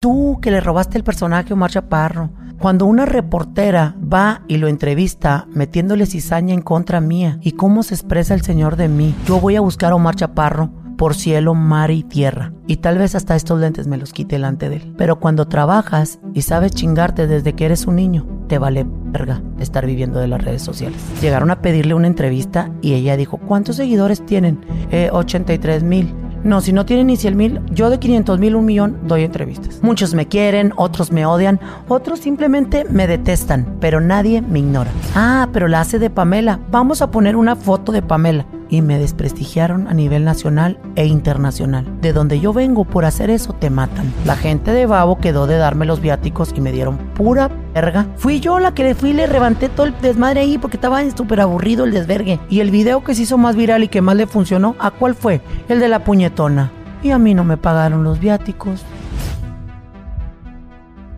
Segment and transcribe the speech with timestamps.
[0.00, 2.30] Tú que le robaste el personaje a Omar Chaparro.
[2.60, 7.94] Cuando una reportera va y lo entrevista metiéndole cizaña en contra mía y cómo se
[7.94, 11.90] expresa el señor de mí, yo voy a buscar a Omar Chaparro por cielo, mar
[11.90, 12.52] y tierra.
[12.68, 14.94] Y tal vez hasta estos lentes me los quite delante de él.
[14.96, 19.84] Pero cuando trabajas y sabes chingarte desde que eres un niño, te vale verga estar
[19.84, 21.00] viviendo de las redes sociales.
[21.20, 24.60] Llegaron a pedirle una entrevista y ella dijo, ¿cuántos seguidores tienen?
[24.92, 26.14] Eh, 83 mil.
[26.44, 29.80] No, si no tienen ni 100 mil, yo de 500 mil, un millón, doy entrevistas.
[29.82, 34.90] Muchos me quieren, otros me odian, otros simplemente me detestan, pero nadie me ignora.
[35.14, 36.60] Ah, pero la hace de Pamela.
[36.70, 38.46] Vamos a poner una foto de Pamela.
[38.70, 41.86] Y me desprestigiaron a nivel nacional e internacional.
[42.00, 44.12] De donde yo vengo por hacer eso te matan.
[44.24, 48.06] La gente de Babo quedó de darme los viáticos y me dieron pura verga.
[48.16, 51.02] Fui yo la que le fui y le levanté todo el desmadre ahí porque estaba
[51.10, 52.40] súper aburrido el desvergue.
[52.50, 55.14] Y el video que se hizo más viral y que más le funcionó, ¿a cuál
[55.14, 55.40] fue?
[55.68, 56.70] El de la puñetona.
[57.02, 58.84] Y a mí no me pagaron los viáticos.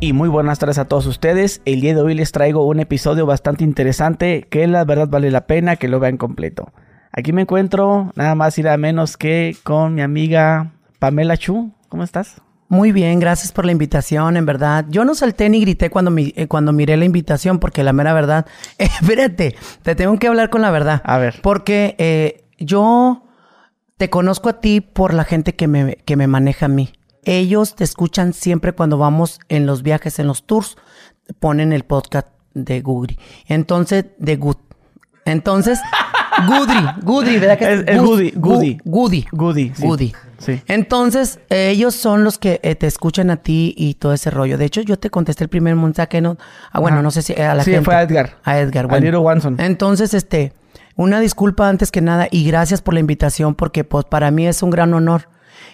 [0.02, 1.60] Y muy buenas tardes a todos ustedes.
[1.66, 5.46] El día de hoy les traigo un episodio bastante interesante que la verdad vale la
[5.46, 6.72] pena que lo vean completo.
[7.12, 11.72] Aquí me encuentro nada más y nada menos que con mi amiga Pamela Chu.
[11.88, 12.40] ¿Cómo estás?
[12.68, 14.84] Muy bien, gracias por la invitación, en verdad.
[14.90, 18.12] Yo no salté ni grité cuando, mi- eh, cuando miré la invitación, porque la mera
[18.12, 18.46] verdad.
[18.78, 21.02] Eh, espérate, te tengo que hablar con la verdad.
[21.04, 21.40] A ver.
[21.42, 23.24] Porque eh, yo
[23.96, 26.90] te conozco a ti por la gente que me, que me maneja a mí.
[27.24, 30.76] Ellos te escuchan siempre cuando vamos en los viajes, en los tours,
[31.40, 33.18] ponen el podcast de Gudri.
[33.46, 34.56] Entonces, de Good.
[35.24, 35.80] Entonces,
[36.46, 38.78] Gudri, Gudri, ¿verdad que Es- es Goody, Goody.
[38.84, 39.26] Goody.
[39.32, 39.82] Goody, sí.
[39.86, 40.12] Goody.
[40.38, 40.62] Sí.
[40.68, 44.56] Entonces, eh, ellos son los que eh, te escuchan a ti y todo ese rollo.
[44.56, 46.38] De hecho, yo te contesté el primer mensaje, ¿no?
[46.72, 47.02] Ah, bueno, Ajá.
[47.02, 47.84] no sé si a la Sí, gente.
[47.84, 48.36] fue a Edgar.
[48.44, 49.04] A Edgar, A bueno.
[49.04, 49.56] Little Wanson.
[49.60, 50.52] Entonces, este,
[50.96, 54.62] una disculpa antes que nada y gracias por la invitación porque pues para mí es
[54.62, 55.28] un gran honor.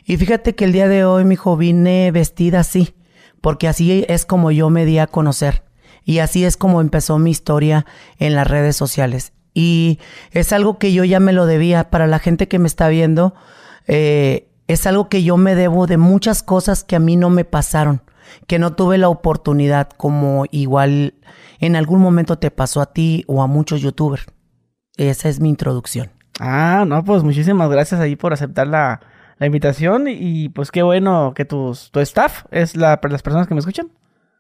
[0.05, 2.95] Y fíjate que el día de hoy, mijo, vine vestida así,
[3.41, 5.63] porque así es como yo me di a conocer.
[6.05, 7.87] Y así es como empezó mi historia
[8.19, 9.33] en las redes sociales.
[9.59, 10.01] Y
[10.33, 13.35] es algo que yo ya me lo debía para la gente que me está viendo.
[13.87, 17.45] eh, es algo que yo me debo de muchas cosas que a mí no me
[17.45, 18.03] pasaron,
[18.49, 21.15] que no tuve la oportunidad, como igual
[21.61, 24.27] en algún momento te pasó a ti o a muchos youtubers.
[24.97, 26.11] Esa es mi introducción.
[26.41, 29.01] Ah, no, pues muchísimas gracias ahí por aceptar la,
[29.39, 30.07] la invitación.
[30.09, 33.89] Y pues qué bueno que tus, tu staff es la, las personas que me escuchan.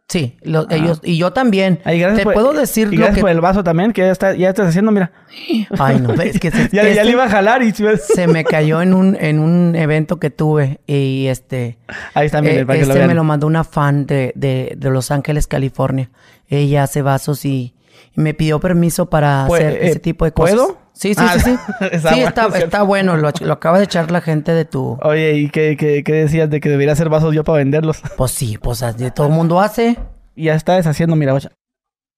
[0.08, 1.78] Sí, lo- ellos y yo también.
[1.84, 4.50] Te por- puedo decir y lo que por el vaso también, que ya, está, ya
[4.50, 5.10] estás haciendo, mira.
[5.80, 7.72] Ay, no, es que se, Ya, ya este le iba a jalar y...
[7.72, 11.78] se me cayó en un en un evento que tuve y este
[12.14, 13.08] Ahí está, miren, eh, para que lo este vean.
[13.08, 16.08] me lo mandó una fan de, de, de Los Ángeles, California.
[16.48, 17.74] Ella hace vasos y,
[18.16, 20.54] y me pidió permiso para Pues, hacer eh, ese tipo de cosas.
[20.54, 20.85] ¿puedo?
[20.98, 21.58] Sí, sí, Ah, sí, sí.
[21.92, 23.16] está sí, bueno, está, bueno.
[23.18, 24.98] Lo, lo acaba de echar la gente de tu...
[25.02, 28.00] Oye, ¿y qué, qué, qué decías de que debería hacer vasos yo para venderlos?
[28.16, 29.98] Pues sí, pues de todo el mundo hace.
[30.34, 31.50] Y ya está deshaciendo, mira, guacha.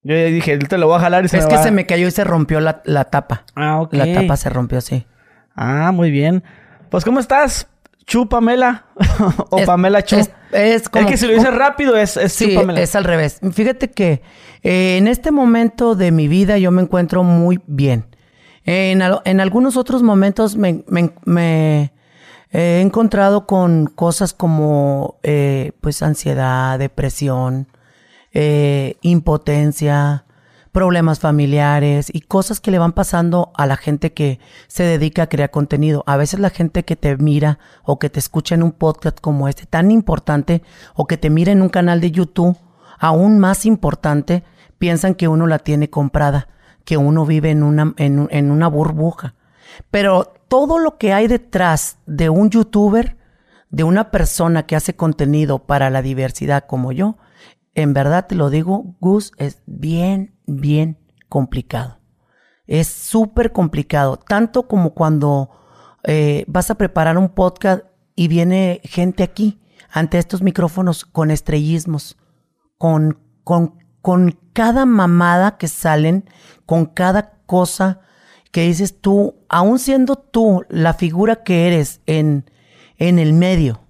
[0.04, 1.70] Yo ya dije, te lo voy a jalar y se es me que va- se
[1.72, 3.44] me cayó y se rompió la, la tapa.
[3.56, 3.94] Ah, ok.
[3.94, 5.04] La tapa se rompió, sí.
[5.56, 6.44] Ah, muy bien.
[6.88, 7.66] Pues, ¿cómo estás?
[8.06, 8.86] Chu Pamela.
[9.50, 10.16] o Es- Pamela Chu.
[10.16, 11.04] Es, es como...
[11.04, 12.80] es que si lo dices rápido es, es Sí, Chu Pamela.
[12.80, 13.40] es al revés.
[13.52, 14.22] Fíjate que
[14.62, 18.06] eh, en este momento de mi vida yo me encuentro muy bien.
[18.70, 21.92] En, al- en algunos otros momentos me, me- me
[22.52, 27.68] he encontrado con cosas como eh, pues ansiedad, depresión,
[28.34, 30.26] eh, impotencia,
[30.70, 35.28] problemas familiares y cosas que le van pasando a la gente que se dedica a
[35.28, 36.04] crear contenido.
[36.06, 39.48] A veces la gente que te mira o que te escucha en un podcast como
[39.48, 40.62] este tan importante
[40.94, 42.56] o que te mira en un canal de YouTube
[42.98, 44.42] aún más importante,
[44.78, 46.48] piensan que uno la tiene comprada,
[46.88, 49.34] que uno vive en una, en, un- en una burbuja.
[49.90, 53.18] Pero todo lo que hay detrás de un youtuber,
[53.68, 57.18] de una persona que hace contenido para la diversidad como yo,
[57.74, 60.96] en verdad te lo digo, Gus, es bien, bien
[61.28, 61.98] complicado.
[62.66, 65.50] Es súper complicado, tanto como cuando
[66.04, 67.84] eh, vas a preparar un podcast
[68.16, 69.60] y viene gente aquí
[69.90, 72.16] ante estos micrófonos con estrellismos,
[72.78, 76.24] con, con, con cada mamada que salen,
[76.66, 78.00] con cada cosa
[78.50, 82.50] que dices tú, aún siendo tú la figura que eres en,
[82.96, 83.80] en el medio,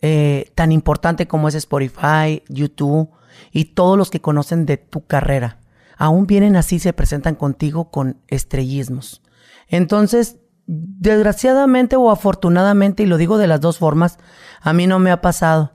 [0.00, 3.10] eh, tan importante como es Spotify, YouTube
[3.52, 5.58] y todos los que conocen de tu carrera,
[5.96, 9.22] aún vienen así, se presentan contigo con estrellismos.
[9.68, 14.18] Entonces, desgraciadamente o afortunadamente, y lo digo de las dos formas,
[14.60, 15.72] a mí no me ha pasado.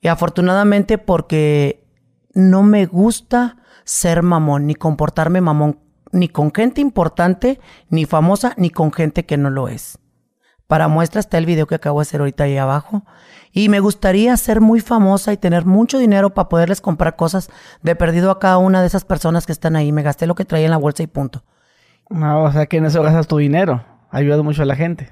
[0.00, 1.83] Y afortunadamente porque
[2.34, 5.80] no me gusta ser mamón, ni comportarme mamón,
[6.12, 9.98] ni con gente importante, ni famosa, ni con gente que no lo es.
[10.66, 13.04] Para muestra está el video que acabo de hacer ahorita ahí abajo.
[13.52, 17.50] Y me gustaría ser muy famosa y tener mucho dinero para poderles comprar cosas
[17.82, 19.92] de perdido a cada una de esas personas que están ahí.
[19.92, 21.44] Me gasté lo que traía en la bolsa y punto.
[22.08, 23.84] No, o sea que en eso gastas tu dinero.
[24.10, 25.10] Ha ayudado mucho a la gente.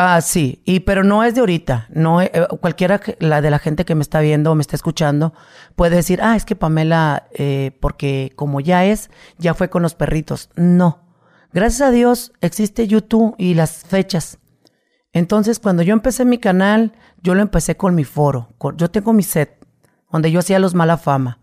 [0.00, 1.88] Ah, sí, y pero no es de ahorita.
[1.90, 2.30] No, eh,
[2.60, 5.34] cualquiera la de la gente que me está viendo o me está escuchando
[5.74, 9.96] puede decir, ah, es que Pamela, eh, porque como ya es, ya fue con los
[9.96, 10.50] perritos.
[10.54, 11.00] No.
[11.52, 14.38] Gracias a Dios existe YouTube y las fechas.
[15.12, 18.50] Entonces, cuando yo empecé mi canal, yo lo empecé con mi foro.
[18.76, 19.66] yo tengo mi set,
[20.12, 21.40] donde yo hacía los mala fama.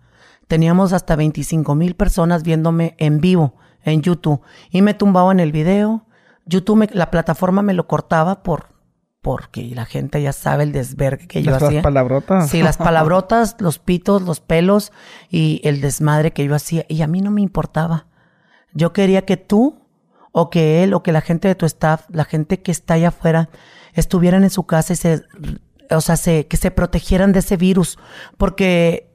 [0.47, 4.39] Teníamos hasta 25 mil personas viéndome en vivo en YouTube.
[4.69, 6.04] Y me tumbaban el video.
[6.45, 8.75] YouTube, la plataforma me lo cortaba por
[9.25, 11.71] porque la gente ya sabe el desvergue que yo hacía.
[11.71, 12.47] Las palabrotas.
[12.47, 14.91] Sí, las palabrotas, los pitos, los pelos
[15.31, 16.85] y el desmadre que yo hacía.
[16.89, 18.05] Y a mí no me importaba.
[18.75, 19.81] Yo quería que tú
[20.31, 23.07] o que él o que la gente de tu staff, la gente que está allá
[23.07, 23.49] afuera,
[23.93, 25.23] estuvieran en su casa y se,
[25.89, 27.97] o sea, se, que se protegieran de ese virus.
[28.37, 29.14] Porque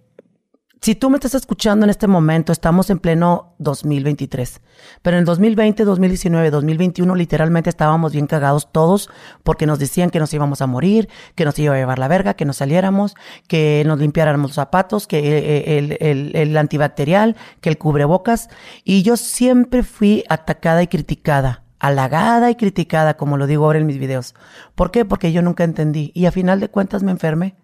[0.83, 4.63] si tú me estás escuchando en este momento, estamos en pleno 2023.
[5.03, 9.11] Pero en 2020, 2019, 2021, literalmente estábamos bien cagados todos
[9.43, 12.33] porque nos decían que nos íbamos a morir, que nos iba a llevar la verga,
[12.33, 13.15] que nos saliéramos,
[13.47, 18.49] que nos limpiáramos los zapatos, que eh, el, el, el antibacterial, que el cubrebocas.
[18.83, 23.87] Y yo siempre fui atacada y criticada halagada y criticada, como lo digo ahora en
[23.87, 24.35] mis videos.
[24.75, 25.07] ¿Por qué?
[25.07, 26.13] Porque yo nunca entendí.
[26.15, 27.57] Y a final de cuentas me enfermé.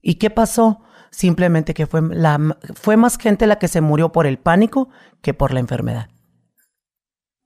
[0.00, 0.84] ¿Y qué pasó?
[1.16, 2.38] Simplemente que fue, la,
[2.74, 4.90] fue más gente la que se murió por el pánico
[5.22, 6.10] que por la enfermedad.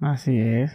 [0.01, 0.73] Así es.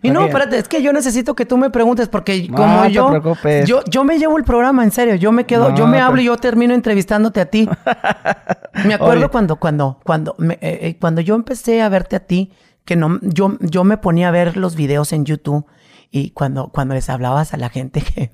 [0.00, 3.20] Y no, espérate, es que yo necesito que tú me preguntes porque como yo,
[3.66, 6.24] yo, yo me llevo el programa en serio, yo me quedo, yo me hablo y
[6.24, 7.68] yo termino entrevistándote a ti.
[8.86, 12.50] me acuerdo cuando, cuando, cuando, eh, eh, cuando yo empecé a verte a ti,
[12.86, 15.66] que no, yo, yo me ponía a ver los videos en YouTube
[16.10, 18.32] y cuando, cuando les hablabas a la gente que,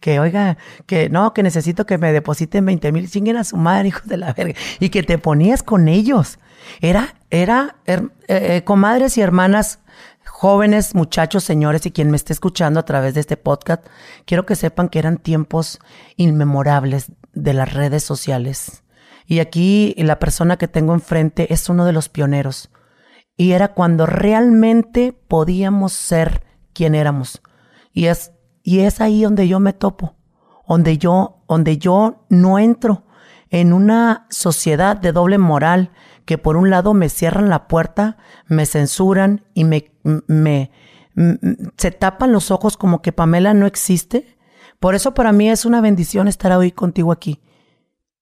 [0.00, 0.56] que oiga,
[0.86, 4.16] que no, que necesito que me depositen 20 mil, chinguen a su madre, hijos de
[4.16, 6.38] la verga, y que te ponías con ellos.
[6.80, 9.80] Era, era, eh, comadres y hermanas,
[10.24, 13.86] jóvenes, muchachos, señores, y quien me esté escuchando a través de este podcast,
[14.24, 15.78] quiero que sepan que eran tiempos
[16.16, 18.82] inmemorables de las redes sociales.
[19.26, 22.70] Y aquí la persona que tengo enfrente es uno de los pioneros.
[23.36, 27.42] Y era cuando realmente podíamos ser quien éramos.
[27.92, 28.32] Y es,
[28.62, 30.14] y es ahí donde yo me topo,
[30.68, 33.04] donde yo, donde yo no entro
[33.50, 35.90] en una sociedad de doble moral
[36.24, 39.90] que por un lado me cierran la puerta, me censuran y me,
[40.28, 40.70] me,
[41.76, 44.38] se tapan los ojos como que Pamela no existe.
[44.78, 47.40] Por eso para mí es una bendición estar hoy contigo aquí.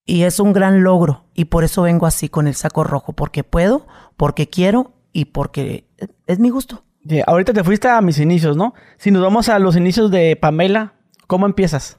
[0.06, 1.26] Y es un gran logro.
[1.34, 3.12] Y por eso vengo así con el saco rojo.
[3.12, 3.86] Porque puedo,
[4.16, 5.86] porque quiero y porque
[6.26, 6.84] es mi gusto
[7.26, 8.74] ahorita te fuiste a mis inicios, ¿no?
[8.96, 10.94] Si nos vamos a los inicios de Pamela,
[11.26, 11.98] ¿cómo empiezas?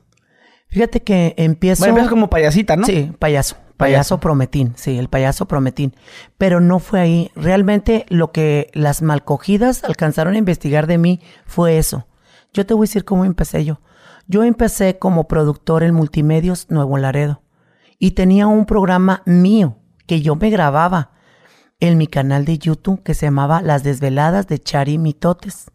[0.68, 1.82] Fíjate que empiezo...
[1.82, 2.86] Bueno, empiezas como payasita, ¿no?
[2.86, 3.58] Sí, payaso.
[3.78, 5.96] Payaso, prometín, sí, el payaso prometín.
[6.38, 7.32] Pero no fue ahí.
[7.34, 12.06] Realmente lo que las malcogidas alcanzaron a investigar de mí fue eso.
[12.52, 13.80] Yo te voy a decir cómo empecé yo.
[14.28, 17.42] Yo empecé como productor en Multimedios Nuevo Laredo.
[18.00, 19.78] Y tenía un programa mío
[20.08, 21.12] que yo me grababa
[21.80, 25.72] en mi canal de YouTube que se llamaba Las Desveladas de Chari Mitotes.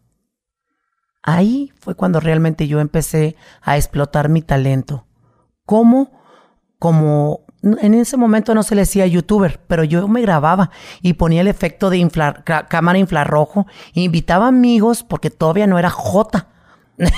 [1.23, 5.07] Ahí fue cuando realmente yo empecé a explotar mi talento.
[5.65, 6.11] ¿Cómo?
[6.77, 10.69] Como en ese momento no se le decía youtuber, pero yo me grababa
[11.01, 16.47] y ponía el efecto de inflar, cámara infrarrojo, invitaba amigos porque todavía no era J.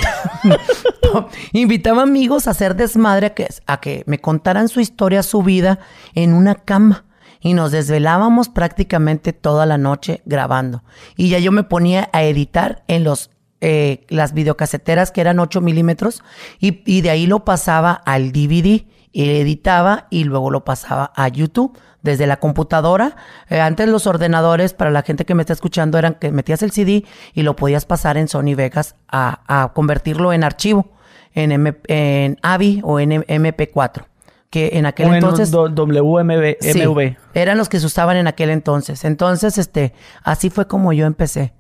[1.51, 5.79] invitaba amigos a hacer desmadre que, a que me contaran su historia, su vida
[6.15, 7.06] en una cama
[7.47, 10.83] y nos desvelábamos prácticamente toda la noche grabando.
[11.15, 13.29] Y ya yo me ponía a editar en los
[13.61, 16.21] eh, las videocaseteras que eran 8 milímetros
[16.59, 21.75] y, de ahí lo pasaba al DVD y editaba y luego lo pasaba a YouTube
[22.03, 23.15] desde la computadora.
[23.49, 26.71] Eh, antes los ordenadores, para la gente que me está escuchando, eran que metías el
[26.71, 30.91] CD y lo podías pasar en Sony Vegas a, convertirlo en archivo,
[31.33, 34.03] en, en AVI o en MP4
[34.49, 39.03] que en aquel entonces WMV eran los que se usaban en aquel entonces.
[39.03, 41.53] Entonces, este, así fue como yo empecé.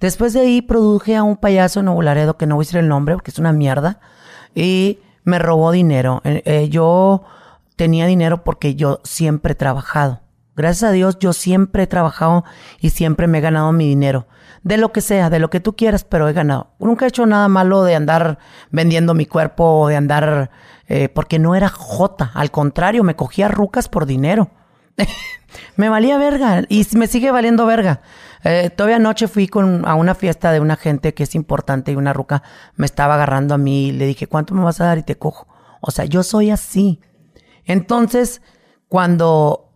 [0.00, 2.80] Después de ahí produje a un payaso en Nuevo Laredo que no voy a decir
[2.80, 4.00] el nombre porque es una mierda
[4.54, 6.20] y me robó dinero.
[6.24, 7.22] Eh, eh, yo
[7.76, 10.20] tenía dinero porque yo siempre he trabajado.
[10.56, 12.44] Gracias a Dios yo siempre he trabajado
[12.80, 14.26] y siempre me he ganado mi dinero.
[14.64, 16.72] De lo que sea, de lo que tú quieras, pero he ganado.
[16.78, 18.38] Nunca he hecho nada malo de andar
[18.70, 20.50] vendiendo mi cuerpo o de andar
[20.86, 22.30] eh, porque no era jota.
[22.34, 24.50] Al contrario, me cogía rucas por dinero.
[25.76, 28.02] me valía verga y me sigue valiendo verga.
[28.44, 31.96] Eh, todavía anoche fui con, a una fiesta de una gente que es importante y
[31.96, 32.42] una ruca
[32.74, 34.98] me estaba agarrando a mí y le dije, ¿cuánto me vas a dar?
[34.98, 35.46] Y te cojo.
[35.80, 37.00] O sea, yo soy así.
[37.64, 38.42] Entonces,
[38.88, 39.72] cuando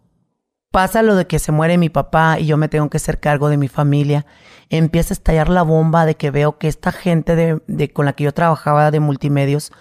[0.71, 3.49] pasa lo de que se muere mi papá y yo me tengo que hacer cargo
[3.49, 4.27] de mi familia,
[4.69, 7.35] empieza a estallar la bomba de que veo que esta gente
[7.67, 9.73] de, con la que yo trabajaba de multimedios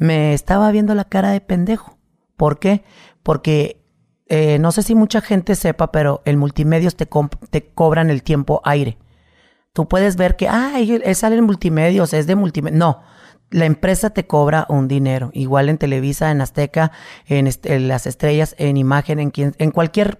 [0.00, 1.98] me estaba viendo la cara de pendejo.
[2.36, 2.82] ¿Por qué?
[3.22, 3.84] Porque
[4.26, 7.06] eh, no sé si mucha gente sepa, pero el multimedios te,
[7.50, 8.98] te cobran el tiempo aire.
[9.74, 10.72] Tú puedes ver que, ah,
[11.14, 12.78] sale en multimedios, es de multimedios.
[12.78, 13.02] No,
[13.50, 15.30] la empresa te cobra un dinero.
[15.34, 16.92] Igual en Televisa, en Azteca,
[17.26, 17.50] en,
[17.86, 20.18] las estrellas, en imagen, en, quien, en cualquier...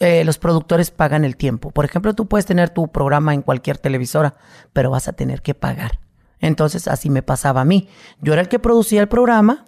[0.00, 1.70] Eh, los productores pagan el tiempo.
[1.70, 4.34] Por ejemplo, tú puedes tener tu programa en cualquier televisora,
[4.72, 6.00] pero vas a tener que pagar.
[6.40, 7.88] Entonces así me pasaba a mí.
[8.20, 9.66] Yo era el que producía el programa,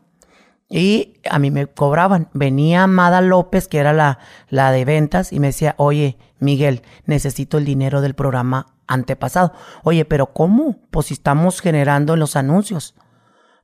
[0.73, 2.31] y a mí me cobraban.
[2.33, 7.59] Venía Amada López, que era la, la de ventas, y me decía, oye, Miguel, necesito
[7.59, 9.53] el dinero del programa antepasado.
[9.85, 10.81] Oye, pero ¿cómo?
[10.91, 12.95] Pues si estamos generando en los anuncios.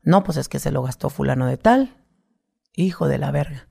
[0.03, 1.97] No, pues es que se lo gastó fulano de tal.
[2.75, 3.69] Hijo de la verga.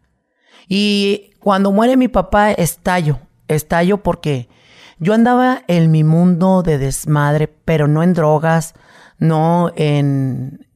[0.67, 3.19] Y cuando muere mi papá, estallo.
[3.47, 4.49] Estallo porque
[4.97, 8.73] yo andaba en mi mundo de desmadre, pero no en drogas,
[9.17, 10.67] no en,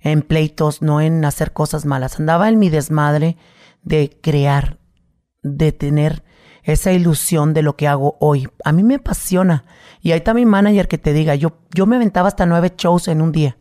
[0.00, 2.18] en pleitos, no en hacer cosas malas.
[2.18, 3.36] Andaba en mi desmadre
[3.82, 4.78] de crear,
[5.42, 6.24] de tener
[6.62, 8.48] esa ilusión de lo que hago hoy.
[8.64, 9.64] A mí me apasiona.
[10.00, 13.08] Y ahí está mi manager que te diga, yo, yo me aventaba hasta nueve shows
[13.08, 13.56] en un día.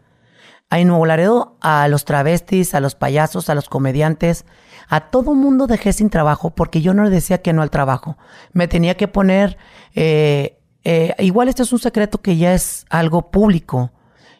[0.72, 4.46] En Nuevo a los travestis, a los payasos, a los comediantes,
[4.88, 8.18] a todo mundo dejé sin trabajo porque yo no le decía que no al trabajo.
[8.54, 9.58] Me tenía que poner,
[9.96, 13.92] eh, eh, igual este es un secreto que ya es algo público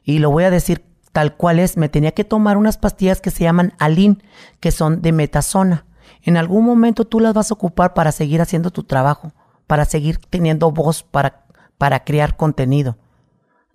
[0.10, 3.30] y lo voy a decir tal cual es, me tenía que tomar unas pastillas que
[3.30, 4.24] se llaman Alin,
[4.60, 5.86] que son de metasona.
[6.24, 9.34] En algún momento tú las vas a ocupar para seguir haciendo tu trabajo,
[9.68, 11.46] para seguir teniendo voz, para,
[11.78, 12.98] para crear contenido.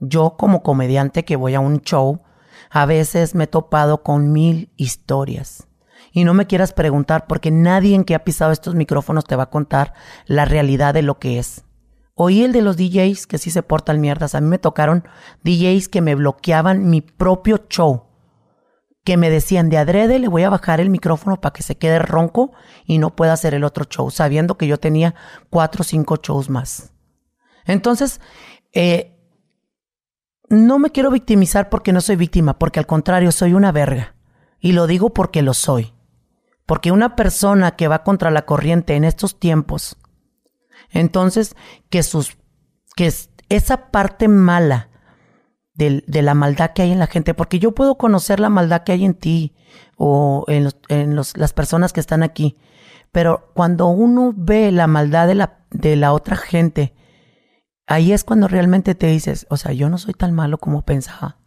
[0.00, 2.21] Yo como comediante que voy a un show,
[2.69, 5.69] a veces me he topado con mil historias.
[6.11, 9.45] Y no me quieras preguntar porque nadie en que ha pisado estos micrófonos te va
[9.45, 9.95] a contar
[10.26, 11.64] la realidad de lo que es.
[12.14, 14.35] Oí el de los DJs que sí se portan mierdas.
[14.35, 15.04] A mí me tocaron
[15.42, 18.04] DJs que me bloqueaban mi propio show.
[19.02, 21.99] Que me decían de adrede le voy a bajar el micrófono para que se quede
[21.99, 22.52] ronco
[22.87, 25.14] y no pueda hacer el otro show, sabiendo que yo tenía
[25.50, 26.92] cuatro o cinco shows más.
[27.66, 28.21] Entonces,
[28.73, 29.14] eh,
[30.49, 34.14] no me quiero victimizar porque no soy víctima, porque al contrario soy una verga.
[34.61, 35.92] Y lo digo porque lo soy.
[36.64, 39.99] Porque una persona que va contra la corriente en estos tiempos,
[40.95, 41.55] entonces,
[41.91, 42.39] que sus,
[42.97, 43.13] que
[43.49, 44.89] esa parte mala
[45.75, 48.93] de, la maldad que hay en la gente, porque yo puedo conocer la maldad que
[48.93, 49.55] hay en ti
[49.97, 52.57] o en, en las personas que están aquí,
[53.13, 56.95] pero cuando uno ve la maldad de la, de la otra gente,
[57.87, 61.39] ahí es cuando realmente te dices, o sea, yo no soy tan malo como pensaba.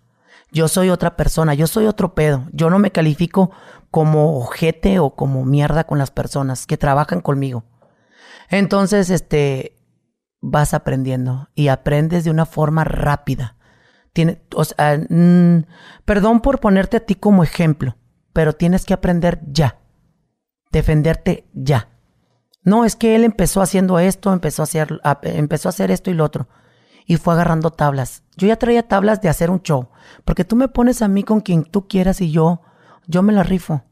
[0.51, 2.47] Yo soy otra persona, yo soy otro pedo.
[2.53, 3.51] Yo no me califico
[3.91, 7.65] como ojete o como mierda con las personas que trabajan conmigo.
[8.49, 9.77] Entonces, este,
[10.41, 13.57] vas aprendiendo y aprendes de una forma rápida.
[14.13, 15.65] Tiene, o sea, mm,
[16.05, 17.97] perdón por ponerte a ti como ejemplo,
[18.33, 19.79] pero tienes que aprender ya.
[20.71, 21.89] Defenderte ya.
[22.63, 26.13] No, es que él empezó haciendo esto, empezó a hacer, empezó a hacer esto y
[26.13, 26.49] lo otro.
[27.05, 28.23] Y fue agarrando tablas.
[28.35, 29.89] Yo ya traía tablas de hacer un show.
[30.25, 32.61] Porque tú me pones a mí con quien tú quieras y yo,
[33.07, 33.85] yo me la rifo.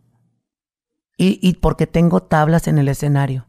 [1.18, 3.48] Y, y porque tengo tablas en el escenario.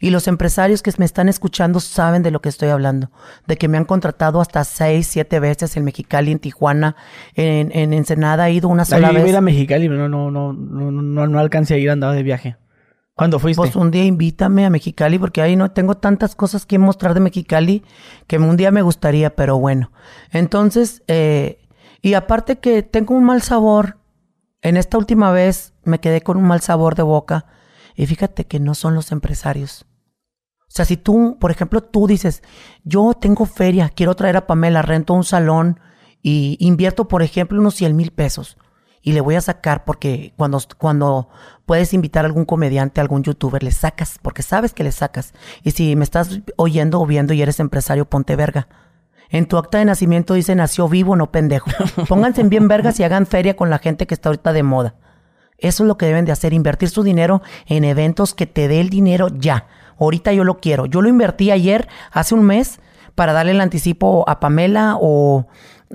[0.00, 3.10] Y los empresarios que me están escuchando saben de lo que estoy hablando,
[3.46, 6.96] de que me han contratado hasta seis, siete veces en Mexicali, en Tijuana,
[7.34, 9.30] en, en Ensenada, he ido una sola vez.
[9.30, 12.56] Yo a Mexicali, no, no, no, no, no, no alcancé a ir, andaba de viaje.
[13.14, 13.60] ¿Cuándo fuiste?
[13.60, 17.20] Pues un día invítame a Mexicali porque ahí no tengo tantas cosas que mostrar de
[17.20, 17.84] Mexicali
[18.26, 19.92] que un día me gustaría, pero bueno.
[20.32, 21.60] Entonces, eh,
[22.02, 23.98] y aparte que tengo un mal sabor,
[24.62, 27.46] en esta última vez me quedé con un mal sabor de boca
[27.94, 29.86] y fíjate que no son los empresarios.
[30.62, 32.42] O sea, si tú, por ejemplo, tú dices,
[32.82, 35.80] yo tengo feria, quiero traer a Pamela, rento un salón
[36.22, 38.56] y invierto, por ejemplo, unos 100 mil pesos
[39.04, 41.28] y le voy a sacar porque cuando, cuando
[41.66, 45.34] puedes invitar a algún comediante, a algún youtuber, le sacas, porque sabes que le sacas.
[45.62, 48.66] Y si me estás oyendo o viendo y eres empresario, ponte verga.
[49.28, 51.70] En tu acta de nacimiento dice nació vivo, no pendejo.
[52.08, 54.94] Pónganse en bien vergas y hagan feria con la gente que está ahorita de moda.
[55.64, 58.80] Eso es lo que deben de hacer, invertir su dinero en eventos que te dé
[58.80, 59.66] el dinero ya.
[59.98, 60.86] Ahorita yo lo quiero.
[60.86, 62.80] Yo lo invertí ayer, hace un mes,
[63.14, 65.46] para darle el anticipo a Pamela o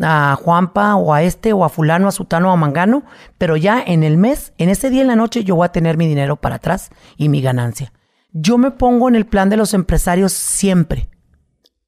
[0.01, 3.03] a Juanpa o a este o a fulano, a sutano o a mangano,
[3.37, 5.97] pero ya en el mes, en ese día en la noche yo voy a tener
[5.97, 7.93] mi dinero para atrás y mi ganancia.
[8.31, 11.09] Yo me pongo en el plan de los empresarios siempre.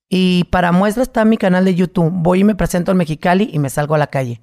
[0.08, 2.12] Y para muestra está mi canal de YouTube.
[2.12, 4.42] Voy y me presento en Mexicali y me salgo a la calle.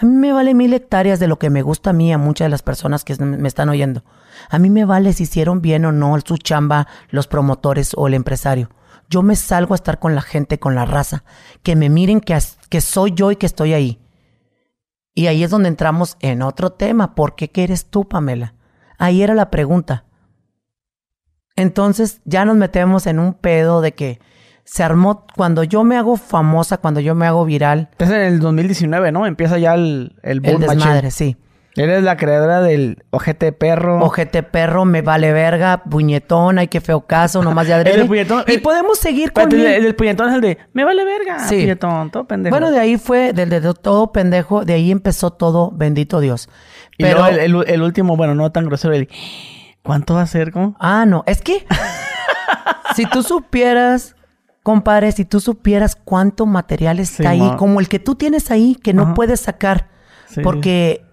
[0.00, 2.46] A mí me vale mil hectáreas de lo que me gusta a mí, a muchas
[2.46, 4.04] de las personas que me están oyendo.
[4.48, 8.14] A mí me vale si hicieron bien o no su chamba los promotores o el
[8.14, 8.70] empresario.
[9.10, 11.24] Yo me salgo a estar con la gente, con la raza,
[11.64, 12.38] que me miren que,
[12.68, 14.00] que soy yo y que estoy ahí.
[15.14, 17.16] Y ahí es donde entramos en otro tema.
[17.16, 18.54] ¿Por qué qué eres tú, Pamela?
[18.98, 20.04] Ahí era la pregunta.
[21.56, 24.20] Entonces ya nos metemos en un pedo de que
[24.70, 27.88] se armó cuando yo me hago famosa, cuando yo me hago viral.
[27.98, 29.26] Es en el 2019, ¿no?
[29.26, 31.36] Empieza ya el el, el desmadre, sí.
[31.74, 34.00] Eres la creadora del ojete perro.
[34.00, 38.00] Ojete perro, me vale verga, puñetón, ay qué feo caso, nomás de adrede.
[38.00, 41.38] el puñetón, y podemos seguir con el, el, puñetón es el de me vale verga,
[41.38, 41.60] sí.
[41.60, 42.52] puñetón, todo pendejo.
[42.52, 46.48] Bueno, de ahí fue, del de todo pendejo, de ahí empezó todo, bendito Dios.
[46.98, 49.08] Pero el, el, último, bueno, no tan grosero, el
[49.82, 50.50] ¿cuánto va a ser?
[50.50, 50.76] ¿Cómo?
[50.80, 51.64] Ah, no, es que
[52.96, 54.16] si tú supieras
[54.68, 58.92] compadre, si tú supieras cuánto material está ahí, como el que tú tienes ahí, que
[58.92, 59.88] no puedes sacar,
[60.42, 61.06] porque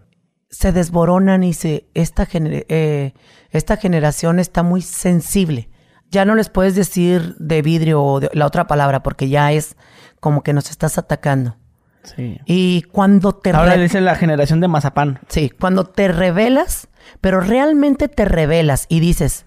[0.50, 3.14] se desboronan y se esta, eh,
[3.52, 5.70] esta generación está muy sensible.
[6.12, 9.78] Ya no les puedes decir de vidrio o la otra palabra porque ya es
[10.20, 11.56] como que nos estás atacando.
[12.04, 12.42] Sí.
[12.46, 13.52] Y cuando te...
[13.52, 15.22] Ahora dice la generación de mazapán.
[15.30, 16.90] Sí, cuando te revelas,
[17.22, 19.46] pero realmente te revelas y dices,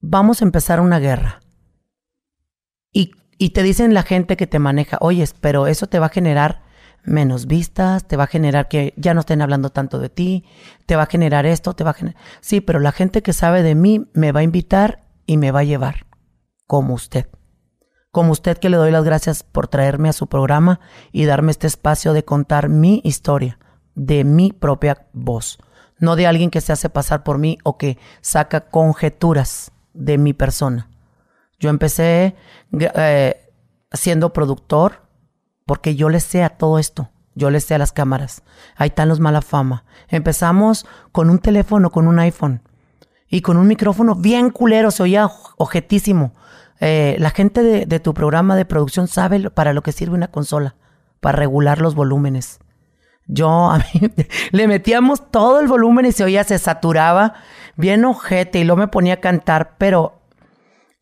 [0.00, 1.42] vamos a empezar una guerra.
[3.38, 6.62] Y, te dicen la gente que te maneja, oye, pero eso te va a generar
[7.04, 10.44] menos vistas, te va a generar que ya no estén hablando tanto de ti,
[10.86, 12.20] te va a generar esto, te va a generar...
[12.40, 15.60] Sí, pero la gente que sabe de mí me va a invitar y me va
[15.60, 16.06] a llevar,
[16.66, 17.28] como usted.
[18.10, 20.80] Como usted que le doy las gracias por traerme a su programa
[21.12, 23.58] y darme este espacio de contar mi historia,
[23.94, 25.58] de mi propia voz,
[25.98, 30.32] no de alguien que se hace pasar por mí o que saca conjeturas de mi
[30.32, 30.87] persona.
[31.58, 32.36] Yo empecé
[32.78, 33.50] eh,
[33.92, 35.02] siendo productor,
[35.66, 37.10] porque yo le sé a todo esto.
[37.34, 38.42] Yo le sé a las cámaras.
[38.76, 39.84] Ahí están los mala fama.
[40.08, 42.62] Empezamos con un teléfono, con un iPhone.
[43.28, 46.32] Y con un micrófono bien culero, se oía objetísimo.
[46.80, 50.74] Eh, la gente de, tu programa de producción sabe para lo que sirve una consola.
[51.20, 52.58] Para regular los volúmenes.
[53.26, 53.84] Yo, a mí,
[54.50, 57.34] le metíamos todo el volumen y se oía, se saturaba.
[57.76, 59.76] Bien ojete y luego me ponía a cantar.
[59.78, 60.17] Pero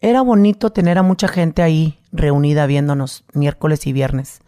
[0.01, 4.41] era bonito tener a mucha gente ahí reunida viéndonos miércoles y viernes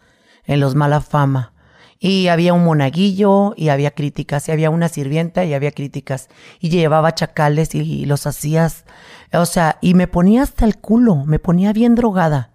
[0.45, 1.53] en los mala fama.
[2.01, 6.29] Y había un monaguillo y había críticas, y había una sirvienta y había críticas.
[6.59, 8.85] Y llevaba chacales y, los hacías,
[9.33, 12.51] o sea, y me ponía hasta el culo, me ponía bien drogada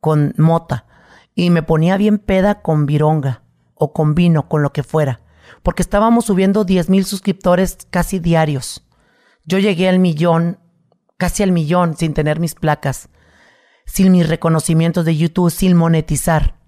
[0.00, 0.86] con mota
[1.34, 3.42] y me ponía bien peda con vironga
[3.74, 5.20] o con vino, con lo que fuera.
[5.62, 8.86] Porque estábamos subiendo 10 mil suscriptores casi diarios.
[9.44, 10.58] Yo llegué al millón,
[11.16, 13.08] casi al millón, sin tener mis placas,
[13.86, 16.58] sin mis reconocimientos de YouTube, sin monetizar.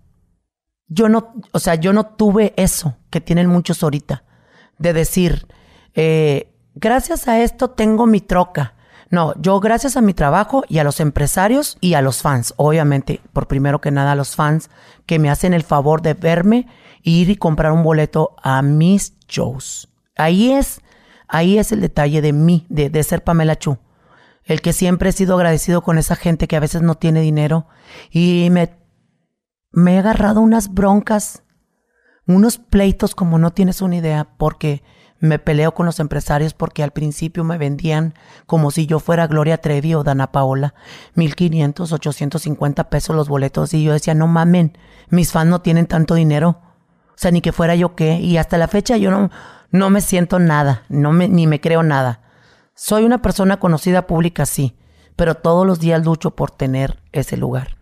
[0.89, 4.25] Yo no, o sea, yo no tuve eso que tienen muchos ahorita,
[4.79, 5.47] de decir,
[5.95, 8.75] eh, gracias a esto tengo mi troca.
[9.09, 13.21] No, yo gracias a mi trabajo y a los empresarios y a los fans, obviamente,
[13.33, 14.69] por primero que nada a los fans
[15.07, 16.67] que me hacen el favor de verme,
[17.03, 19.89] ir y comprar un boleto a mis shows.
[20.17, 20.81] Ahí es,
[21.29, 23.79] ahí es el detalle de mí, de, de ser Pamela Chu.
[24.47, 27.67] El que siempre he sido agradecido con esa gente que a veces no tiene dinero.
[28.11, 28.71] Y me
[29.77, 31.43] me he agarrado unas broncas,
[32.27, 34.83] unos pleitos como no tienes una idea, porque
[35.19, 38.15] me peleo con los empresarios porque al principio me vendían
[38.47, 40.75] como si yo fuera Gloria Trevi o Dana Paola,
[41.15, 43.75] 1500, 850 pesos los boletos.
[43.75, 44.79] Y yo decía, no mamen,
[45.11, 46.59] mis fans no tienen tanto dinero,
[47.09, 49.31] o sea, ni que fuera yo qué, y hasta la fecha yo no,
[49.71, 52.23] no me siento nada, no me, ni me creo nada.
[52.77, 54.77] Soy una persona conocida pública, sí,
[55.17, 57.77] pero todos los días lucho por tener ese lugar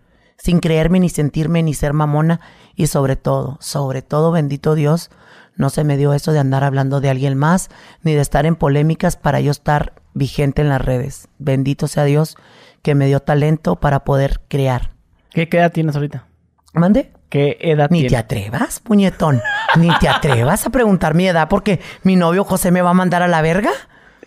[0.45, 2.41] sin creerme ni sentirme ni ser mamona
[2.75, 5.11] y sobre todo, sobre todo, bendito Dios,
[5.57, 7.71] no se me dio eso de andar hablando de alguien más
[8.03, 11.29] ni de estar en polémicas para yo estar vigente en las redes.
[11.39, 12.37] Bendito sea Dios
[12.83, 14.91] que me dio talento para poder crear.
[15.31, 16.27] ¿Qué, edad tienes ahorita?
[16.75, 17.13] ¿Mande?
[17.31, 19.41] ¿Qué edad Ni te atrevas, puñetón.
[19.77, 23.23] Ni te atrevas a preguntar mi edad porque mi novio José me va a mandar
[23.23, 23.71] a la verga.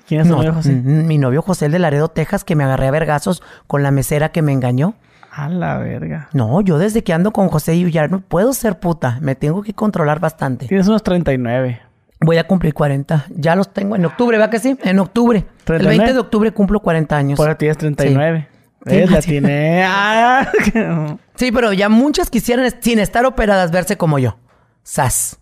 [0.07, 0.71] ¿Quién es tu novio José?
[0.71, 4.41] Mi novio José de Laredo, Texas, que me agarré a vergazos con la mesera que
[4.41, 4.95] me engañó.
[5.31, 6.29] A la verga.
[6.33, 9.19] No, yo desde que ando con José y ya no puedo ser puta.
[9.21, 10.67] Me tengo que controlar bastante.
[10.67, 11.81] Tienes unos 39.
[12.21, 13.25] Voy a cumplir 40.
[13.35, 14.77] Ya los tengo en octubre, ¿verdad que sí?
[14.81, 15.45] En octubre.
[15.67, 17.37] El 20 de octubre cumplo 40 años.
[17.37, 18.47] Por tienes 39.
[18.87, 19.05] Sí.
[19.07, 19.85] La tiene.
[19.89, 20.51] Ah.
[21.35, 24.37] sí, pero ya muchas quisieran, sin estar operadas, verse como yo.
[24.83, 25.37] Sas.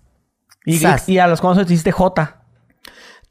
[0.65, 2.41] ¿Y, ¿Y a los cuantos hiciste J?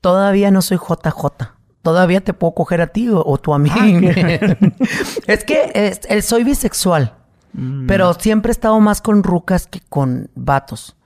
[0.05, 1.55] Todavía no soy JJ.
[1.81, 3.71] Todavía te puedo coger a ti o, o tú a mí.
[3.73, 3.87] Ah,
[5.27, 7.15] es que es- eh, soy bisexual,
[7.55, 7.87] Mm.
[7.87, 10.97] pero siempre he estado más con rucas que con vatos.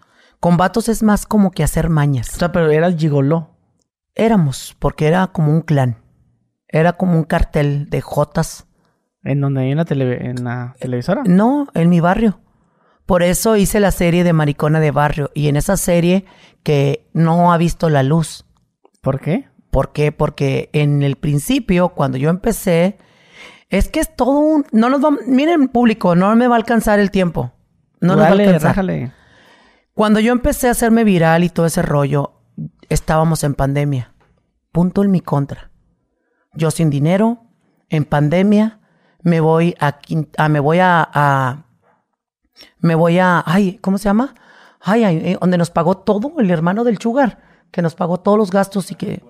[0.40, 2.26] Con vatos es más como que hacer O mañas.
[2.26, 3.50] sea, pero eras gigoló.
[4.16, 5.98] Éramos, porque era como un clan.
[6.68, 8.66] Era como un cartel de jotas.
[9.22, 11.22] En donde hay en la, tele- en la televisora.
[11.24, 12.40] No, en mi barrio.
[13.06, 15.30] Por eso hice la serie de Maricona de Barrio.
[15.34, 16.24] Y en esa serie
[16.62, 18.44] que no ha visto la luz.
[19.00, 19.48] ¿Por qué?
[19.70, 20.12] ¿Por qué?
[20.12, 22.98] Porque en el principio, cuando yo empecé,
[23.68, 24.64] es que es todo un...
[24.72, 27.52] No nos va, miren, público, no me va a alcanzar el tiempo.
[28.00, 28.70] No nos va a Dale, alcanzar.
[28.70, 29.12] rájale.
[29.94, 32.40] Cuando yo empecé a hacerme viral y todo ese rollo,
[32.88, 34.14] estábamos en pandemia.
[34.72, 35.70] Punto en mi contra.
[36.54, 37.42] Yo sin dinero,
[37.90, 38.80] en pandemia,
[39.22, 39.98] me voy a,
[40.38, 41.64] a- me voy a, a-
[42.80, 44.34] me voy a, ay, ¿cómo se llama?
[44.80, 48.38] Ay, ay, eh, donde nos pagó todo el hermano del Chugar, que nos pagó todos
[48.38, 49.22] los gastos y que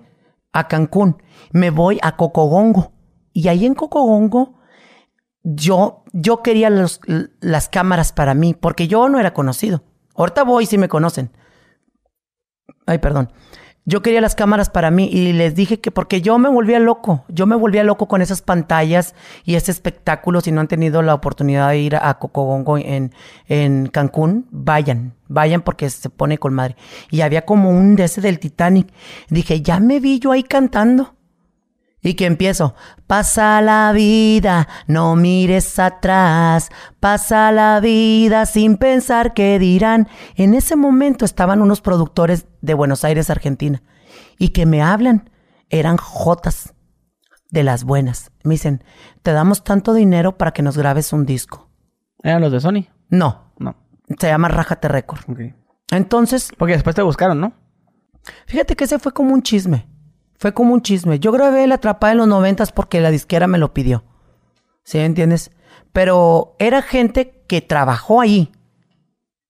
[0.53, 1.21] a Cancún.
[1.51, 2.91] Me voy a Cocogongo.
[3.33, 4.55] Y ahí en Cocogongo
[5.43, 6.99] yo, yo quería los-
[7.39, 9.83] las cámaras para mí, porque yo no era conocido.
[10.15, 11.31] Ahorita voy si me conocen.
[12.85, 13.31] Ay, perdón.
[13.89, 17.25] Yo quería las cámaras para mí y les dije que porque yo me volvía loco,
[17.27, 20.41] yo me volvía loco con esas pantallas y ese espectáculo.
[20.41, 23.15] Si no han tenido la oportunidad de ir a Cocogongo en,
[23.47, 26.75] en Cancún, vayan, vayan porque se pone con madre.
[27.09, 28.93] Y había como un de ese del Titanic.
[29.27, 31.15] Dije, ya me vi yo ahí cantando.
[32.01, 32.75] Y que empiezo,
[33.07, 36.69] pasa la vida, no mires atrás,
[37.01, 40.07] pasa la vida sin pensar qué dirán.
[40.35, 43.83] En ese momento estaban unos productores de Buenos Aires, Argentina,
[44.37, 45.29] y que me hablan,
[45.69, 46.73] eran jotas
[47.51, 48.31] de las buenas.
[48.43, 48.81] Me dicen,
[49.21, 51.69] te damos tanto dinero para que nos grabes un disco.
[52.23, 52.85] ¿Eran los de Sony?
[53.09, 53.75] No, No.
[54.19, 55.19] se llama Rájate Record.
[55.91, 57.53] Entonces, Porque después te buscaron, ¿no?
[58.45, 59.87] Fíjate que ese fue como un chisme.
[60.39, 61.19] Fue como un chisme.
[61.19, 64.05] Yo grabé La Atrapada en los noventas porque la disquera me lo pidió.
[64.83, 65.51] ¿Sí entiendes?
[65.91, 68.51] Pero era gente que trabajó ahí.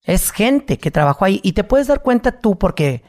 [0.01, 1.39] Es gente que trabajó ahí.
[1.43, 3.03] Y te puedes dar cuenta tú porque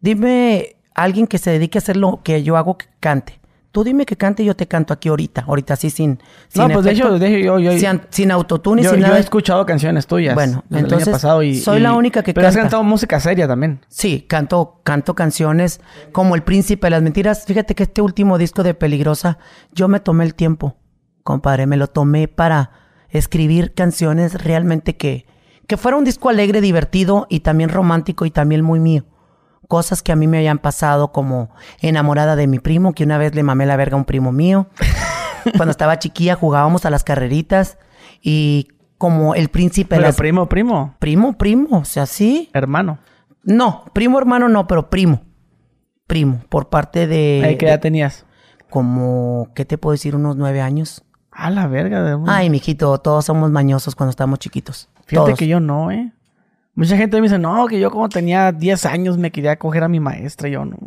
[0.00, 3.39] dime alguien que se dedique a hacer lo que yo hago que cante.
[3.72, 5.44] Tú dime que cante y yo te canto aquí ahorita.
[5.46, 6.18] Ahorita sí sin...
[6.48, 8.98] sin No, pues de hecho, de hecho, yo, yo, sin, sin autotune y yo, sin
[9.00, 9.18] yo nada.
[9.18, 10.34] he escuchado canciones tuyas.
[10.34, 12.64] Bueno, desde el entonces, año pasado y, soy y- la única que Pero has canta.
[12.64, 13.80] cantado música seria también.
[13.88, 15.80] Sí, canto, canto canciones
[16.10, 17.44] como El Príncipe de las Mentiras.
[17.46, 19.38] Fíjate que este último disco de Peligrosa,
[19.72, 20.76] yo me tomé el tiempo,
[21.22, 22.72] compadre, me lo tomé para
[23.08, 25.26] escribir canciones realmente que,
[25.68, 29.04] que fuera un disco alegre, divertido y también romántico y también muy mío.
[29.70, 31.48] Cosas que a mí me hayan pasado como
[31.80, 34.66] enamorada de mi primo, que una vez le mamé la verga a un primo mío.
[35.56, 37.78] Cuando estaba chiquilla jugábamos a las carreritas
[38.20, 38.66] y
[38.98, 40.16] como el príncipe de Pero las...
[40.16, 42.50] primo, primo, Primo, primo, o sea, sí.
[42.52, 42.98] hermano.
[43.44, 45.22] No, primo hermano no, pero primo.
[46.08, 47.56] Primo, por parte de...
[47.56, 48.26] ¿Qué edad tenías?
[48.70, 50.16] como, ¿qué te puedo decir?
[50.16, 51.04] Unos nueve años.
[51.30, 52.02] A la verga.
[52.02, 54.88] De Ay, mijito, todos somos mañosos cuando estamos chiquitos.
[55.06, 55.38] Fíjate Todos.
[55.38, 56.12] que yo no, ¿eh?
[56.80, 59.88] Mucha gente me dice, no, que yo como tenía 10 años me quería coger a
[59.88, 60.48] mi maestra.
[60.48, 60.78] y Yo no.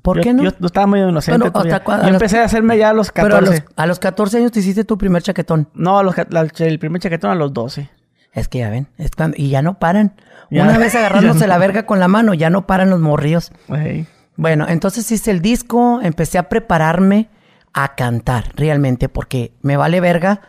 [0.00, 0.42] ¿Por Yo- qué no?
[0.42, 1.38] Yo, estaba medio inocente.
[1.38, 1.74] Pero, todavía.
[1.74, 2.04] ¿hasta cuándo?
[2.06, 3.36] yo los- empecé a hacerme ya a los 14.
[3.36, 5.68] Pero a los, a los 14 años te hiciste tu primer chaquetón.
[5.74, 7.90] No, a los, la- el primer chaquetón a los 12.
[8.32, 10.14] Es que ya ven, es cuando- y ya no paran.
[10.50, 10.62] Ya.
[10.64, 11.46] Una vez agarrándose no.
[11.48, 13.52] la verga con la mano, ya no paran los morríos.
[13.68, 14.06] Ey.
[14.36, 17.28] Bueno, entonces hice el disco, empecé a prepararme
[17.74, 20.40] a cantar realmente, porque me vale verga.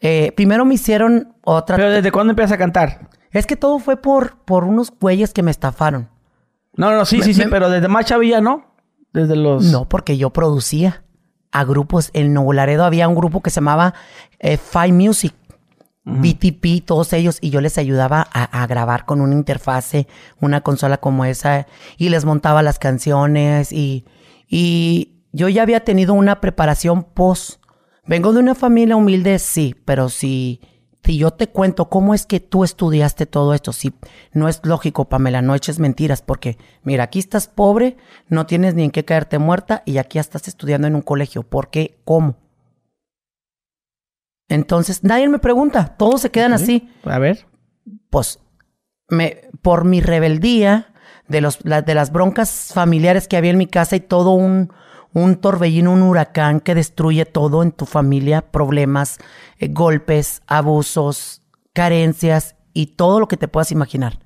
[0.00, 1.74] Eh, primero me hicieron otra...
[1.76, 3.08] Pero ¿desde cuándo empiezas a cantar?
[3.32, 6.08] Es que todo fue por, por unos güeyes que me estafaron.
[6.76, 8.74] No, no, sí, Me- sí, sí, pero desde más chavilla, ¿no?
[9.12, 9.64] Desde los...
[9.64, 11.04] No, porque yo producía
[11.50, 12.10] a grupos.
[12.14, 13.94] En Nuevo Laredo había un grupo que se llamaba
[14.38, 15.34] eh, Five Music,
[16.04, 20.08] BTP, todos ellos, y yo les ayudaba a, a grabar con una interfase,
[20.40, 21.66] una consola como esa,
[21.96, 24.04] y les montaba las canciones, y,
[24.48, 27.60] y yo ya había tenido una preparación post.
[28.04, 30.60] Vengo de una familia humilde, sí, pero si,
[31.04, 33.92] si yo te cuento cómo es que tú estudiaste todo esto, sí,
[34.32, 37.96] no es lógico, Pamela, no eches mentiras, porque mira, aquí estás pobre,
[38.28, 41.42] no tienes ni en qué caerte muerta, y aquí ya estás estudiando en un colegio.
[41.42, 41.98] ¿Por qué?
[42.04, 42.36] ¿Cómo?
[44.48, 47.46] Entonces, nadie me pregunta, todos se quedan así A ver.
[48.10, 48.38] pues
[49.08, 50.92] me, por mi rebeldía
[51.28, 54.70] de, los, la- de las broncas familiares que había en mi casa y todo un,
[55.14, 59.18] un torbellino, un huracán que destruye todo en tu familia, problemas,
[59.58, 64.18] eh, golpes, abusos, carencias y todo lo que te puedas imaginar.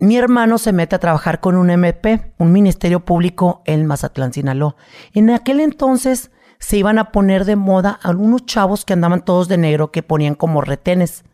[0.00, 4.76] Mi hermano se mete a trabajar con un MP, un ministerio público en Mazatlán, Sinaloa.
[5.12, 9.56] En aquel entonces se iban a poner de moda algunos chavos que andaban todos de
[9.56, 11.24] negro que ponían como retenes.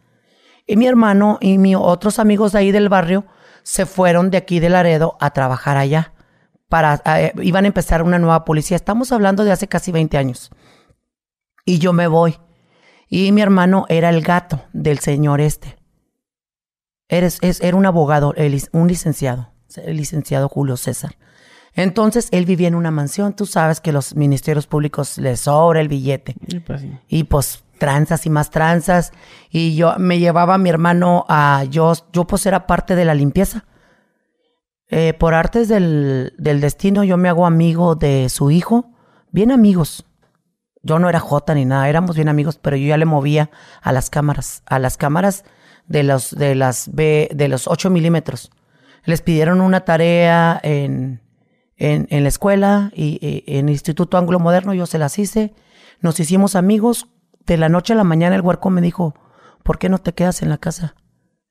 [0.66, 3.24] Y mi hermano y mis otros amigos de ahí del barrio
[3.62, 6.12] se fueron de aquí de Laredo a trabajar allá
[6.70, 8.76] para, eh, iban a empezar una nueva policía.
[8.76, 10.50] Estamos hablando de hace casi 20 años.
[11.66, 12.38] Y yo me voy.
[13.08, 15.76] Y mi hermano era el gato del señor este.
[17.08, 18.32] Eres, es, era un abogado,
[18.70, 21.16] un licenciado, el licenciado Julio César.
[21.74, 23.34] Entonces él vivía en una mansión.
[23.34, 26.36] Tú sabes que los ministerios públicos les sobra el billete.
[26.46, 29.12] Y pues, y pues tranzas y más tranzas.
[29.50, 31.64] Y yo me llevaba a mi hermano a.
[31.68, 33.64] Yo, yo pues era parte de la limpieza.
[34.92, 38.90] Eh, por artes del, destino, yo me hago amigo de su hijo,
[39.30, 40.04] bien amigos.
[40.82, 43.50] Yo no era J ni nada, éramos bien amigos, pero yo ya le movía
[43.82, 45.44] a las cámaras, a las cámaras
[45.86, 48.50] de los, de las B, de los 8 milímetros.
[49.04, 51.20] Les pidieron una tarea en,
[51.76, 55.54] en, en la escuela y, en el Instituto Anglo Moderno, yo se las hice.
[56.00, 57.06] Nos hicimos amigos.
[57.46, 59.14] De la noche a la mañana el huerco me dijo,
[59.62, 60.94] ¿por qué no te quedas en la casa?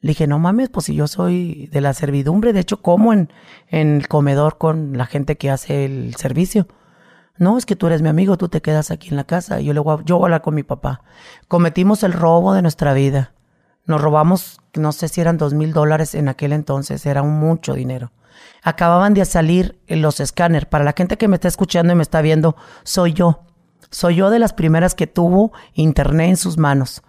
[0.01, 3.31] Le dije, no mames, pues si yo soy de la servidumbre, de hecho como en,
[3.67, 6.67] en el comedor con la gente que hace el servicio.
[7.39, 9.61] No, es que tú eres mi amigo, tú te quedas aquí en la casa.
[9.61, 11.01] Yo, le voy a, yo voy a hablar con mi papá.
[11.47, 13.33] Cometimos el robo de nuestra vida.
[13.85, 18.11] Nos robamos, no sé si eran dos mil dólares en aquel entonces, era mucho dinero.
[18.61, 20.67] Acababan de salir los escáneres.
[20.67, 23.45] Para la gente que me está escuchando y me está viendo, soy yo.
[23.89, 27.03] Soy yo de las primeras que tuvo internet en sus manos.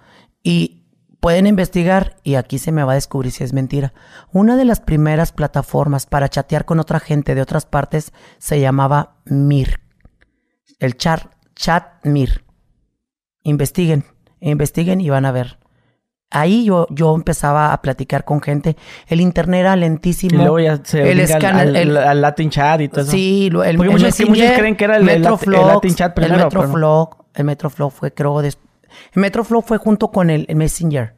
[0.45, 0.80] Y
[1.21, 3.93] Pueden investigar y aquí se me va a descubrir si es mentira.
[4.33, 9.17] Una de las primeras plataformas para chatear con otra gente de otras partes se llamaba
[9.27, 9.81] Mir.
[10.79, 12.45] El chat, chat Mir.
[13.43, 14.05] Investiguen,
[14.41, 15.59] investiguen y van a ver.
[16.31, 18.77] Ahí yo, yo empezaba a platicar con gente.
[19.07, 20.35] El internet era lentísimo.
[20.35, 23.11] Y luego ya se el escáner, el, Latin chat y todo eso.
[23.11, 26.49] Sí, el, Porque muchos, creen que era el, Latin chat primero.
[26.49, 28.53] El el Metroflow fue creo el
[29.15, 31.15] Metroflow fue junto con el, Messenger,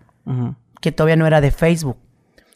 [0.80, 1.96] que todavía no era de Facebook.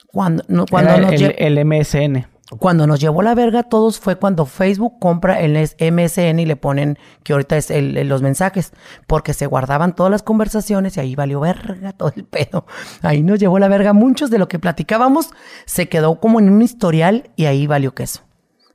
[0.07, 2.27] Cuando, cuando el, MSN.
[2.59, 6.97] Cuando nos llevó la verga todos fue cuando Facebook compra el MSN y le ponen
[7.25, 7.71] que ahorita es
[8.07, 8.73] los mensajes,
[9.09, 12.65] porque se guardaban todas las conversaciones y ahí valió verga todo el pedo.
[13.03, 13.93] Ahí nos llevó la verga.
[13.93, 15.31] Muchos de lo que platicábamos
[15.65, 18.23] se quedó como en un historial y ahí valió queso.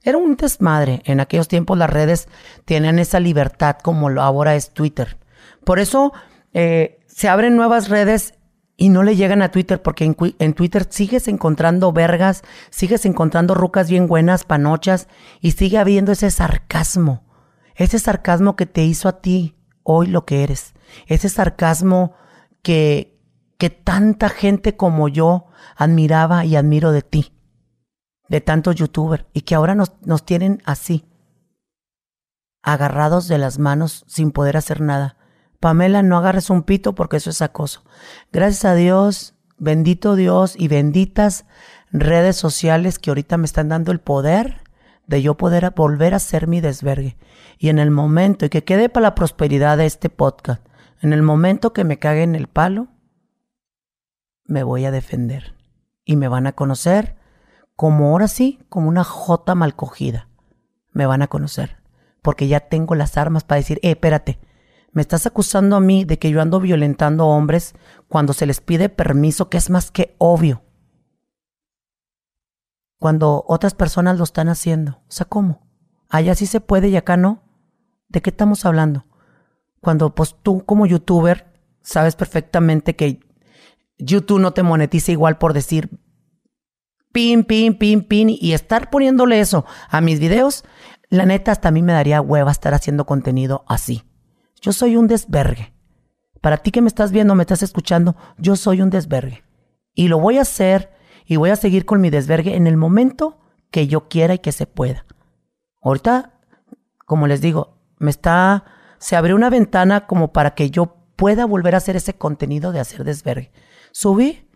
[0.04, 1.02] Era un desmadre.
[1.06, 2.28] En aquellos tiempos las redes
[2.66, 5.18] tenían esa libertad como ahora es Twitter.
[5.64, 6.12] Por eso
[6.54, 8.34] eh, se abren nuevas redes
[8.82, 13.90] y no le llegan a Twitter porque en, Twitter sigues encontrando vergas, sigues encontrando rucas
[13.90, 15.08] bien buenas, panochas
[15.40, 17.24] y sigue habiendo ese sarcasmo,
[17.76, 20.74] ese sarcasmo que te hizo a ti hoy lo que eres,
[21.06, 22.16] ese sarcasmo
[22.64, 23.22] que,
[23.60, 27.34] que tanta gente como yo admiraba y admiro de ti,
[28.30, 31.06] de tantos youtubers y que ahora nos, nos tienen así,
[32.64, 35.18] agarrados de las manos sin poder hacer nada
[35.62, 37.84] Pamela, no agarres un pito porque eso es acoso.
[38.34, 41.46] Gracias a Dios, bendito Dios y benditas
[41.92, 44.64] redes sociales que ahorita me están dando el poder
[45.06, 47.16] de yo poder volver a ser mi desvergue.
[47.60, 50.66] Y en el momento, y que quede para la prosperidad de este podcast,
[51.00, 52.88] en el momento que me cague en el palo,
[54.46, 55.56] me voy a defender.
[56.04, 57.18] Y me van a conocer
[57.76, 60.28] como ahora sí, como una jota mal cogida.
[60.92, 61.78] Me van a conocer.
[62.24, 64.40] Porque ya tengo las armas para decir, eh, espérate,
[64.92, 67.74] me estás acusando a mí de que yo ando violentando hombres
[68.08, 70.64] cuando se les pide permiso, que es más que obvio.
[73.00, 75.02] Cuando otras personas lo están haciendo.
[75.08, 75.68] O sea, ¿cómo?
[76.10, 77.42] Allá sí se puede y acá no.
[78.10, 79.06] ¿De qué estamos hablando?
[79.80, 81.52] Cuando pues tú como youtuber
[81.82, 83.22] sabes perfectamente que
[83.98, 85.90] YouTube no te monetiza igual por decir
[87.12, 90.64] pin, pin, pin, pin y estar poniéndole eso a mis videos,
[91.10, 94.04] la neta hasta a mí me daría hueva estar haciendo contenido así.
[94.62, 95.74] Yo soy un desvergue.
[96.40, 99.44] Para ti que me estás viendo, me estás escuchando, yo soy un desvergue.
[99.94, 100.92] Y lo voy a hacer
[101.26, 103.40] y voy a seguir con mi desvergue en el momento
[103.72, 105.06] que yo quiera y que se pueda.
[105.82, 106.40] Ahorita,
[107.06, 108.66] como les digo, me está,
[109.00, 112.80] se abrió una ventana como para que yo pueda volver a hacer ese contenido de
[112.80, 113.52] hacer desvergue.
[113.92, 114.48] Subí,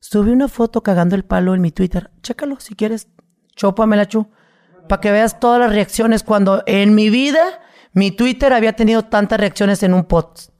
[0.00, 2.10] subí una foto cagando el palo en mi Twitter.
[2.22, 3.08] Chécalo si quieres.
[3.56, 4.28] Chópamela, chu.
[4.88, 7.60] Para que veas todas las reacciones cuando en mi vida
[7.98, 10.50] mi Twitter había tenido tantas reacciones en un post.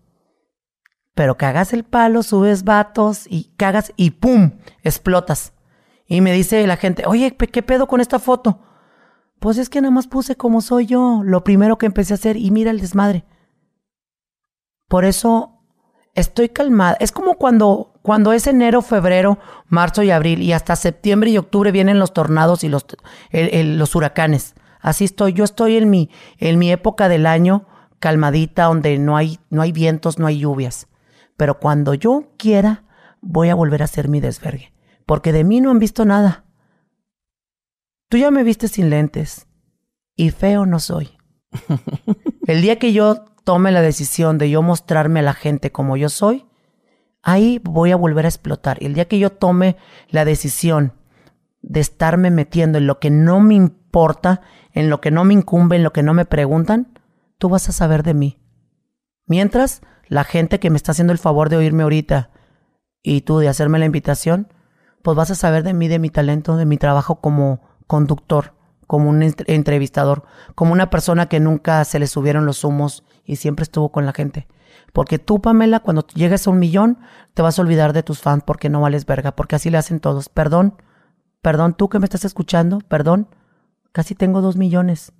[1.14, 4.58] Pero cagas el palo, subes vatos y cagas y ¡pum!
[4.82, 5.52] explotas.
[6.06, 8.60] Y me dice la gente, oye, ¿qué pedo con esta foto?
[9.38, 12.36] Pues es que nada más puse como soy yo, lo primero que empecé a hacer
[12.36, 13.24] y mira el desmadre.
[14.88, 15.60] Por eso
[16.14, 16.96] estoy calmada.
[16.98, 21.70] Es como cuando, cuando es enero, febrero, marzo y abril y hasta septiembre y octubre
[21.70, 22.84] vienen los tornados y los,
[23.30, 24.54] los huracanes.
[24.80, 25.32] Así estoy.
[25.32, 27.66] Yo estoy en mi, en mi época del año
[27.98, 30.88] calmadita, donde no hay, no hay vientos, no hay lluvias.
[31.36, 32.84] Pero cuando yo quiera,
[33.20, 34.72] voy a volver a hacer mi desvergue.
[35.06, 36.44] Porque de mí no han visto nada.
[38.08, 39.46] Tú ya me viste sin lentes.
[40.16, 41.10] y feo no soy.
[42.46, 46.08] El día que yo tome la decisión de yo mostrarme a la gente como yo
[46.08, 46.46] soy,
[47.22, 48.78] ahí voy a volver a explotar.
[48.82, 49.76] El día que yo tome
[50.08, 50.94] la decisión
[51.62, 54.40] de estarme metiendo en lo que no me importa,
[54.72, 56.98] en lo que no me incumbe, en lo que no me preguntan,
[57.38, 58.38] tú vas a saber de mí.
[59.26, 62.30] Mientras, la gente que me está haciendo el favor de oírme ahorita
[63.02, 64.52] y tú de hacerme la invitación,
[65.02, 68.54] pues vas a saber de mí, de mi talento, de mi trabajo como conductor,
[68.86, 73.62] como un entrevistador, como una persona que nunca se le subieron los humos y siempre
[73.62, 74.48] estuvo con la gente.
[74.92, 76.98] Porque tú, Pamela, cuando llegues a un millón,
[77.34, 80.00] te vas a olvidar de tus fans porque no vales verga, porque así le hacen
[80.00, 80.28] todos.
[80.28, 80.74] Perdón,
[81.42, 83.28] perdón, tú que me estás escuchando, perdón,
[83.92, 85.12] casi tengo dos millones.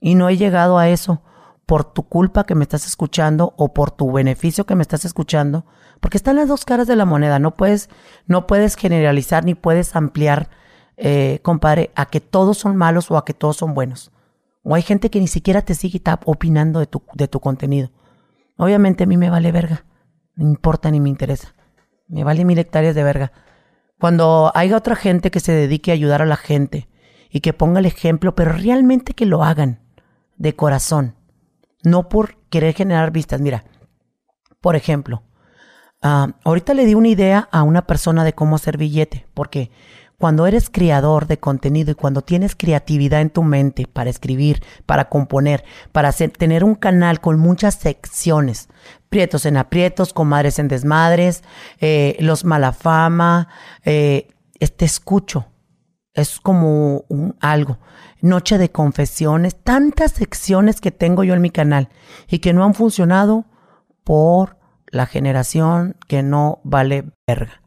[0.00, 1.22] Y no he llegado a eso
[1.66, 5.64] por tu culpa que me estás escuchando o por tu beneficio que me estás escuchando,
[6.00, 7.38] porque están las dos caras de la moneda.
[7.38, 7.88] No puedes,
[8.26, 10.50] no puedes generalizar ni puedes ampliar,
[10.96, 14.10] eh, compadre, a que todos son malos o a que todos son buenos.
[14.62, 17.40] O hay gente que ni siquiera te sigue y está opinando de tu, de tu
[17.40, 17.90] contenido.
[18.56, 19.84] Obviamente a mí me vale verga.
[20.34, 21.54] No importa ni me interesa.
[22.06, 23.32] Me vale mil hectáreas de verga.
[24.02, 26.88] Cuando haya otra gente que se dedique a ayudar a la gente
[27.30, 29.78] y que ponga el ejemplo, pero realmente que lo hagan
[30.36, 31.14] de corazón
[31.84, 33.40] no por querer generar vistas.
[33.40, 33.62] Mira,
[34.60, 35.22] por ejemplo,
[36.02, 39.70] ah, ahorita le di una idea a una persona de cómo hacer billete, porque
[40.22, 45.08] cuando eres creador de contenido y cuando tienes creatividad en tu mente para escribir, para
[45.08, 48.68] componer, para tener un canal con muchas secciones,
[49.08, 51.42] prietos en aprietos, comadres en desmadres,
[51.80, 53.48] eh, los malafama,
[53.84, 54.28] eh,
[54.60, 55.46] te escucho.
[56.14, 57.80] Es como un, algo
[58.20, 61.88] noche de confesiones, tantas secciones que tengo yo en mi canal
[62.28, 63.46] y que no han funcionado
[64.04, 64.56] por
[64.86, 67.61] la generación que no vale verga.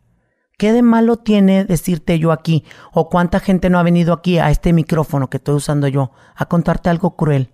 [0.57, 2.63] ¿Qué de malo tiene decirte yo aquí?
[2.93, 6.45] ¿O cuánta gente no ha venido aquí a este micrófono que estoy usando yo a
[6.45, 7.51] contarte algo cruel,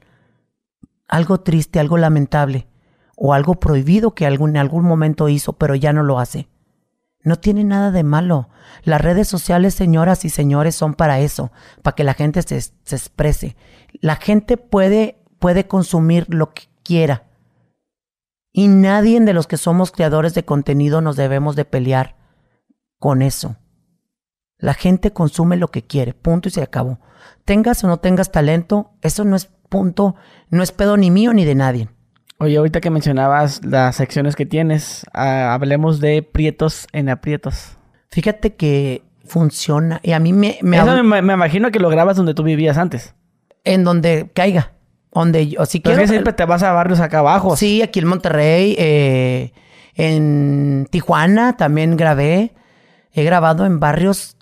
[1.07, 2.67] algo triste, algo lamentable,
[3.15, 6.47] o algo prohibido que algún, en algún momento hizo pero ya no lo hace?
[7.23, 8.49] No tiene nada de malo.
[8.83, 12.95] Las redes sociales, señoras y señores, son para eso, para que la gente se, se,
[12.95, 13.55] exprese.
[13.99, 17.25] La gente puede, puede consumir lo que quiera.
[18.51, 22.20] Y nadie de los que somos creadores de contenido nos debemos de pelear
[23.01, 23.57] con eso.
[24.59, 26.99] La gente consume lo que quiere, punto y se acabó.
[27.45, 30.15] Tengas o no tengas talento, eso no es punto,
[30.51, 31.89] no es pedo ni mío ni de nadie.
[32.37, 37.75] Oye, ahorita que mencionabas las secciones que tienes, ah, hablemos de prietos en aprietos.
[38.11, 39.99] Fíjate que funciona.
[40.03, 40.59] Y a mí me...
[40.61, 43.15] me, imagino que lo grabas donde tú vivías antes.
[43.63, 44.73] En donde caiga.
[45.11, 46.05] Donde yo, si quiero...
[46.07, 47.55] siempre te vas a barrios acá abajo.
[47.57, 48.75] Sí, aquí en Monterrey.
[48.77, 49.53] Eh,
[49.95, 52.53] en Tijuana también grabé.
[53.13, 54.37] He grabado en barrios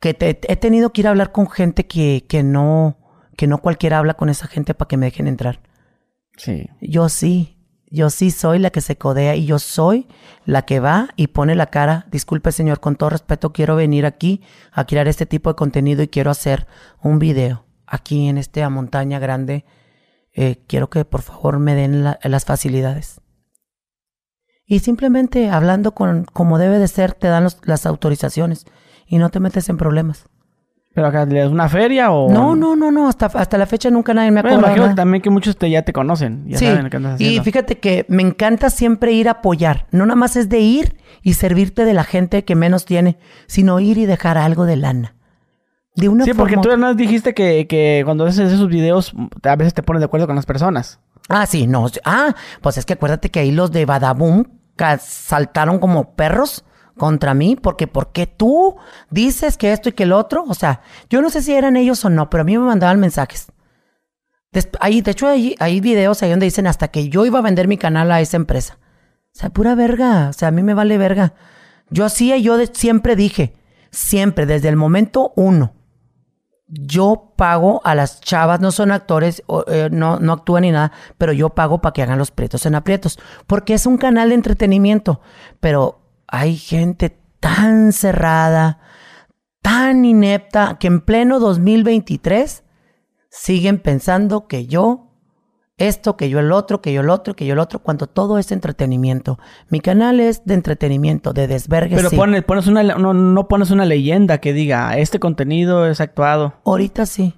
[0.00, 2.96] que he tenido que ir a hablar con gente que, que no...
[3.36, 5.60] Que no cualquiera habla con esa gente para que me dejen entrar.
[6.82, 7.56] Yo sí,
[7.90, 10.06] yo sí soy la que se codea y yo soy
[10.44, 12.06] la que va y pone la cara.
[12.10, 16.08] Disculpe, señor, con todo respeto, quiero venir aquí a crear este tipo de contenido y
[16.08, 16.66] quiero hacer
[17.02, 19.64] un video aquí en esta montaña grande.
[20.32, 23.20] Eh, quiero que por favor me den las facilidades.
[24.70, 28.66] Y simplemente hablando con como debe de ser, te dan las autorizaciones
[29.04, 30.28] y no te metes en problemas.
[30.94, 32.30] ¿Pero acá le das una feria o...?
[32.30, 33.08] No, no, no, no.
[33.08, 35.82] Hasta, hasta la fecha nunca nadie me ha bueno, imagino también que muchos te, ya
[35.82, 36.44] te conocen.
[36.46, 36.66] Ya sí.
[36.66, 37.42] saben qué andas haciendo.
[37.42, 39.88] Y fíjate que me encanta siempre ir a apoyar.
[39.90, 43.80] No nada más es de ir y servirte de la gente que menos tiene, sino
[43.80, 45.16] ir y dejar algo de lana.
[45.96, 49.74] De una sí, porque tú además dijiste que, que cuando haces esos videos a veces
[49.74, 51.00] te pones de acuerdo con las personas.
[51.28, 51.88] Ah, sí, no.
[52.04, 54.59] Ah, pues es que acuérdate que ahí los de Badaboom
[54.98, 56.64] saltaron como perros
[56.96, 58.76] contra mí, porque ¿por qué tú
[59.10, 60.44] dices que esto y que el otro?
[60.48, 63.00] O sea, yo no sé si eran ellos o no, pero a mí me mandaban
[63.00, 63.52] mensajes.
[64.80, 67.68] ahí, de hecho, hay, hay videos ahí donde dicen hasta que yo iba a vender
[67.68, 68.78] mi canal a esa empresa.
[69.34, 70.28] O sea, pura verga.
[70.28, 71.34] O sea, a mí me vale verga.
[71.88, 73.54] Yo hacía, yo siempre dije,
[73.90, 75.74] siempre, desde el momento uno,
[76.70, 81.32] yo pago a las chavas, no son actores, eh, no, no actúan ni nada, pero
[81.32, 85.20] yo pago para que hagan los prietos en aprietos, porque es un canal de entretenimiento.
[85.58, 88.78] Pero hay gente tan cerrada,
[89.62, 92.62] tan inepta, que en pleno 2023
[93.30, 95.09] siguen pensando que yo,
[95.80, 98.38] esto, que yo el otro, que yo el otro, que yo el otro, cuando todo
[98.38, 99.38] es entretenimiento.
[99.68, 101.96] Mi canal es de entretenimiento, de desvergue.
[101.96, 106.54] Pero pones, pones una, no, no pones una leyenda que diga, este contenido es actuado.
[106.64, 107.34] Ahorita sí.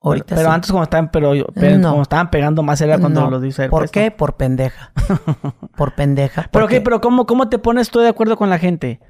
[0.00, 3.68] Ahorita pero, antes como estaban, pero, como estaban pegando más era cuando lo dice.
[3.68, 4.10] ¿Por qué?
[4.10, 4.92] Por pendeja.
[5.76, 6.48] Por pendeja.
[6.52, 9.00] Pero qué, pero ¿cómo, ¿cómo te pones tú de acuerdo con la gente?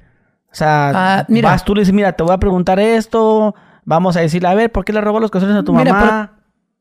[0.51, 3.53] O sea, ah, mira, vas tú le dices, mira, te voy a preguntar esto,
[3.85, 6.37] vamos a decirle, a ver, ¿por qué le robó los calzones a tu mamá?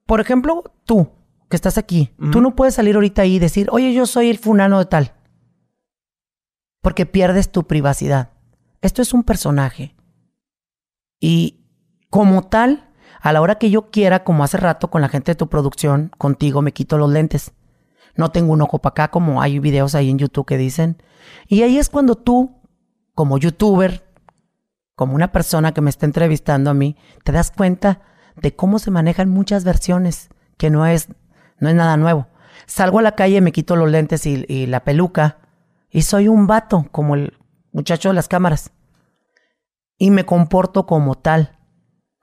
[0.06, 1.10] por ejemplo, tú,
[1.48, 4.38] que estás aquí, tú no puedes salir ahorita ahí y decir, oye, yo soy el
[4.38, 5.14] funano de tal.
[6.82, 8.30] Porque pierdes tu privacidad.
[8.82, 9.96] Esto es un personaje.
[11.20, 11.64] Y
[12.10, 12.90] como tal,
[13.20, 16.12] a la hora que yo quiera, como hace rato con la gente de tu producción,
[16.18, 17.52] contigo me quito los lentes.
[18.14, 21.02] No tengo un ojo para acá, como hay videos ahí en YouTube que dicen.
[21.46, 22.60] Y ahí es cuando tú,
[23.14, 24.06] como youtuber,
[24.94, 28.02] como una persona que me está entrevistando a mí, te das cuenta
[28.36, 31.08] de cómo se manejan muchas versiones, que no es,
[31.60, 32.26] no es nada nuevo.
[32.66, 35.38] Salgo a la calle, me quito los lentes y, y la peluca,
[35.90, 37.32] y soy un vato, como el
[37.72, 38.70] muchacho de las cámaras.
[39.96, 41.56] Y me comporto como tal.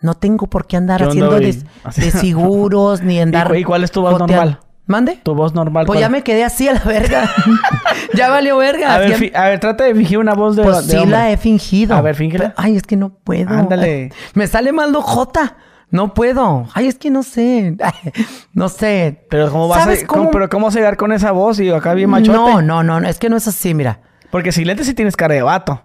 [0.01, 1.51] No tengo por qué andar ¿Qué onda, haciendo güey?
[1.51, 2.01] de, Así.
[2.01, 3.47] de seguros ni andar.
[3.47, 4.59] ¿Y, cu- y cuál es tu voz normal?
[4.87, 5.19] ¿Mande?
[5.23, 5.87] Tu voz normal.
[5.87, 6.01] Pues ¿cuál?
[6.01, 7.27] ya me quedé así a la verga.
[8.13, 8.93] ya valió verga.
[8.93, 11.11] A ver, a ver, trata de fingir una voz de, pues de sí hombre.
[11.17, 11.95] la he fingido.
[11.95, 12.49] A ver, fíngela.
[12.49, 13.49] Pero- Ay, es que no puedo.
[13.49, 14.11] Ándale.
[14.35, 15.57] Me sale mal J.
[15.95, 16.67] No puedo.
[16.73, 17.75] Ay, es que no sé.
[18.53, 19.25] no sé.
[19.29, 20.31] Pero ¿cómo vas ¿Sabes a, cómo- cómo?
[20.31, 22.37] pero cómo vas a llegar con esa voz y acá bien machote?
[22.37, 23.07] No, no, no, no.
[23.07, 24.01] Es que no es así, mira.
[24.31, 25.81] Porque si lentes sí tienes cara de vato.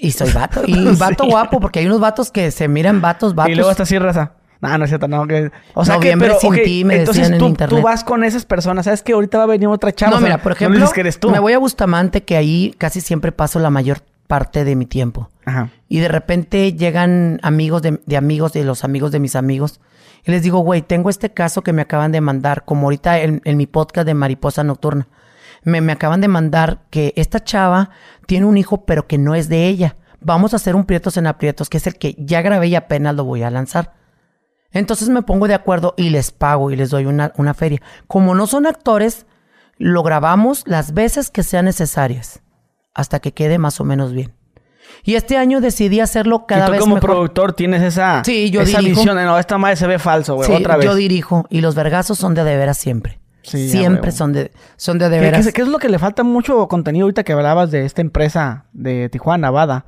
[0.00, 0.62] Y soy vato.
[0.66, 1.30] Y vato Sí.
[1.30, 3.52] guapo, porque hay unos vatos que se miran vatos, vatos.
[3.52, 4.32] Y luego está así raza.
[4.60, 5.26] No, no es cierto, no.
[5.26, 5.50] Que...
[5.74, 7.78] O sea Noviembre que, pero, sin ok, ti, me entonces decían en tú, internet.
[7.80, 8.84] tú vas con esas personas.
[8.84, 10.12] ¿Sabes que ahorita va a venir otra chava?
[10.16, 11.30] No, mira, por no ejemplo, dices que eres tú.
[11.30, 13.98] me voy a Bustamante, que ahí casi siempre paso la mayor
[14.32, 15.28] parte de mi tiempo.
[15.44, 15.68] Ajá.
[15.90, 19.78] Y de repente llegan amigos de, de amigos de los amigos de mis amigos.
[20.24, 23.42] Y les digo, güey, tengo este caso que me acaban de mandar, como ahorita en,
[23.44, 25.06] en mi podcast de Mariposa Nocturna.
[25.64, 27.90] Me, me acaban de mandar que esta chava
[28.26, 29.96] tiene un hijo, pero que no es de ella.
[30.22, 33.14] Vamos a hacer un Prietos en Aprietos, que es el que ya grabé y apenas
[33.14, 33.92] lo voy a lanzar.
[34.70, 37.82] Entonces me pongo de acuerdo y les pago y les doy una, una feria.
[38.06, 39.26] Como no son actores,
[39.76, 42.41] lo grabamos las veces que sean necesarias,
[42.94, 44.32] hasta que quede más o menos bien.
[45.04, 47.10] Y este año decidí hacerlo cada y tú vez como mejor.
[47.10, 49.00] productor tienes esa, Sí, yo esa dirijo.
[49.00, 50.48] visión de, no, esta madre se ve falso, güey.
[50.48, 50.84] Sí, otra vez.
[50.86, 53.18] yo dirijo y los vergazos son de de veras siempre.
[53.42, 55.46] Sí, siempre son de, son de de ¿Qué, veras.
[55.46, 58.66] qué- qué es lo que le falta mucho contenido ahorita que hablabas de esta empresa
[58.72, 59.86] de Tijuana, Bada?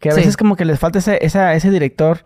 [0.00, 2.24] Que a veces como que les falta ese, esa- ese director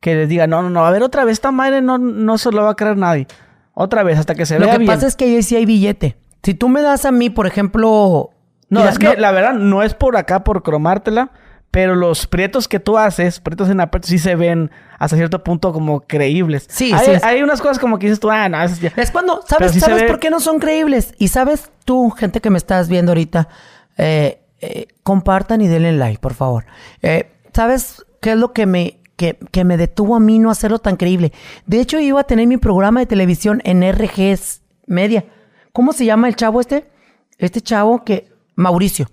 [0.00, 2.50] que les diga, no, no, no, a ver, otra vez esta madre no, no se
[2.50, 3.26] lo va a creer nadie.
[3.72, 4.90] Otra vez, hasta que se Lo vea que bien.
[4.92, 6.16] pasa es que ahí sí hay billete.
[6.42, 8.30] Si tú me das a mí, por ejemplo...
[8.72, 11.30] No, mira, es que la verdad no es por acá por cromártela,
[11.70, 15.72] pero los prietos que tú haces, prietos en aprietos, sí se ven hasta cierto punto
[15.72, 16.66] como creíbles.
[16.68, 17.20] Sí, hay, sí.
[17.22, 20.02] Hay unas cosas como que dices tú, ah, no, ya- Es cuando, ¿sabes, sí ¿sabes
[20.02, 21.14] ve- por qué no son creíbles?
[21.18, 23.48] Y sabes tú, gente que me estás viendo ahorita,
[23.96, 26.64] eh, eh, compartan y denle like, por favor.
[27.02, 30.78] Eh, ¿Sabes qué es lo que me, que, que me detuvo a mí no hacerlo
[30.78, 31.32] tan creíble?
[31.66, 35.24] De hecho, iba a tener mi programa de televisión en RGS Media.
[35.72, 36.86] ¿Cómo se llama el chavo este?
[37.38, 38.31] Este chavo que...
[38.54, 39.08] Mauricio.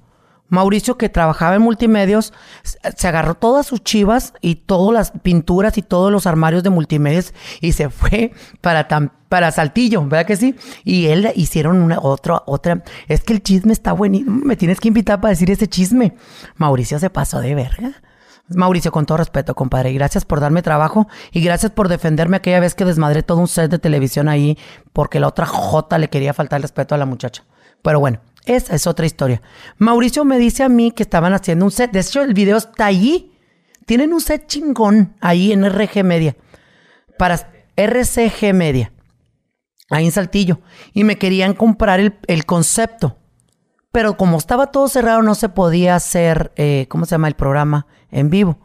[0.50, 2.34] Mauricio que trabajaba en multimedios,
[2.64, 7.34] se agarró todas sus chivas y todas las pinturas y todos los armarios de multimedios
[7.62, 8.88] y se fue para
[9.30, 10.56] para Saltillo, ¿verdad que sí?
[10.84, 14.88] Y él hicieron una otra otra, es que el chisme está buenísimo, me tienes que
[14.88, 16.16] invitar para decir ese chisme.
[16.56, 18.02] Mauricio se pasó de verga.
[18.48, 22.60] Mauricio, con todo respeto, compadre, y gracias por darme trabajo y gracias por defenderme aquella
[22.60, 24.58] vez que desmadré todo un set de televisión ahí
[24.92, 27.44] porque la otra J le quería faltar el respeto a la muchacha.
[27.84, 28.20] Pero bueno,
[28.50, 29.44] esa es otra historia.
[29.78, 31.92] Mauricio me dice a mí que estaban haciendo un set.
[31.92, 33.38] De hecho, el video está allí.
[33.86, 36.36] Tienen un set chingón ahí en RG Media.
[37.20, 38.92] Para RCG Media.
[39.92, 40.62] Ahí en Saltillo.
[40.94, 43.18] Y me querían comprar el, concepto.
[43.92, 47.86] Pero como estaba todo cerrado, no se podía hacer, eh, ¿cómo se llama el programa?
[48.10, 48.60] En vivo.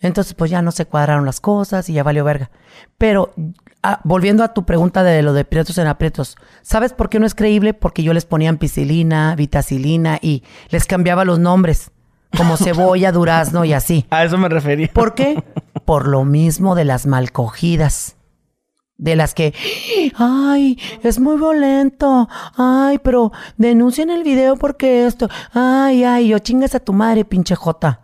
[0.00, 2.50] Entonces, pues ya no se cuadraron las cosas y ya valió verga.
[2.96, 3.34] Pero,
[3.82, 7.26] ah, volviendo a tu pregunta de lo de prietos en aprietos, ¿sabes por qué no
[7.26, 7.74] es creíble?
[7.74, 11.90] Porque yo les ponía ampicilina, vitacilina y les cambiaba los nombres,
[12.36, 14.06] como cebolla, durazno y así.
[14.10, 14.90] A eso me refería.
[14.92, 15.42] ¿Por qué?
[15.84, 18.16] Por lo mismo de las malcogidas.
[18.96, 19.54] De las que,
[20.16, 22.28] ay, es muy violento.
[22.56, 25.28] Ay, pero denuncien el video porque esto.
[25.52, 28.00] Ay, ay, yo chingas a tu madre, pinche jota.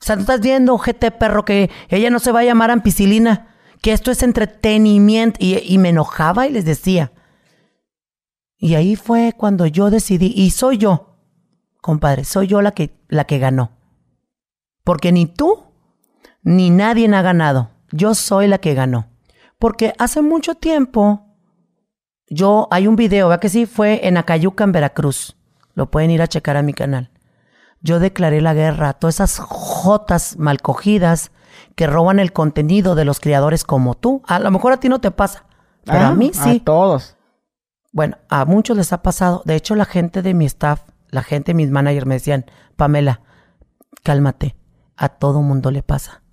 [0.00, 3.48] O sea, tú estás viendo, ojete perro, que ella no se va a llamar ampicilina.
[3.82, 5.38] Que esto es entretenimiento.
[5.40, 7.12] Y, me enojaba y les decía.
[8.56, 11.16] Y ahí fue cuando yo decidí, y soy yo,
[11.80, 13.70] compadre, soy yo la que, la que ganó.
[14.82, 15.64] Porque ni tú
[16.42, 17.70] ni nadie ha ganado.
[17.92, 19.10] Yo soy la que ganó.
[19.58, 21.36] Porque hace mucho tiempo,
[22.28, 23.66] yo, hay un video, ¿verdad que sí?
[23.66, 25.36] Fue en Acayuca, en Veracruz.
[25.74, 27.10] Lo pueden ir a checar a mi canal.
[27.80, 31.30] Yo declaré la guerra a todas esas jotas mal cogidas
[31.78, 34.20] que roban el contenido de los creadores como tú.
[34.26, 35.44] A lo mejor a ti no te pasa,
[35.84, 36.56] pero Ah, a mí sí.
[36.56, 37.16] A todos.
[37.92, 39.42] Bueno, a muchos les ha pasado.
[39.44, 43.20] De hecho, la gente de mi staff, la gente, mis managers me decían, Pamela,
[44.02, 44.56] cálmate.
[44.96, 46.24] A todo mundo le pasa.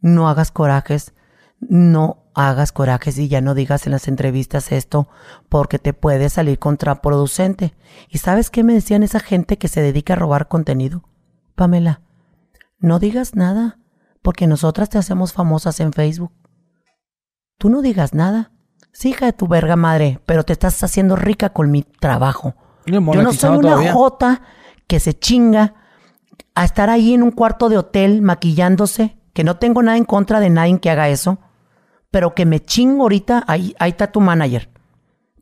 [0.00, 1.12] No hagas corajes.
[1.60, 5.10] No hagas corajes y ya no digas en las entrevistas esto
[5.50, 7.74] porque te puede salir contraproducente.
[8.08, 11.02] ¿Y sabes qué me decían esa gente que se dedica a robar contenido?
[11.54, 12.00] Pamela,
[12.78, 13.78] no digas nada
[14.26, 16.32] porque nosotras te hacemos famosas en Facebook.
[17.58, 18.50] Tú no digas nada.
[18.90, 22.56] Sí, hija de tu verga madre, pero te estás haciendo rica con mi trabajo.
[22.86, 24.42] Yo no soy una jota
[24.88, 25.74] que se chinga
[26.56, 30.40] a estar ahí en un cuarto de hotel maquillándose, que no tengo nada en contra
[30.40, 31.38] de nadie que haga eso,
[32.10, 34.70] pero que me chingo ahorita, ahí, ahí está tu manager,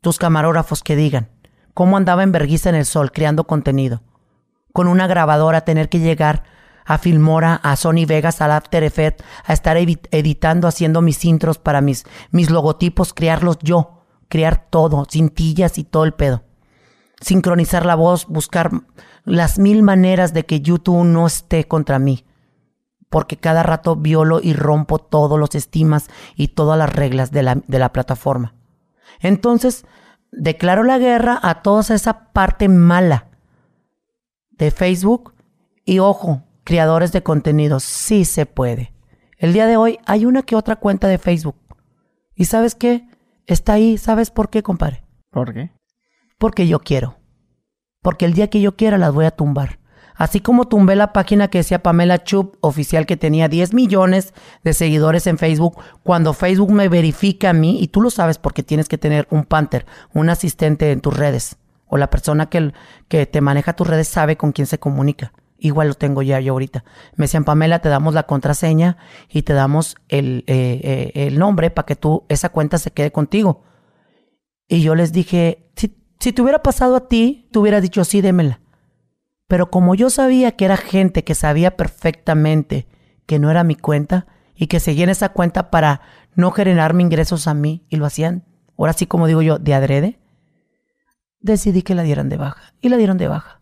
[0.01, 1.31] tus camarógrafos que digan
[1.73, 4.03] cómo andaba en vergüenza en el sol creando contenido,
[4.73, 6.43] con una grabadora tener que llegar
[6.85, 11.81] a Filmora, a Sony Vegas, al After Effects, a estar editando, haciendo mis intros para
[11.81, 16.43] mis, mis logotipos, crearlos yo, crear todo, cintillas y todo el pedo.
[17.19, 18.71] Sincronizar la voz, buscar
[19.23, 22.25] las mil maneras de que YouTube no esté contra mí.
[23.09, 27.55] Porque cada rato violo y rompo todos los estimas y todas las reglas de la,
[27.67, 28.53] de la plataforma.
[29.21, 29.85] Entonces,
[30.31, 33.29] declaro la guerra a toda esa parte mala
[34.51, 35.33] de Facebook.
[35.85, 38.91] Y ojo, creadores de contenido, sí se puede.
[39.37, 41.55] El día de hoy hay una que otra cuenta de Facebook.
[42.35, 43.07] ¿Y sabes qué?
[43.45, 45.05] Está ahí, ¿sabes por qué, compadre?
[45.29, 45.71] ¿Por qué?
[46.37, 47.17] Porque yo quiero.
[48.01, 49.79] Porque el día que yo quiera las voy a tumbar.
[50.15, 54.73] Así como tumbé la página que decía Pamela Chup, oficial que tenía 10 millones de
[54.73, 58.87] seguidores en Facebook, cuando Facebook me verifica a mí, y tú lo sabes porque tienes
[58.87, 61.57] que tener un Panther, un asistente en tus redes,
[61.87, 62.73] o la persona que,
[63.09, 65.33] que te maneja tus redes sabe con quién se comunica.
[65.57, 66.83] Igual lo tengo ya yo ahorita.
[67.15, 68.97] Me decían, Pamela, te damos la contraseña
[69.29, 73.11] y te damos el, eh, eh, el nombre para que tú, esa cuenta se quede
[73.11, 73.63] contigo.
[74.67, 78.21] Y yo les dije, si, si te hubiera pasado a ti, tú hubieras dicho, sí,
[78.21, 78.59] démela.
[79.47, 82.87] Pero como yo sabía que era gente que sabía perfectamente
[83.25, 86.01] que no era mi cuenta y que seguían esa cuenta para
[86.35, 88.43] no generarme ingresos a mí y lo hacían,
[88.77, 90.19] ahora sí como digo yo, de adrede,
[91.39, 92.73] decidí que la dieran de baja.
[92.81, 93.61] Y la dieron de baja.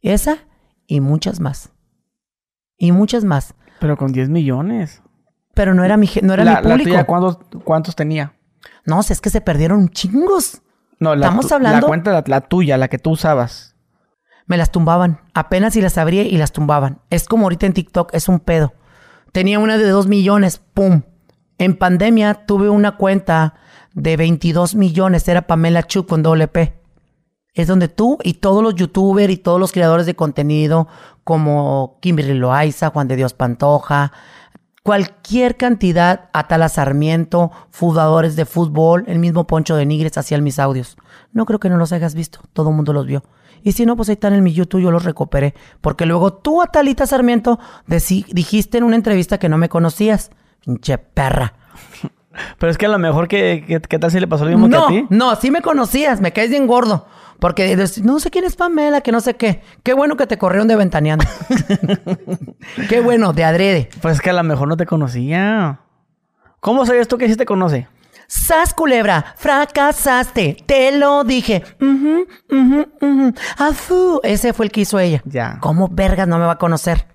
[0.00, 0.47] Esa
[0.88, 1.70] y muchas más.
[2.76, 3.54] Y muchas más.
[3.78, 5.02] Pero con 10 millones.
[5.54, 6.90] Pero no era mi, no era mi público.
[6.90, 8.34] La ¿cuántos, ¿cuántos, tenía?
[8.84, 10.62] No, es que se perdieron chingos.
[10.98, 11.82] No, la, Estamos hablando...
[11.82, 13.76] la cuenta, la, tuya, la que tú usabas.
[14.46, 15.20] Me las tumbaban.
[15.34, 17.00] Apenas si las abría y las tumbaban.
[17.10, 18.72] Es como ahorita en TikTok, es un pedo.
[19.32, 21.02] Tenía una de 2 millones, ¡pum!
[21.58, 23.54] En pandemia tuve una cuenta
[23.92, 26.77] de 22 millones, era Pamela Chu con doble P
[27.54, 30.88] es donde tú y todos los youtubers y todos los creadores de contenido
[31.24, 34.12] como Kimberly Loaiza, Juan de Dios Pantoja,
[34.82, 40.96] cualquier cantidad, Atala Sarmiento, fundadores de fútbol, el mismo Poncho de Nigres hacían mis audios.
[41.32, 43.22] No creo que no los hayas visto, todo el mundo los vio.
[43.62, 45.54] Y si no, pues ahí están en mi YouTube, yo los recuperé.
[45.80, 50.30] Porque luego tú, Atalita Sarmiento, dijiste en una entrevista que no me conocías.
[50.64, 51.54] Pinche perra.
[52.58, 54.76] Pero es que a lo mejor que, ¿qué tal si le pasó lo mismo que
[54.76, 55.06] a ti.
[55.10, 57.06] No, sí me conocías, me caes bien gordo.
[57.38, 59.62] Porque no sé quién es Pamela, que no sé qué.
[59.82, 61.24] Qué bueno que te corrieron de ventaneando.
[62.88, 63.88] qué bueno, de adrede.
[64.00, 65.80] Pues es que a lo mejor no te conocía.
[66.60, 67.86] ¿Cómo sabías tú que sí te conoce?
[68.26, 71.64] Sas culebra, fracasaste, te lo dije.
[74.22, 75.22] Ese fue el que hizo ella.
[75.24, 75.58] Ya.
[75.60, 77.06] ¿Cómo vergas no me va a conocer?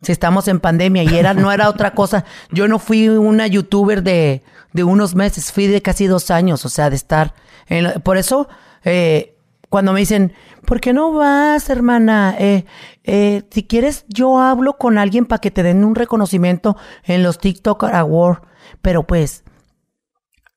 [0.00, 2.24] Si estamos en pandemia y era, no era otra cosa.
[2.50, 4.42] Yo no fui una youtuber de,
[4.72, 7.34] de unos meses, fui de casi dos años, o sea, de estar.
[7.68, 8.48] En, por eso
[8.84, 9.36] eh,
[9.72, 10.34] cuando me dicen,
[10.66, 12.36] ¿por qué no vas, hermana?
[12.38, 12.66] Eh,
[13.04, 17.38] eh, si quieres, yo hablo con alguien para que te den un reconocimiento en los
[17.38, 18.42] TikTok Awards.
[18.82, 19.44] Pero pues,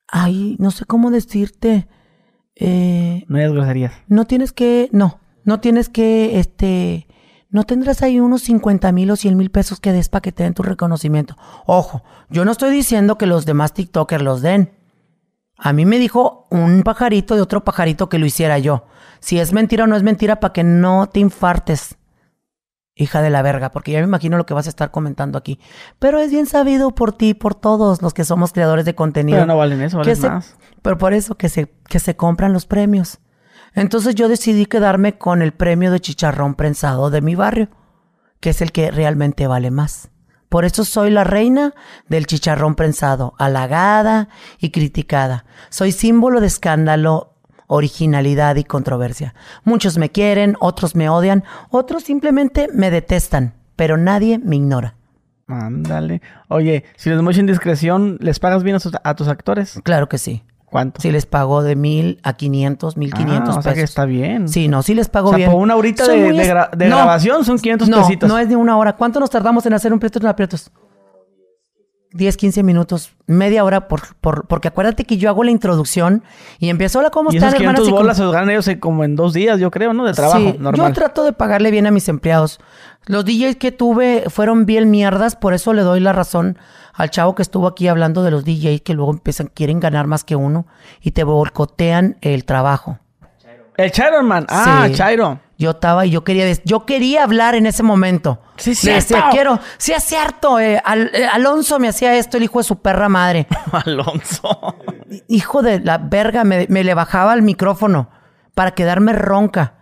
[0.09, 1.87] ay, no sé cómo decirte.
[2.57, 3.93] Eh, no hay groserías.
[4.09, 7.07] No tienes que, no, no tienes que, este,
[7.49, 10.43] no tendrás ahí unos 50 mil o 100 mil pesos que des para que te
[10.43, 11.37] den tu reconocimiento.
[11.65, 14.71] Ojo, yo no estoy diciendo que los demás TikTokers los den.
[15.57, 18.85] A mí me dijo un pajarito de otro pajarito que lo hiciera yo.
[19.19, 21.97] Si es mentira o no es mentira, para que no te infartes,
[22.95, 25.59] hija de la verga, porque ya me imagino lo que vas a estar comentando aquí.
[25.99, 29.37] Pero es bien sabido por ti, por todos los que somos creadores de contenido.
[29.37, 30.55] Pero no valen eso, valen más.
[30.81, 33.19] Pero por eso que se, que se compran los premios.
[33.73, 37.69] Entonces yo decidí quedarme con el premio de chicharrón prensado de mi barrio,
[38.39, 40.09] que es el que realmente vale más.
[40.49, 41.73] Por eso soy la reina
[42.07, 44.29] del chicharrón prensado, halagada
[44.59, 45.45] y criticada.
[45.69, 47.33] Soy símbolo de escándalo,
[47.67, 49.33] originalidad y controversia.
[49.63, 54.95] Muchos me quieren, otros me odian, otros simplemente me detestan, pero nadie me ignora.
[55.47, 56.21] Ándale.
[56.47, 59.79] Oye, si les mucha indiscreción, ¿les pagas bien a, tus actores?
[59.83, 60.43] Claro que sí.
[60.75, 60.99] ¿Cuánto?
[60.99, 64.49] Sí les pago de mil a quinientos, mil quinientos ah, o sea que está bien.
[64.49, 65.49] Sí, no, sí les pago bien.
[65.49, 66.33] por una horita de,
[66.73, 68.27] grabación son 500 no, pesitos.
[68.27, 68.91] No, es de una hora.
[68.97, 70.69] ¿Cuánto nos tardamos en hacer un prietos en aprietos?
[72.11, 76.23] 10, 15 minutos, media hora, por, por, porque acuérdate que yo hago la introducción
[76.59, 77.79] y empiezo, hola, ¿cómo están, hermanas?
[77.79, 80.03] 500 Y bolas se ganan ellos en- como en dos días, yo creo, ¿no?
[80.03, 80.89] De trabajo, Sí, normal.
[80.89, 82.59] Yo trato de pagarle bien a mis empleados.
[83.05, 86.57] Los DJs que tuve fueron bien mierdas, por eso le doy la razón
[86.95, 90.23] al chavo que estuvo aquí hablando de los DJs que luego empiezan, quieren ganar más
[90.23, 90.65] que uno
[91.01, 92.99] y te boicotean el trabajo.
[93.77, 94.45] El Chairo, man.
[94.49, 94.93] Ah, Sí.
[94.93, 95.39] Chairo.
[95.57, 98.41] Yo estaba y yo quería, yo quería hablar en ese momento.
[98.57, 102.43] Sí, Le decía, quiero, sí es cierto, eh, Al- eh, Alonso me hacía esto, el
[102.43, 103.47] hijo de su perra madre.
[103.71, 104.75] Alonso.
[105.29, 108.09] hijo de la verga, me, me le bajaba el micrófono
[108.53, 109.75] para quedarme ronca.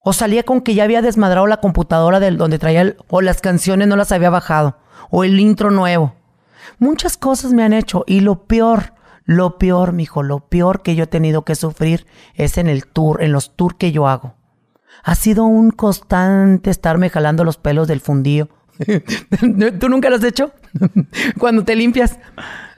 [0.00, 3.40] O salía con que ya había desmadrado la computadora del donde traía el, o las
[3.40, 4.78] canciones no las había bajado,
[5.10, 6.14] o el intro nuevo.
[6.78, 8.92] Muchas cosas me han hecho y lo peor,
[9.24, 13.22] lo peor, mijo, lo peor que yo he tenido que sufrir es en el tour,
[13.22, 14.34] en los tours que yo hago.
[15.04, 18.48] Ha sido un constante estarme jalando los pelos del fundillo.
[19.80, 20.52] ¿Tú nunca lo has hecho?
[21.38, 22.18] Cuando te limpias.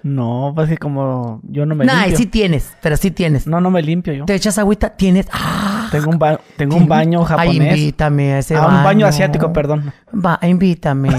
[0.02, 2.16] No, pues que como yo no me Nah, limpio.
[2.16, 3.46] sí tienes, pero sí tienes.
[3.46, 4.24] No, no me limpio yo.
[4.24, 5.26] Te echas agüita, tienes.
[5.30, 5.88] ¡Ah!
[5.90, 7.76] Tengo un, ba- tengo un baño Ay, japonés.
[7.76, 8.78] invítame a ese Ah, baño.
[8.78, 9.92] un baño asiático, perdón.
[10.14, 11.10] Va, invítame.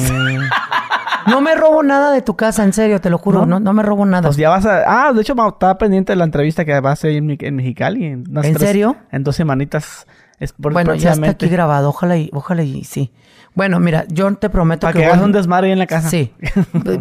[1.27, 3.45] no me robo nada de tu casa, en serio, te lo juro.
[3.45, 4.27] No, no, me robo nada.
[4.27, 5.07] Pues ya vas a...
[5.07, 8.05] Ah, de hecho, estaba pendiente de la entrevista que vas a ir en, Mexicali.
[8.05, 8.95] En, unas ¿En serio?
[9.11, 10.05] En dos semanitas.
[10.39, 11.89] Es por, bueno, ya está aquí grabado.
[11.89, 13.11] Ojalá y, ojalá y sí.
[13.53, 14.99] Bueno, mira, yo te prometo Para que.
[14.99, 16.09] que voy- hagas un desmadre ahí en la casa.
[16.09, 16.33] Sí.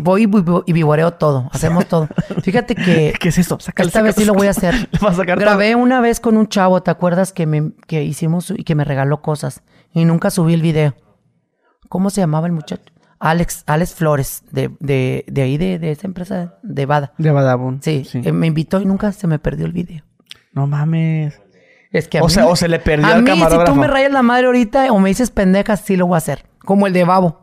[0.01, 1.49] Voy y, vi- y vivoreo todo.
[1.53, 2.09] Hacemos todo.
[2.43, 3.15] Fíjate que.
[3.21, 3.59] ¿Qué es esto?
[3.61, 4.75] Sácale, Esta vez sí lo voy a hacer.
[5.01, 8.65] A sacar Grabé una vez con un chavo, ¿te acuerdas que me que hicimos y
[8.65, 9.63] que me regaló cosas?
[9.95, 10.95] Y nunca subí el video.
[11.89, 12.93] ¿Cómo se llamaba el muchacho?
[13.21, 17.13] Alex, Alex Flores, de, de, de ahí, de, de esa empresa de Bada.
[17.19, 17.81] De Badabun.
[17.83, 20.03] Sí, eh, me invitó y nunca se me perdió el video.
[20.53, 21.39] No mames.
[21.93, 23.75] Es que a O mí- sea, o se le perdió a al mí, si tú
[23.75, 26.47] me rayas la madre ahorita o me dices pendeja, sí lo voy a hacer.
[26.65, 27.43] Como el de Babo.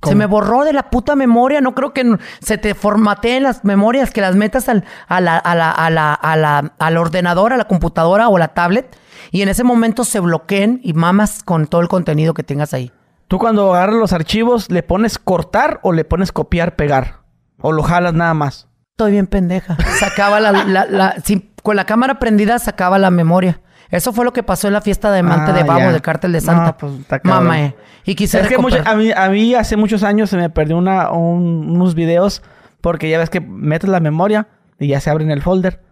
[0.00, 0.10] ¿Cómo?
[0.12, 1.60] Se me borró de la puta memoria.
[1.60, 5.54] No creo que se te formateen las memorias, que las metas al, a la, a
[5.54, 8.96] la, a la, a la- al ordenador, a la computadora o a la tablet.
[9.30, 12.92] Y en ese momento se bloqueen y mamas con todo el contenido que tengas ahí.
[13.28, 17.20] Tú cuando agarras los archivos, ¿le pones cortar o le pones copiar, pegar?
[17.60, 18.68] ¿O lo jalas nada más?
[18.92, 19.76] Estoy bien pendeja.
[19.98, 21.16] Sacaba la, la-
[21.62, 23.60] con la cámara prendida sacaba la memoria.
[23.90, 26.32] Eso fue lo que pasó en la fiesta de Mante Ah, de Babo del Cártel
[26.32, 26.76] de No, Santa.
[26.76, 26.92] pues.
[27.24, 27.74] Mamá, eh.
[28.04, 30.50] Y quise Es que mucho- recuperar- a, mí, a mí hace muchos años se me
[30.50, 32.42] perdió una, un- unos videos
[32.80, 34.48] porque ya ves que metes la memoria
[34.78, 35.82] y ya se abre en el folder.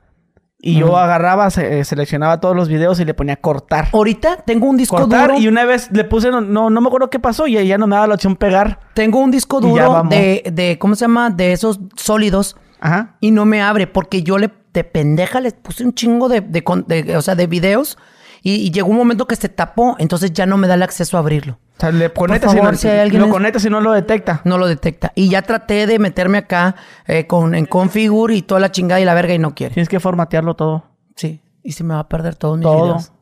[0.59, 3.89] Y yo agarraba, se- eh, seleccionaba todos los videos y le ponía cortar.
[3.93, 5.39] Ahorita tengo un disco cortar duro.
[5.41, 7.87] y una vez le puse, no, no, no me acuerdo qué pasó y ya no
[7.87, 8.81] me daba la opción pegar.
[8.95, 11.31] Tengo un disco duro de, de, ¿cómo se llama?
[11.31, 12.57] De esos sólidos.
[12.81, 13.17] Ajá.
[13.21, 16.63] Y no me abre porque yo le, de pendeja, le puse un chingo de, de,
[16.87, 17.97] de- o sea, de videos.
[18.43, 21.17] Y, y llegó un momento que se tapó, entonces ya no me da el acceso
[21.17, 21.59] a abrirlo.
[21.77, 24.41] O sea, le conectas y no, si lo conectas y no lo detecta.
[24.45, 25.13] No lo detecta.
[25.15, 26.75] Y ya traté de meterme acá
[27.07, 29.75] eh, con, en configure y toda la chingada y la verga y no quiere.
[29.75, 30.85] Tienes que formatearlo todo.
[31.17, 31.43] Sí.
[31.63, 32.83] Y se me va a perder todos mis Todo.
[32.85, 33.13] videos.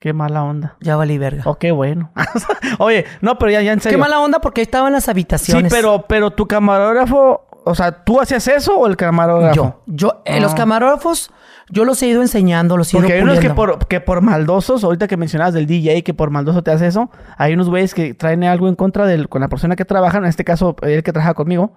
[0.00, 0.76] Qué mala onda.
[0.80, 1.44] Ya valí verga.
[1.46, 2.10] Oh, qué bueno.
[2.78, 3.96] Oye, no, pero ya, ya en serio.
[3.96, 5.72] Qué mala onda porque ahí estaban las Sí, habitaciones.
[5.72, 9.54] pero, pero tu camarógrafo, o sea, ¿tú hacías eso o el camarógrafo?
[9.54, 10.56] Yo, yo, eh, los Ah.
[10.56, 11.30] camarógrafos,
[11.70, 14.20] yo los he ido enseñando, los he ido Porque hay unos que por, que por
[14.20, 17.94] maldosos, ahorita que mencionabas del DJ, que por maldoso te hace eso, hay unos güeyes
[17.94, 21.02] que traen algo en contra del, con la persona que trabaja, en este caso, el
[21.02, 21.72] que trabaja conmigo,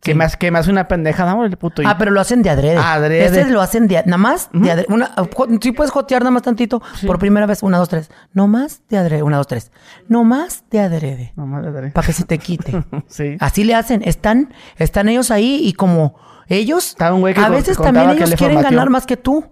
[0.00, 0.16] que, Sí.
[0.16, 1.82] me, hace, que me hace una pendejada, el puto.
[1.82, 2.76] y- Ah, pero lo hacen de adrede.
[2.76, 3.24] Adrede.
[3.26, 4.86] Ese lo hacen de nada más de adrede.
[4.94, 5.12] Una,
[5.60, 6.80] sí puedes jotear nada más tantito.
[7.04, 8.08] Por primera vez, una, dos, tres.
[8.32, 9.24] No más de adrede.
[9.24, 9.72] Una, dos, tres.
[10.06, 11.32] No más de adrede.
[11.34, 12.84] No, madre de- Para que se te quite.
[13.08, 13.36] Sí.
[13.40, 14.02] Así le hacen.
[14.04, 16.14] Están, están ellos ahí y como
[16.48, 19.44] ellos que a veces también ellos quieren ganar más que tú.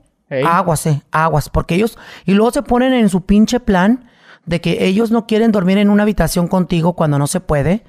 [0.44, 4.10] Aguas, eh, aguas, porque ellos y luego se ponen en su pinche plan
[4.44, 7.84] de que ellos no quieren dormir en una habitación contigo cuando no se puede.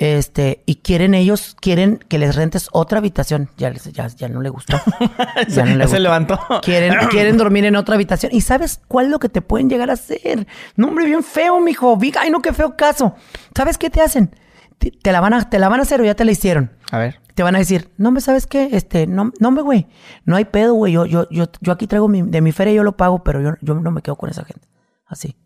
[0.00, 3.50] Este, y quieren ellos, quieren que les rentes otra habitación.
[3.56, 4.78] Ya, les- ya, ya no le gustó.
[5.48, 5.98] Ya no le Ya se gustó.
[5.98, 6.38] levantó.
[6.62, 8.30] Quieren, quieren dormir en otra habitación.
[8.32, 10.46] ¿Y sabes cuál es lo que te pueden llegar a hacer?
[10.76, 11.98] No, hombre, bien feo, mijo.
[12.20, 13.16] Ay, no, qué feo caso.
[13.56, 14.30] ¿Sabes qué te hacen?
[14.78, 16.70] Te, te la van a, te la van a hacer o ya te la hicieron.
[16.92, 17.20] A ver.
[17.38, 18.70] Te van a decir, no, me ¿sabes qué?
[18.72, 19.86] Este, no, no, me, güey.
[20.24, 20.92] No hay pedo, güey.
[20.92, 23.52] Yo, yo, yo, yo aquí traigo mi, de mi feria, yo lo pago, pero yo,
[23.60, 24.66] yo no me quedo con esa gente.
[25.06, 25.36] Así.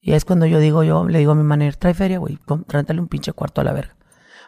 [0.00, 2.38] Y es cuando yo digo, yo le digo a mi manera, trae feria, güey.
[2.68, 3.96] Réntale un pinche cuarto a la verga.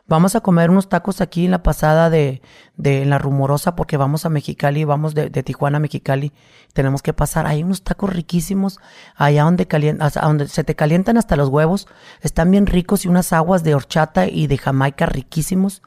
[0.07, 2.41] Vamos a comer unos tacos aquí en la pasada de,
[2.77, 6.33] de en la rumorosa porque vamos a Mexicali, vamos de, de Tijuana a Mexicali.
[6.73, 7.49] Tenemos que pasar.
[7.49, 8.79] Hay unos tacos riquísimos
[9.17, 11.89] allá donde, calien- hasta donde se te calientan hasta los huevos.
[12.21, 15.83] Están bien ricos y unas aguas de horchata y de Jamaica riquísimos.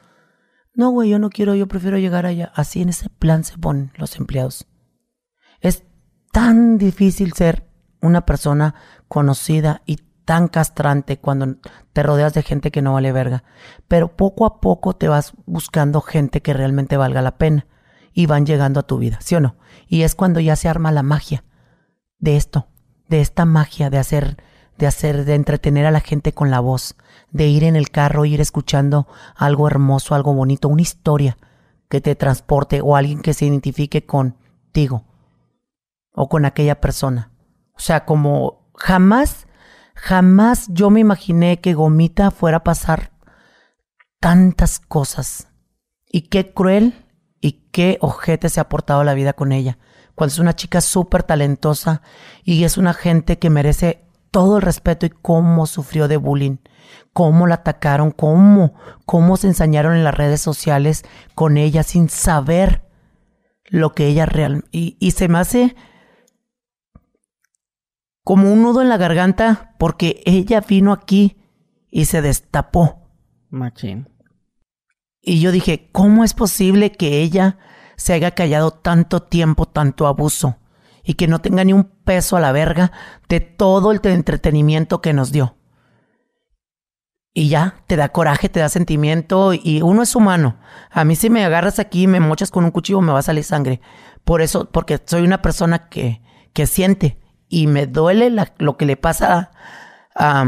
[0.74, 2.52] No, güey, yo no quiero, yo prefiero llegar allá.
[2.54, 4.66] Así en ese plan se ponen los empleados.
[5.60, 5.84] Es
[6.32, 7.68] tan difícil ser
[8.00, 8.74] una persona
[9.08, 11.56] conocida y tan castrante cuando
[11.92, 13.44] te rodeas de gente que no vale verga.
[13.88, 17.66] Pero poco a poco te vas buscando gente que realmente valga la pena
[18.12, 19.56] y van llegando a tu vida, ¿sí o no?
[19.86, 21.44] Y es cuando ya se arma la magia
[22.18, 22.68] de esto,
[23.08, 24.42] de esta magia de hacer,
[24.76, 26.94] de hacer, de entretener a la gente con la voz,
[27.30, 31.36] de ir en el carro, ir escuchando algo hermoso, algo bonito, una historia
[31.88, 35.04] que te transporte o alguien que se identifique contigo
[36.12, 37.30] o con aquella persona.
[37.74, 39.46] O sea, como jamás,
[39.94, 43.12] jamás yo me imaginé que Gomita fuera a pasar
[44.20, 45.48] tantas cosas.
[46.10, 47.06] Y qué cruel
[47.40, 49.78] y qué ojete se ha portado la vida con ella.
[50.14, 52.02] Cuando es una chica súper talentosa
[52.42, 54.07] y es una gente que merece
[54.38, 56.58] todo el respeto y cómo sufrió de bullying,
[57.12, 58.74] cómo la atacaron, cómo,
[59.04, 62.84] cómo se ensañaron en las redes sociales con ella sin saber
[63.64, 64.68] lo que ella realmente...
[64.70, 65.74] Y, y se me hace
[68.22, 71.36] como un nudo en la garganta porque ella vino aquí
[71.90, 73.10] y se destapó.
[73.50, 74.08] Machín.
[75.20, 77.58] Y yo dije, ¿cómo es posible que ella
[77.96, 80.57] se haya callado tanto tiempo, tanto abuso?
[81.08, 82.92] Y que no tenga ni un peso a la verga
[83.30, 85.56] de todo el entretenimiento que nos dio.
[87.32, 90.58] Y ya, te da coraje, te da sentimiento y uno es humano.
[90.90, 93.22] A mí si me agarras aquí y me mochas con un cuchillo me va a
[93.22, 93.80] salir sangre.
[94.24, 96.20] Por eso, porque soy una persona que,
[96.52, 99.52] que siente y me duele lo que le pasa
[100.14, 100.44] a,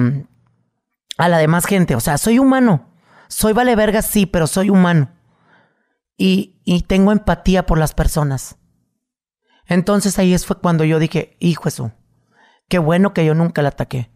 [1.16, 1.94] a la demás gente.
[1.94, 2.92] O sea, soy humano.
[3.28, 5.10] Soy vale verga, sí, pero soy humano.
[6.18, 8.56] Y, y tengo empatía por las personas.
[9.70, 11.92] Entonces ahí fue cuando yo dije, hijo eso,
[12.68, 14.10] qué bueno que yo nunca la ataqué.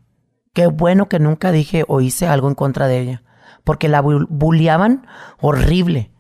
[0.52, 3.22] Qué bueno que nunca dije o hice algo en contra de ella.
[3.64, 5.06] Porque la bulliaban
[5.40, 6.12] horrible.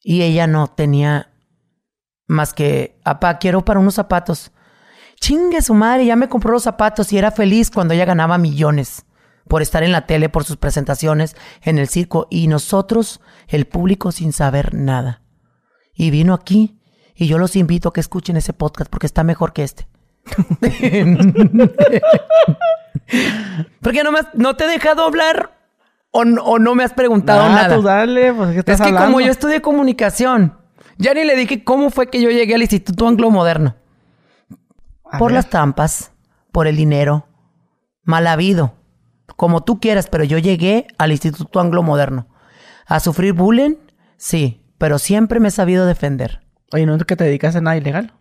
[0.00, 1.30] Y ella no tenía
[2.26, 4.52] más que, apá, quiero para unos zapatos
[5.20, 9.04] chingue su madre, ya me compró los zapatos y era feliz cuando ella ganaba millones
[9.48, 14.12] por estar en la tele, por sus presentaciones, en el circo, y nosotros, el público,
[14.12, 15.22] sin saber nada.
[15.94, 16.77] Y vino aquí,
[17.18, 19.88] y yo los invito a que escuchen ese podcast porque está mejor que este.
[23.80, 25.58] porque no, me no te he dejado hablar
[26.12, 27.74] o, no me has preguntado nada.
[27.74, 30.56] Tú dale, pues, ¿qué estás es que como yo estudié comunicación,
[30.96, 33.74] ya ni le dije cómo fue que yo llegué al Instituto Anglo Moderno
[35.18, 36.12] por las trampas,
[36.52, 37.26] por el dinero,
[38.04, 38.74] mal habido,
[39.34, 42.28] como tú quieras, pero yo llegué al Instituto Anglo Moderno.
[42.86, 43.74] ¿A sufrir bullying?
[44.16, 46.42] Sí, pero siempre me he sabido defender.
[46.72, 48.12] Oye, ¿no es que te dedicas a nada ilegal?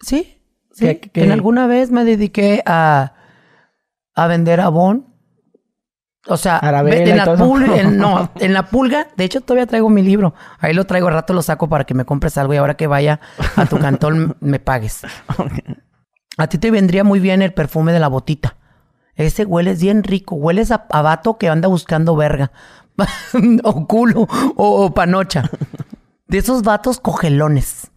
[0.00, 0.40] Sí,
[0.72, 1.00] sí.
[1.14, 3.14] En alguna vez me dediqué a,
[4.14, 5.06] a vender abón.
[6.26, 10.34] O sea, en la, pulga, no, en la pulga, de hecho todavía traigo mi libro.
[10.58, 12.86] Ahí lo traigo, al rato lo saco para que me compres algo y ahora que
[12.86, 13.20] vaya
[13.56, 15.02] a tu cantón me pagues.
[16.36, 18.56] A ti te vendría muy bien el perfume de la botita.
[19.14, 20.36] Ese hueles bien rico.
[20.36, 22.52] Hueles a, vato que anda buscando verga.
[23.64, 24.28] o culo.
[24.56, 25.50] O, panocha.
[26.28, 27.90] De esos vatos cogelones.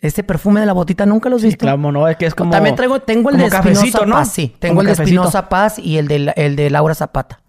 [0.00, 1.58] Ese perfume de la botita nunca los viste.
[1.58, 2.50] Claro, no, es que es como.
[2.50, 4.16] También traigo, tengo el de Espinosa ¿no?
[4.16, 4.54] Paz, sí.
[4.58, 7.40] Tengo el de Espinosa Paz y el de, el de Laura Zapata.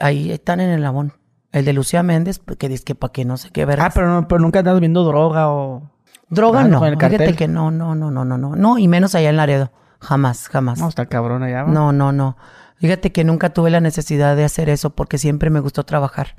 [0.00, 1.12] ahí están en el labón.
[1.52, 3.80] El de Lucía Méndez, que dice que para que no sé qué ver.
[3.80, 5.90] Ah, pero, no, pero nunca andas viendo droga o.
[6.28, 6.80] Droga ah, no.
[6.80, 8.56] Fíjate que no, no, no, no, no, no.
[8.56, 9.72] No, y menos allá en Laredo.
[10.00, 10.80] Jamás, jamás.
[10.80, 11.64] No, está cabrón allá.
[11.64, 12.36] No, no, no.
[12.76, 16.36] Fíjate que nunca tuve la necesidad de hacer eso porque siempre me gustó trabajar.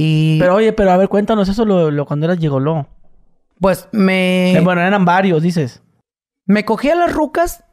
[0.00, 0.38] Y...
[0.38, 2.86] Pero oye, pero a ver, cuéntanos eso lo, cuando eras gigoló.
[3.60, 4.52] Pues me...
[4.52, 5.82] Eh, bueno, eran varios, dices.
[6.46, 7.64] Me cogía las rucas.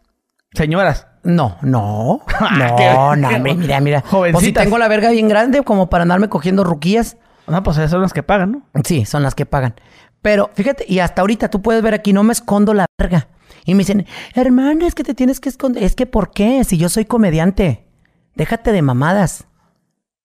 [0.51, 1.05] Señoras.
[1.21, 2.21] No, no.
[2.57, 4.01] no, no, mira, mira.
[4.01, 4.41] Jovencitas.
[4.41, 7.17] Pues si tengo la verga bien grande como para andarme cogiendo ruquillas.
[7.45, 8.82] No, pues esas son las que pagan, ¿no?
[8.84, 9.76] Sí, son las que pagan.
[10.23, 13.28] Pero fíjate, y hasta ahorita tú puedes ver aquí, no me escondo la verga.
[13.65, 15.84] Y me dicen, hermano, es que te tienes que esconder.
[15.84, 16.63] Es que, ¿por qué?
[16.63, 17.86] Si yo soy comediante.
[18.34, 19.45] Déjate de mamadas.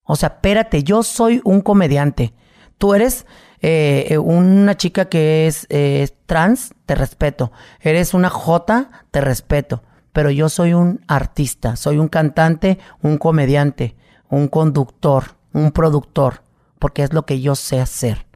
[0.04, 2.34] O sea, espérate, yo soy un comediante.
[2.78, 3.26] Tú eres
[3.60, 7.52] eh, una chica que es eh, trans, te respeto.
[7.80, 9.82] Eres una J, te respeto.
[10.12, 13.96] Pero yo soy un artista, soy un cantante, un comediante,
[14.28, 16.42] un conductor, un productor,
[16.78, 18.26] porque es lo que yo sé hacer.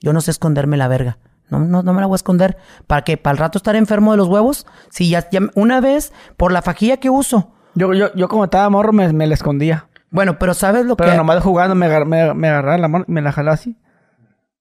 [0.00, 1.18] Yo no sé esconderme la verga.
[1.50, 2.56] No, no, no me la voy a esconder.
[2.86, 3.16] ¿Para qué?
[3.16, 4.66] ¿Para el rato estar enfermo de los huevos?
[4.90, 7.52] Si ya, una vez, por la fajilla que uso.
[7.74, 9.89] Yo, yo, yo como estaba morro, me, me la escondía.
[10.10, 11.04] Bueno, pero ¿sabes lo que...?
[11.04, 13.76] Pero nomás jugando me, me, me agarraba la mano, me la jalaba así.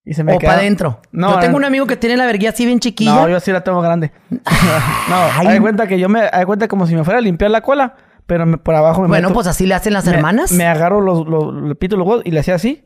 [0.06, 1.02] Y se me o para adentro.
[1.12, 3.14] No, yo tengo un amigo que tiene la verguía así bien chiquilla.
[3.14, 4.12] No, yo sí la tengo grande.
[4.30, 6.30] no, hay cuenta que yo me...
[6.32, 7.96] Hay cuenta como si me fuera a limpiar la cola,
[8.26, 10.52] pero por abajo me Bueno, pues así le hacen las hermanas.
[10.52, 12.84] Me agarro los, los, los, pito los huevos y le hacía así.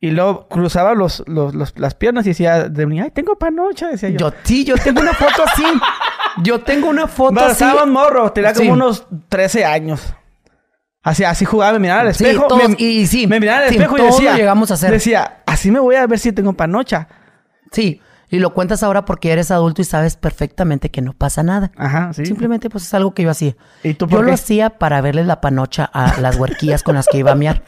[0.00, 4.10] Y luego cruzaba los, los, las piernas y decía de mí, ay, tengo panocha, decía
[4.10, 4.18] yo.
[4.18, 5.64] Yo, sí, yo tengo una foto así.
[6.42, 7.64] Yo tengo una foto Pero así.
[7.64, 10.14] estaba morro, tenía como unos 13 años.
[11.02, 12.46] Así, así jugaba, me miraba al Sí, espejo.
[12.48, 14.34] todos- me, y sí, me miraba al sí, espejo y decía...
[14.36, 14.90] llegamos a hacer.
[14.90, 17.08] Decía, así me voy a ver si tengo panocha.
[17.72, 21.70] Sí, y lo cuentas ahora porque eres adulto y sabes perfectamente que no pasa nada.
[21.76, 22.26] Ajá, sí.
[22.26, 23.56] Simplemente pues es algo que yo hacía.
[23.82, 27.18] ¿Y tú yo lo hacía para verles la panocha a las huerquillas con las que
[27.18, 27.62] iba a miar.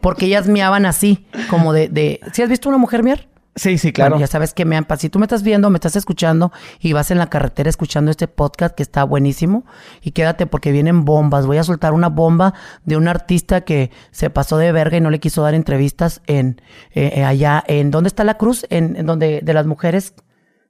[0.00, 1.88] Porque ellas miaban así, como de...
[1.88, 2.20] de...
[2.32, 3.28] ¿Sí has visto una mujer miar?
[3.58, 4.10] Sí, sí, claro.
[4.16, 6.92] Bueno, ya sabes que me han Si tú me estás viendo, me estás escuchando y
[6.92, 9.64] vas en la carretera escuchando este podcast que está buenísimo,
[10.02, 11.46] y quédate porque vienen bombas.
[11.46, 12.52] Voy a soltar una bomba
[12.84, 16.60] de un artista que se pasó de verga y no le quiso dar entrevistas en
[16.94, 18.66] eh, eh, allá, en ¿dónde está la cruz?
[18.68, 20.12] En, en donde de las mujeres,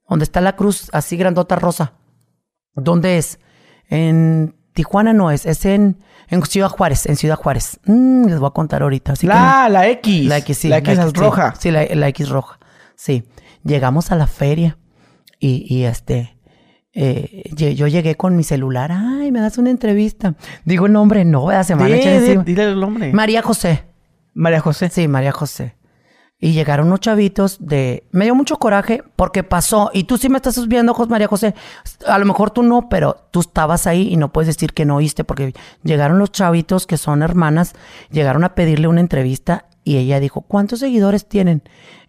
[0.08, 1.94] donde está la cruz así grandota rosa.
[2.74, 3.40] ¿Dónde es?
[3.88, 7.80] En Tijuana no es, es en, en Ciudad Juárez, en Ciudad Juárez.
[7.86, 9.14] Mm, les voy a contar ahorita.
[9.14, 10.26] Así que no- la, la X.
[10.26, 10.68] la X, sí.
[10.68, 11.10] La X es sí.
[11.14, 11.54] roja.
[11.58, 12.60] Sí, la, la X roja.
[12.96, 13.24] Sí.
[13.64, 14.78] Llegamos a la feria
[15.38, 16.36] y, y este.
[16.92, 18.90] eh, yo llegué con mi celular.
[18.92, 20.34] Ay, me das una entrevista.
[20.64, 21.64] Digo el nombre, no, ¿verdad?
[21.64, 22.44] se me van a echar Di- di- encima.
[22.44, 23.12] Dile el nombre.
[23.12, 23.84] María José.
[24.34, 24.88] María José.
[24.88, 25.76] Sí, María José.
[26.38, 28.06] Y llegaron unos chavitos de...
[28.12, 29.90] Me dio mucho coraje porque pasó.
[29.94, 31.54] Y tú sí me estás viendo, José María José.
[32.06, 34.96] A lo mejor tú no, pero tú estabas ahí y no puedes decir que no
[34.96, 37.72] oíste porque llegaron los chavitos que son hermanas,
[38.10, 41.62] llegaron a pedirle una entrevista y ella dijo, ¿cuántos seguidores tienen?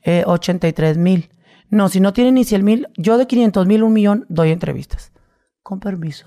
[0.04, 1.30] Eh, 83 mil.
[1.70, 5.12] No, si no tienen ni 100 mil, yo de 500 mil, un millón, doy entrevistas.
[5.62, 6.26] Con permiso.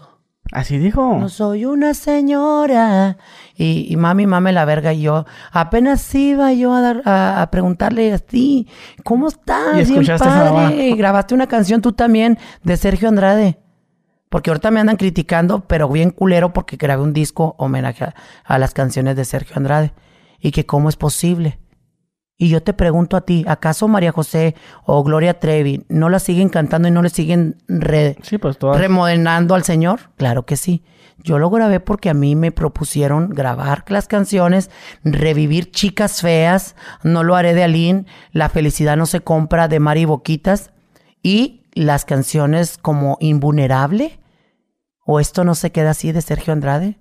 [0.52, 1.16] Así dijo.
[1.18, 3.16] No soy una señora.
[3.56, 4.92] Y, y mami, mame la verga.
[4.92, 8.68] Y yo apenas iba yo a, dar, a, a preguntarle a ti,
[9.02, 9.72] ¿cómo estás?
[9.74, 10.52] Y Bien escuchaste mamá.
[10.68, 10.88] padre.
[10.88, 13.58] Y grabaste una canción tú también de Sergio Andrade.
[14.28, 18.58] Porque ahorita me andan criticando, pero bien culero porque grabé un disco homenaje a, a
[18.58, 19.92] las canciones de Sergio Andrade.
[20.40, 21.58] Y que cómo es posible.
[22.36, 24.54] Y yo te pregunto a ti, ¿acaso María José
[24.86, 29.54] o Gloria Trevi no la siguen cantando y no le siguen re- Sí, pues remodelando
[29.54, 30.00] al Señor?
[30.16, 30.82] Claro que sí.
[31.22, 34.70] Yo lo grabé porque a mí me propusieron grabar las canciones,
[35.04, 40.06] revivir chicas feas, no lo haré de Aline, La felicidad no se compra de Mari
[40.06, 40.70] Boquitas
[41.22, 44.18] y las canciones como Invulnerable
[45.04, 46.96] o Esto no se queda así de Sergio Andrade.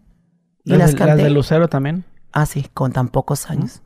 [0.66, 2.04] Y las, las, de, las de Lucero también.
[2.32, 3.82] Ah, sí, con tan pocos años.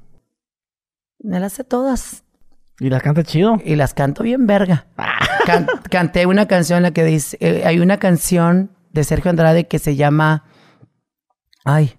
[1.20, 2.24] Me las sé todas
[2.80, 3.58] Y las canta chido.
[3.64, 4.88] y las canto bien verga.
[5.46, 9.68] Can- canté una canción en la que dice, eh, hay una canción de Sergio Andrade
[9.68, 10.46] que se llama,
[11.66, 11.94] ay,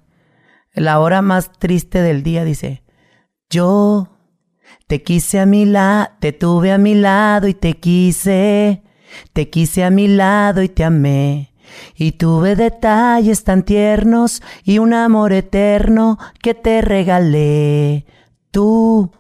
[0.75, 2.83] la hora más triste del día, dice,
[3.51, 4.09] yo
[4.87, 8.83] te quise a mi lado, te tuve a mi lado y te quise,
[9.33, 11.54] te quise a mi lado y te amé.
[11.97, 18.07] Y tuve detalles tan tiernos y un amor eterno que te regalé.
[18.51, 19.11] Tú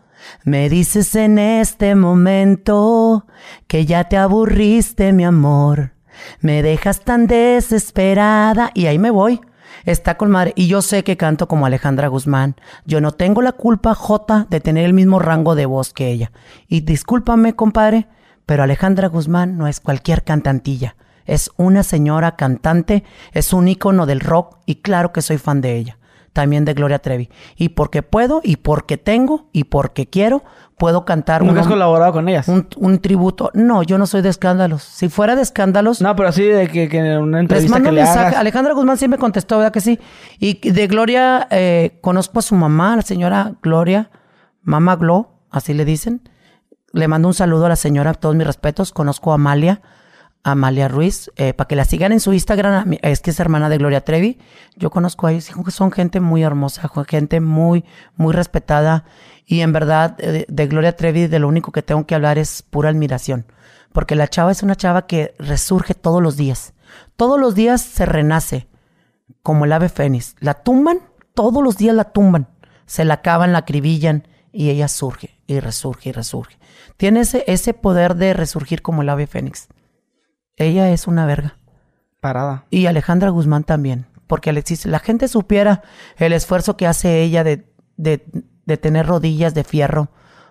[0.44, 3.26] me dices en este momento
[3.66, 5.92] que ya te aburriste, mi amor.
[6.40, 9.40] Me dejas tan desesperada y ahí me voy.
[9.84, 10.34] Está con.
[10.54, 12.56] Y yo sé que canto como Alejandra Guzmán.
[12.86, 16.32] Yo no tengo la culpa, Jota, de tener el mismo rango de voz que ella.
[16.68, 18.08] Y discúlpame, compadre,
[18.46, 20.96] pero Alejandra Guzmán no es cualquier cantantilla.
[21.26, 25.76] Es una señora cantante, es un ícono del rock y claro que soy fan de
[25.76, 25.98] ella.
[26.32, 27.28] También de Gloria Trevi.
[27.56, 30.42] Y porque puedo, y porque tengo, y porque quiero,
[30.76, 32.48] puedo cantar ¿Nunca has un, colaborado con ellas?
[32.48, 33.52] un, un tributo.
[33.54, 34.82] No, yo no soy de escándalos.
[34.82, 37.84] Si fuera de escándalos, No, pero así de que, que en una les entrevista mando
[37.84, 38.26] que un le mensaje.
[38.26, 38.40] hagas.
[38.40, 40.00] Alejandra Guzmán siempre contestó, ¿verdad que sí?
[40.40, 44.10] Y de Gloria, eh, conozco a su mamá, la señora Gloria,
[44.62, 46.28] mamá Glo, así le dicen.
[46.92, 48.92] Le mando un saludo a la señora, todos mis respetos.
[48.92, 49.82] Conozco a Amalia,
[50.44, 52.98] Amalia Ruiz, eh, para que la sigan en su Instagram.
[53.02, 54.38] Es que es hermana de Gloria Trevi.
[54.76, 57.84] Yo conozco a ellos, son gente muy hermosa, gente muy,
[58.14, 59.04] muy respetada.
[59.46, 62.38] Y en verdad, eh, de, de Gloria Trevi, de lo único que tengo que hablar
[62.38, 63.46] es pura admiración.
[63.92, 66.74] Porque la chava es una chava que resurge todos los días.
[67.16, 68.68] Todos los días se renace,
[69.42, 70.36] como el ave fénix.
[70.40, 70.98] La tumban,
[71.34, 72.48] todos los días la tumban.
[72.86, 76.58] Se la acaban, la acribillan y ella surge y resurge y resurge.
[76.96, 79.68] Tiene ese, ese poder de resurgir como el ave fénix.
[80.56, 81.58] Ella es una verga.
[82.20, 82.64] Parada.
[82.70, 84.06] Y Alejandra Guzmán también.
[84.26, 85.82] Porque Alexis, la gente supiera
[86.16, 88.24] el esfuerzo que hace ella de, de,
[88.64, 90.10] de tener rodillas de fierro,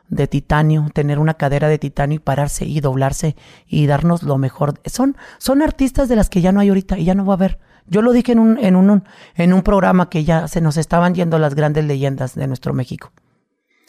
[0.09, 3.35] de titanio, tener una cadera de titanio y pararse y doblarse
[3.65, 4.79] y darnos lo mejor.
[4.85, 7.37] Son, son artistas de las que ya no hay ahorita y ya no va a
[7.37, 7.59] haber.
[7.87, 9.03] Yo lo dije en un, en un,
[9.35, 13.11] en un programa que ya se nos estaban yendo las grandes leyendas de nuestro México.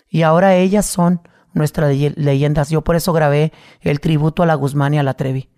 [0.09, 1.21] Y ahora ellas son
[1.53, 2.71] nuestras leye- leyendas.
[2.71, 3.53] Yo por eso grabé
[3.83, 5.51] el tributo a la Guzmán y a la Trevi.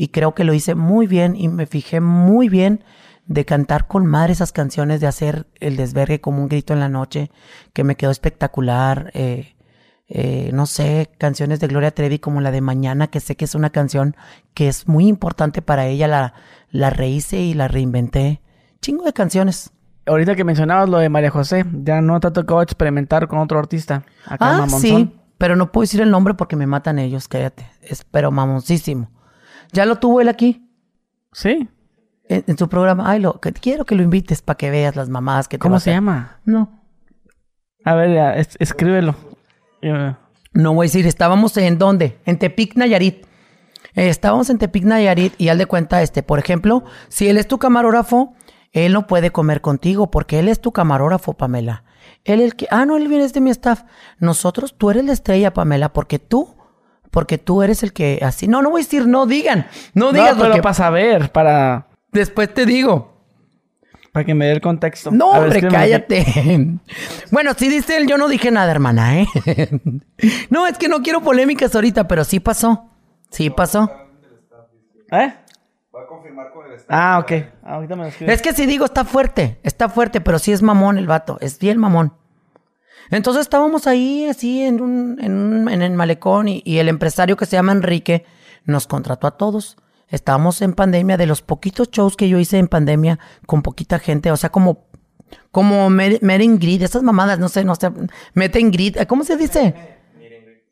[0.00, 2.84] Y creo que lo hice muy bien y me fijé muy bien
[3.26, 6.88] de cantar con madre esas canciones, de hacer el desvergue como un grito en la
[6.88, 7.32] noche,
[7.72, 9.10] que me quedó espectacular.
[9.12, 9.56] eh,
[10.06, 13.56] eh, no sé, canciones de Gloria Trevi como la de Mañana, que sé que es
[13.56, 14.14] una canción
[14.54, 16.32] que es muy importante para ella, la,
[16.70, 18.40] la rehice y la reinventé.
[18.80, 19.72] Chingo de canciones.
[20.06, 23.58] Ahorita que mencionabas lo de María José, ya no te ha tocado experimentar con otro
[23.58, 24.04] artista.
[24.26, 27.66] Acá Ah, sí, pero no puedo decir el nombre porque me matan ellos, cállate.
[27.82, 29.10] Es pero mamoncísimo.
[29.72, 30.68] Ya lo tuvo él aquí.
[31.32, 31.68] Sí.
[32.28, 35.08] En, en su programa, ay, lo, que, quiero que lo invites para que veas las
[35.08, 36.38] mamadas que te ¿Cómo se llama?
[36.44, 36.82] No.
[37.84, 39.14] A ver, ya, es- escríbelo.
[40.52, 42.18] No voy a decir, estábamos en dónde?
[42.24, 43.24] En Tepic, Nayarit.
[43.94, 47.46] Eh, estábamos en Tepic, Nayarit y al de cuenta, este, por ejemplo, si él es
[47.48, 48.34] tu camarógrafo,
[48.72, 51.84] él no puede comer contigo porque él es tu camarógrafo, Pamela.
[52.24, 53.84] Él es el que, ah, no, él viene de mi staff.
[54.18, 56.56] Nosotros, tú eres la estrella, Pamela, porque tú,
[57.10, 58.48] porque tú eres el que así.
[58.48, 61.30] No, no voy a decir, no digan, no No, digas lo pero que para saber,
[61.32, 63.16] para, después te digo.
[64.12, 65.10] para que me dé el contexto.
[65.10, 65.76] No, A hombre, escríbeme.
[65.78, 66.78] cállate.
[67.30, 69.26] bueno, sí dice él, yo no dije nada, hermana, ¿eh?
[70.50, 72.90] no, es que no quiero polémicas ahorita, pero sí pasó.
[73.30, 73.90] Sí pasó.
[75.10, 75.34] ¿Eh?
[75.94, 76.88] Va a confirmar con el staff.
[76.90, 77.32] Ah, ok.
[77.64, 78.34] Ahorita me lo escribes.
[78.36, 81.58] Es que si digo, está fuerte, está fuerte, pero sí es mamón el vato, es
[81.58, 82.12] bien mamón.
[83.10, 87.36] Entonces estábamos ahí así en un, en, un- en el malecón y, y el empresario
[87.36, 88.24] que se llama Enrique
[88.64, 89.76] nos contrató a todos.
[90.08, 94.30] Estábamos en pandemia, de los poquitos shows que yo hice en pandemia con poquita gente,
[94.32, 94.86] o sea, como,
[95.50, 97.90] como Ingrid, esas mamadas, no sé, no sé,
[98.34, 99.74] mete Ingrid, ¿cómo se dice?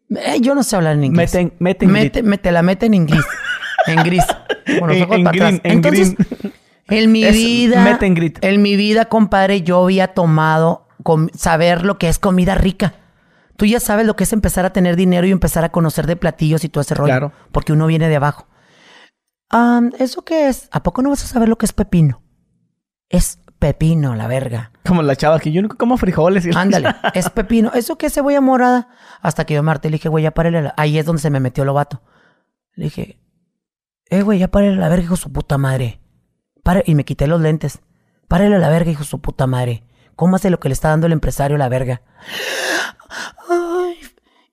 [0.08, 1.34] Eh, yo no sé hablar en inglés.
[1.34, 2.02] Mete- mete Ingrid.
[2.02, 3.24] Mete, mete, la mete en inglés.
[3.86, 4.24] En gris.
[4.66, 5.60] Los En- en para green, atrás.
[5.64, 6.52] en Entonces, green.
[6.88, 7.84] en mi Es vida.
[7.84, 8.38] mete en grit.
[8.42, 10.85] En mi vida, compadre, yo había tomado
[11.34, 12.94] saber lo que es comida rica.
[13.56, 16.16] Tú ya sabes lo que es empezar a tener dinero y empezar a conocer de
[16.16, 17.10] platillos y todo ese rollo.
[17.12, 17.32] Claro.
[17.52, 18.46] Porque uno viene de abajo.
[19.98, 20.68] ¿Eso qué es?
[20.72, 22.22] ¿A poco no vas a saber lo que es pepino?
[23.08, 24.72] Es pepino, la verga.
[24.86, 26.44] Como la chava que yo nunca como frijoles.
[26.46, 27.70] y- Ándale, es pepino.
[27.74, 28.88] ¿Eso qué es cebolla morada?
[29.22, 30.62] Hasta que yo me harté, le dije, güey, ya párele.
[30.62, 30.74] la-".
[30.76, 32.02] Ahí es donde se me metió el vato.
[32.74, 33.18] Le dije,
[34.10, 36.00] eh, güey, ya párele a la verga, hijo de su puta madre.
[36.62, 37.80] Pare- Y me quité los lentes.
[38.28, 39.84] Párele a la verga, hijo de su puta madre.
[40.16, 42.02] ¿Cómo hace lo que le está dando el empresario la verga?
[43.48, 43.98] Ay.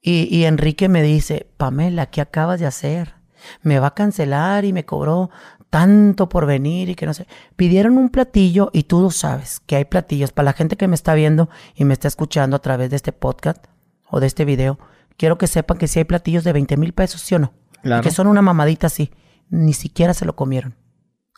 [0.02, 3.16] Y, y Enrique me dice, Pamela, ¿qué acabas de hacer?
[3.62, 5.30] Me va a cancelar y me cobró
[5.74, 7.26] tanto por venir y que no sé.
[7.56, 10.32] Pidieron un platillo y tú lo sabes que hay platillos.
[10.32, 13.12] Para la gente que me está viendo y me está escuchando a través de este
[13.12, 13.66] podcast
[14.08, 14.78] o de este video,
[15.18, 17.54] quiero que sepan que sí hay platillos de 20 mil pesos, ¿sí o no?
[17.82, 18.04] Claro.
[18.04, 19.12] Que son una mamadita así.
[19.50, 20.76] Ni siquiera se lo comieron.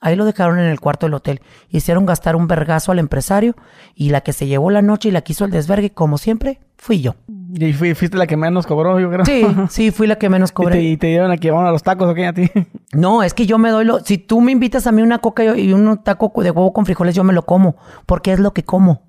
[0.02, 1.42] Ahí lo dejaron en el cuarto del hotel.
[1.70, 3.56] Hicieron gastar un vergazo al empresario
[3.96, 7.02] y la que se llevó la noche y la quiso el desvergue, como siempre, fui
[7.02, 7.16] yo.
[7.54, 9.26] Y fui- fuiste la que menos cobró, yo creo.
[9.26, 10.76] Sí, sí, fui la que menos ¿Y cobré.
[10.76, 12.28] te, y te dieron aquí, vamos a los tacos, ¿o qué?
[12.28, 12.52] A ti.
[12.94, 14.00] No, es que yo me doy lo.
[14.00, 17.14] Si tú me invitas a mí una coca y un taco de huevo con frijoles,
[17.16, 17.76] yo me lo como.
[18.06, 19.02] Porque es lo que como.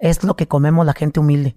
[0.00, 1.54] Es lo que comemos la gente humilde.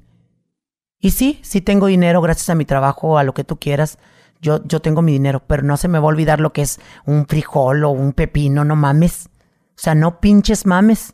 [1.00, 3.98] Y sí, sí tengo dinero gracias a mi trabajo, a lo que tú quieras.
[4.42, 6.80] Yo, yo tengo mi dinero, pero no se me va a olvidar lo que es
[7.06, 9.30] un frijol o un pepino, no mames.
[9.70, 11.14] O sea, no pinches mames.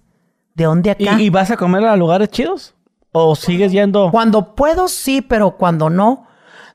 [0.56, 1.22] ¿De dónde ¿Y, acá?
[1.22, 2.74] y vas a comer a lugares chidos?
[3.12, 4.10] ¿O sigues yendo?
[4.12, 6.26] Cuando puedo, sí, pero cuando no,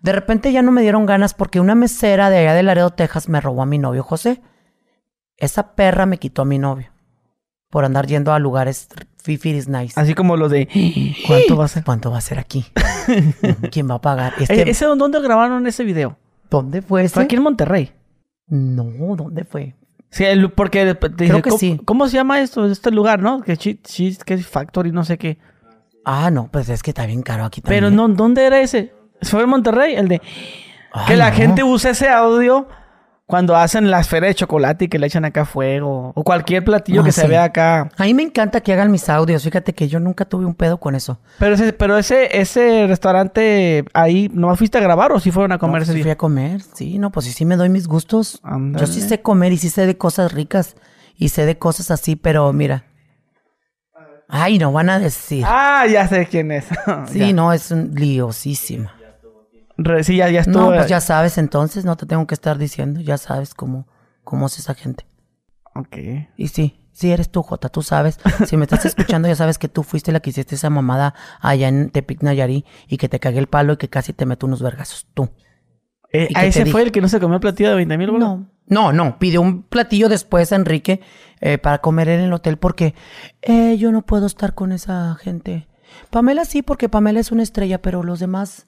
[0.03, 3.29] de repente ya no me dieron ganas porque una mesera de allá de Laredo, Texas,
[3.29, 4.43] me robó a mi novio José.
[5.37, 6.93] Esa perra me quitó a mi novio
[7.71, 8.89] por andar yendo a lugares
[9.23, 9.99] fifiris nice.
[9.99, 10.69] Así como los de...
[11.27, 11.85] ¿Cuánto va a ser?
[11.85, 12.67] ¿Cuánto va a ser aquí?
[13.71, 14.35] ¿Quién va a pagar?
[14.39, 16.19] Este, Eh, ¿Ese dónde grabaron ese video?
[16.53, 17.15] ¿Dónde fue ese?
[17.15, 17.93] Fue aquí en Monterrey.
[18.47, 18.85] No,
[19.17, 19.75] ¿dónde fue?
[20.11, 21.81] Sí, el- porque te Creo que ¿cómo, sí.
[21.87, 22.67] ¿Cómo se llama esto?
[22.67, 23.41] Este lugar, ¿no?
[23.41, 25.39] Que Cheese, que Factory, no sé qué.
[26.05, 27.85] Ah, no, pues es que está bien caro aquí también.
[27.85, 28.93] Pero no, ¿dónde era ese?
[29.23, 30.21] Fue en Monterrey, el de...
[30.93, 31.37] Ay, que la no.
[31.37, 32.69] gente usa ese audio
[33.33, 36.13] cuando hacen la esfera de chocolate y que le echan acá fuego.
[36.15, 37.89] O cualquier platillo Ah, que se vea acá.
[37.97, 39.43] A mí me encanta que hagan mis audios.
[39.43, 41.19] Fíjate que yo nunca tuve un pedo con eso.
[41.39, 45.57] Pero ese, pero ese, ese restaurante ahí, ¿no fuiste a grabar o sí fueron a
[45.59, 46.03] comer No, ese sí día?
[46.05, 48.43] fui a comer, sí, no, pues sí, sí me doy mis gustos.
[48.79, 50.77] Yo sí sé comer y sí sé de cosas ricas
[51.17, 52.85] y sé de cosas así, pero mira.
[54.29, 55.43] Ay, no van a decir.
[55.49, 56.67] Ah, ya sé quién es.
[57.11, 57.33] sí, Ya.
[57.33, 58.95] no, es un liosísima.
[60.03, 60.71] Sí, ya, ya estuvo.
[60.71, 63.87] No, pues ya sabes entonces, no te tengo que estar diciendo, ya sabes cómo,
[64.25, 65.07] cómo es esa gente.
[65.75, 65.97] Ok.
[66.37, 68.19] Y sí, sí eres tú, Jota, tú sabes.
[68.47, 71.69] Si me estás escuchando, ya sabes que tú fuiste la que hiciste esa mamada allá
[71.69, 74.63] en Tepic Nayarí y que te cagué el palo y que casi te meto unos
[74.63, 75.07] vergazos.
[75.15, 75.31] Tú.
[76.13, 78.19] Eh, ¿Y ¿A ese fue el que no se comió el platillo de 20 mil
[78.19, 79.19] No, no, no.
[79.19, 81.01] Pidió un platillo después, Enrique,
[81.41, 82.95] eh, para comer en el hotel porque
[83.41, 85.69] eh, yo no puedo estar con esa gente.
[86.11, 88.67] Pamela sí, porque Pamela es una estrella, pero los demás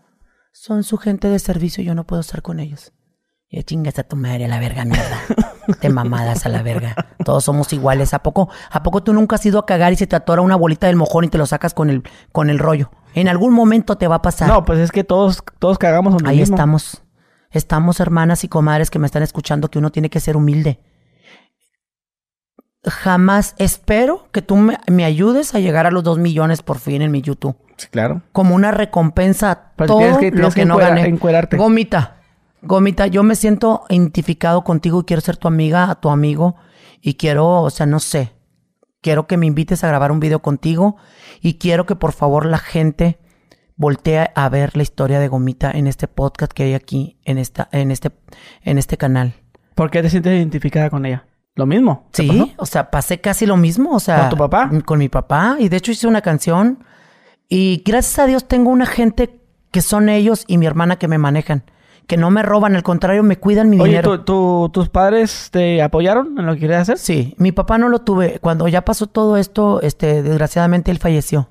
[0.55, 2.92] son su gente de servicio y yo no puedo estar con ellos.
[3.48, 5.18] Y chingas a tu madre a la verga, mierda.
[5.80, 6.94] Te mamadas a la verga.
[7.24, 8.14] Todos somos iguales.
[8.14, 10.55] ¿A poco, ¿A poco tú nunca has ido a cagar y se te atora una
[10.55, 12.90] bolita del mojón y te lo sacas con el, con el rollo?
[13.14, 14.48] En algún momento te va a pasar.
[14.48, 16.55] No, pues es que todos, todos cagamos donde Ahí mismo.
[16.55, 17.02] estamos.
[17.50, 20.80] Estamos, hermanas y comadres que me están escuchando, que uno tiene que ser humilde.
[22.84, 27.02] Jamás espero que tú me, me ayudes a llegar a los dos millones por fin
[27.02, 27.57] en mi YouTube.
[27.77, 28.22] Sí, claro.
[28.33, 31.07] Como una recompensa a Pero todo tienes que- lo que, que no gané.
[31.07, 31.57] encuerarte.
[31.57, 32.16] Gomita,
[32.62, 36.57] Gomita, yo me siento identificado contigo y quiero ser tu amiga, tu amigo.
[37.03, 38.33] Y quiero, o sea, no sé.
[39.03, 40.97] Quiero que me invites a grabar un video contigo.
[41.43, 43.18] Y quiero que por favor la gente
[43.77, 47.68] voltee a ver la historia de Gomita en este podcast que hay aquí, en, esta,
[47.72, 48.12] en, este,
[48.62, 49.35] en este canal.
[49.75, 51.27] ¿Por qué te sientes identificada con ella?
[51.57, 52.09] Lo mismo.
[52.12, 52.51] ¿Te Sí, pasó?
[52.57, 54.20] o sea, pasé casi lo mismo, o sea...
[54.20, 54.70] ¿Con tu papá?
[54.87, 56.85] Con mi papá, y de hecho hice una canción.
[57.49, 59.40] Y gracias a Dios tengo una gente
[59.70, 61.64] que son ellos y mi hermana que me manejan.
[62.07, 64.18] Que no me roban, al contrario, me cuidan mi Oye, dinero.
[64.20, 66.99] ¿tu- tu- ¿tus padres te apoyaron en lo que querías hacer?
[66.99, 68.38] Sí, mi papá no lo tuve.
[68.40, 71.49] Cuando ya pasó todo esto, este, desgraciadamente él falleció.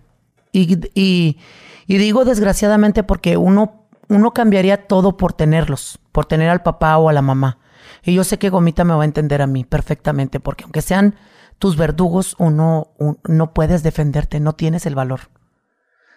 [0.51, 1.39] Y, y,
[1.87, 7.09] y digo desgraciadamente porque uno, uno cambiaría todo por tenerlos, por tener al papá o
[7.09, 7.57] a la mamá.
[8.03, 11.15] Y yo sé que Gomita me va a entender a mí perfectamente, porque aunque sean
[11.57, 15.21] tus verdugos, uno, un- no puedes defenderte, no tienes el valor.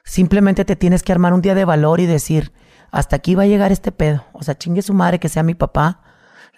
[0.07, 2.53] Simplemente te tienes que armar un día de valor y decir,
[2.93, 4.25] hasta aquí va a llegar este pedo.
[4.33, 6.01] O sea, chingue su madre que sea mi papá.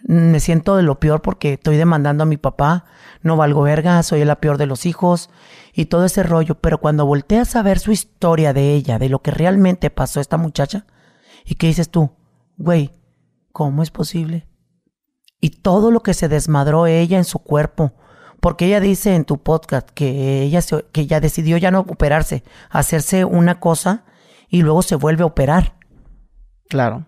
[0.06, 2.84] Mm, Me siento de lo peor porque estoy demandando a mi papá.
[3.22, 5.30] No valgo verga, soy la peor de los hijos
[5.72, 6.56] y todo ese rollo.
[6.56, 10.36] Pero cuando volteas a ver su historia de ella, de lo que realmente pasó esta
[10.36, 10.84] muchacha,
[11.46, 12.10] y que dices tú,
[12.58, 12.92] güey,
[13.52, 14.46] ¿cómo es posible?
[15.40, 17.94] Y todo lo que se desmadró ella en su cuerpo.
[18.40, 23.24] Porque ella dice en tu podcast que ella, se- que decidió ya no operarse, hacerse
[23.24, 24.04] una cosa
[24.48, 25.74] y luego se vuelve a operar.
[26.68, 27.04] Claro.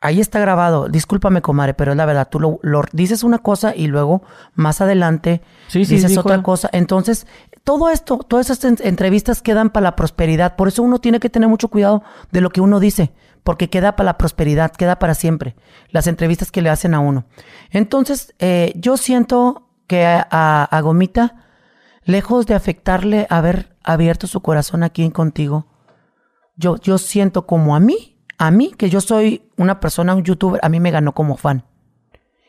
[0.00, 0.88] Ahí está grabado.
[0.88, 2.28] Discúlpame, comadre, pero es la verdad.
[2.30, 4.22] Tú lo, lo- dices una cosa y luego
[4.54, 6.68] más adelante Sí, sí, dices dijo otra cosa.
[6.72, 7.26] Entonces,
[7.64, 10.54] todo esto, todas estas en- entrevistas quedan para la prosperidad.
[10.56, 13.96] Por eso uno tiene que tener mucho cuidado de lo que uno dice, porque queda
[13.96, 15.56] para la prosperidad, queda para siempre.
[15.90, 17.26] Las entrevistas que le hacen a uno.
[17.70, 20.22] Entonces, eh, yo siento que a,
[20.64, 21.34] a- Gomita,
[22.04, 25.66] lejos de afectarle haber abierto su corazón aquí contigo,
[26.54, 30.60] yo, yo siento como a mí, a mí, que yo soy una persona, un youtuber,
[30.62, 31.64] a mí me ganó como fan.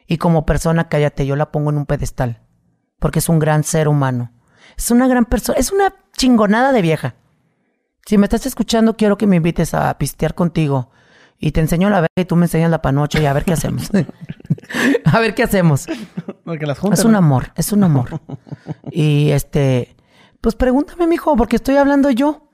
[0.05, 2.41] Y como persona, cállate, yo la pongo en un pedestal.
[2.99, 4.31] Porque es un gran ser humano.
[4.77, 7.15] Es una gran persona, es una chingonada de vieja.
[8.05, 10.91] Si me estás escuchando, quiero que me invites a pistear contigo.
[11.41, 13.53] Y te enseño la verga y tú me enseñas la panocha y a ver qué
[13.53, 13.89] hacemos.
[15.05, 15.87] a ver qué hacemos.
[16.43, 16.99] Porque las juntas.
[16.99, 18.19] Es un amor, es un amor.
[18.91, 19.95] y este,
[20.41, 22.45] pues pregúntame, mijo, porque estoy hablando yo.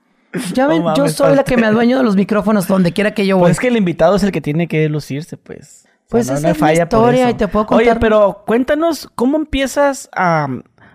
[0.52, 3.36] Ya ven, yo soy la que me adueño de los micrófonos donde quiera que yo
[3.36, 3.44] voy.
[3.46, 5.84] Pues es que el invitado es el que tiene que lucirse, pues.
[5.86, 7.86] O sea, Pues no, esa no es la falla por historia y te puedo Oye,
[7.86, 10.46] contar- pero cuéntanos, ¿cómo empiezas a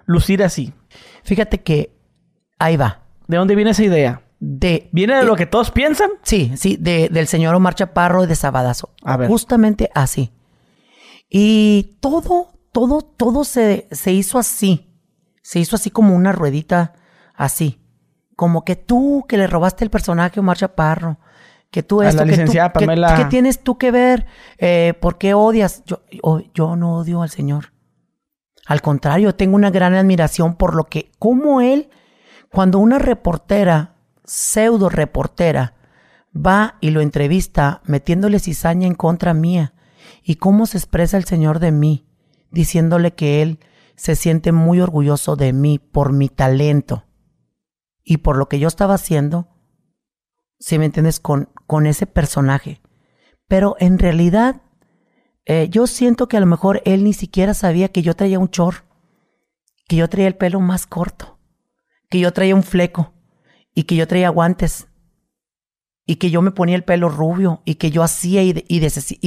[0.06, 0.74] lucir así?
[1.24, 1.94] Fíjate que
[2.60, 3.02] ahí va.
[3.28, 4.21] ¿De dónde viene esa idea?
[4.44, 6.10] De, ¿Viene de lo que todos piensan?
[6.24, 8.90] Sí, sí, de- del señor Omar Chaparro de Sabadazo.
[9.04, 9.30] A ver.
[9.30, 10.32] Justamente así.
[11.30, 14.90] Y todo, todo, todo se, se hizo así.
[15.44, 16.94] Se hizo así como una ruedita
[17.36, 17.80] así.
[18.36, 21.20] Como que tú, que le robaste el personaje a Omar Chaparro.
[21.70, 23.16] Que tú A esto, la que tú- licenciada que- Pamela.
[23.16, 24.26] ¿Qué tienes tú que ver?
[24.58, 25.84] Eh, ¿Por qué odias?
[25.86, 27.74] Yo, yo, yo no odio al señor.
[28.66, 31.90] Al contrario, tengo una gran admiración por lo que, como él,
[32.52, 33.91] cuando una reportera,
[34.32, 35.76] pseudo reportera,
[36.34, 39.74] va y lo entrevista metiéndole cizaña en contra mía,
[40.24, 42.08] y cómo se expresa el señor de mí,
[42.50, 43.60] diciéndole que él
[43.98, 47.04] se siente muy orgulloso de mí por mi talento
[48.06, 49.50] y por lo que yo estaba haciendo,
[50.60, 52.82] si me entiendes, con, con ese personaje.
[53.50, 54.62] Pero en realidad,
[55.44, 58.50] eh, yo siento que a lo mejor él ni siquiera sabía que yo traía un
[58.50, 58.86] chor,
[59.90, 61.38] que yo traía el pelo más corto,
[62.10, 63.14] que yo traía un fleco
[63.74, 64.88] y que yo traía guantes
[66.06, 68.54] y que yo me ponía el pelo rubio y que yo hacía y,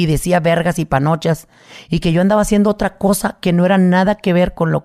[0.07, 1.49] decía vergas y panochas
[1.89, 4.85] y que yo andaba haciendo otra cosa que no era nada que ver con lo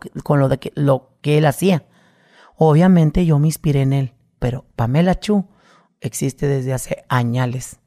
[1.21, 1.85] que él hacía.
[2.55, 5.47] Obviamente yo me inspiré en él, pero Pamela Chu
[6.01, 7.79] existe desde hace añales.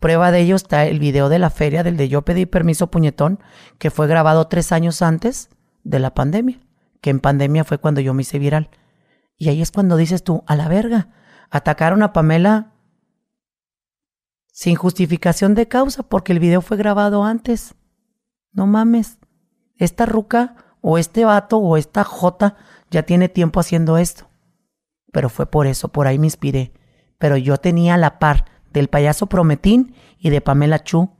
[0.00, 3.40] Prueba de ello está el video de la feria del de Yo pedí permiso puñetón,
[3.78, 5.48] que fue grabado tres años antes
[5.82, 6.60] de la pandemia,
[7.00, 8.70] que en pandemia fue cuando yo me hice viral.
[9.38, 11.08] Y ahí es cuando dices tú, a la verga,
[11.50, 12.72] atacaron a Pamela
[14.52, 17.76] sin justificación de causa, porque el video fue grabado antes.
[18.52, 19.18] No mames.
[19.76, 22.56] Esta ruca, o este vato, o esta jota,
[22.90, 24.28] ya tiene tiempo haciendo esto.
[25.12, 26.72] Pero fue por eso, por ahí me inspiré.
[27.18, 31.10] Pero yo tenía la par del payaso Prometín y de Pamela Chu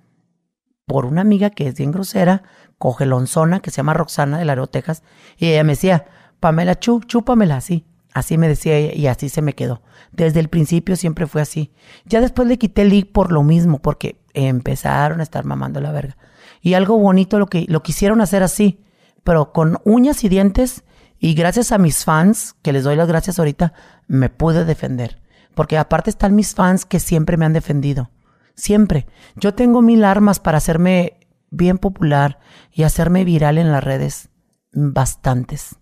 [0.88, 2.42] por una amiga que es bien grosera,
[2.78, 5.04] cogelonzona, que se llama Roxana de Laredo, Texas,
[5.36, 6.06] y ella me decía,
[6.40, 7.84] Pamela Chu, chúpamela así.
[8.18, 9.82] Así me decía ella y así se me quedó.
[10.12, 11.72] Desde el principio siempre fue así.
[12.04, 15.92] Ya después le quité el link por lo mismo, porque empezaron a estar mamando la
[15.92, 16.16] verga.
[16.60, 18.84] Y algo bonito lo que lo quisieron hacer así,
[19.22, 20.84] pero con uñas y dientes
[21.20, 23.72] y gracias a mis fans, que les doy las gracias ahorita,
[24.06, 25.20] me pude defender.
[25.54, 28.10] Porque aparte están mis fans que siempre me han defendido.
[28.54, 29.06] Siempre.
[29.36, 31.20] Yo tengo mil armas para hacerme
[31.50, 32.38] bien popular
[32.72, 34.28] y hacerme viral en las redes.
[34.72, 35.76] Bastantes.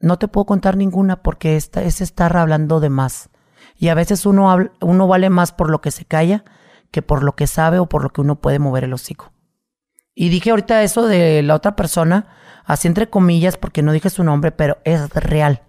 [0.00, 3.30] No te puedo contar ninguna porque esta, es estar hablando de más.
[3.76, 6.44] Y a veces uno, uno vale más por lo que se calla
[6.90, 9.32] que por lo que sabe o por lo que uno puede mover el hocico.
[10.14, 12.28] Y dije ahorita eso de la otra persona,
[12.64, 15.62] así entre comillas, porque no dije su nombre, pero es real.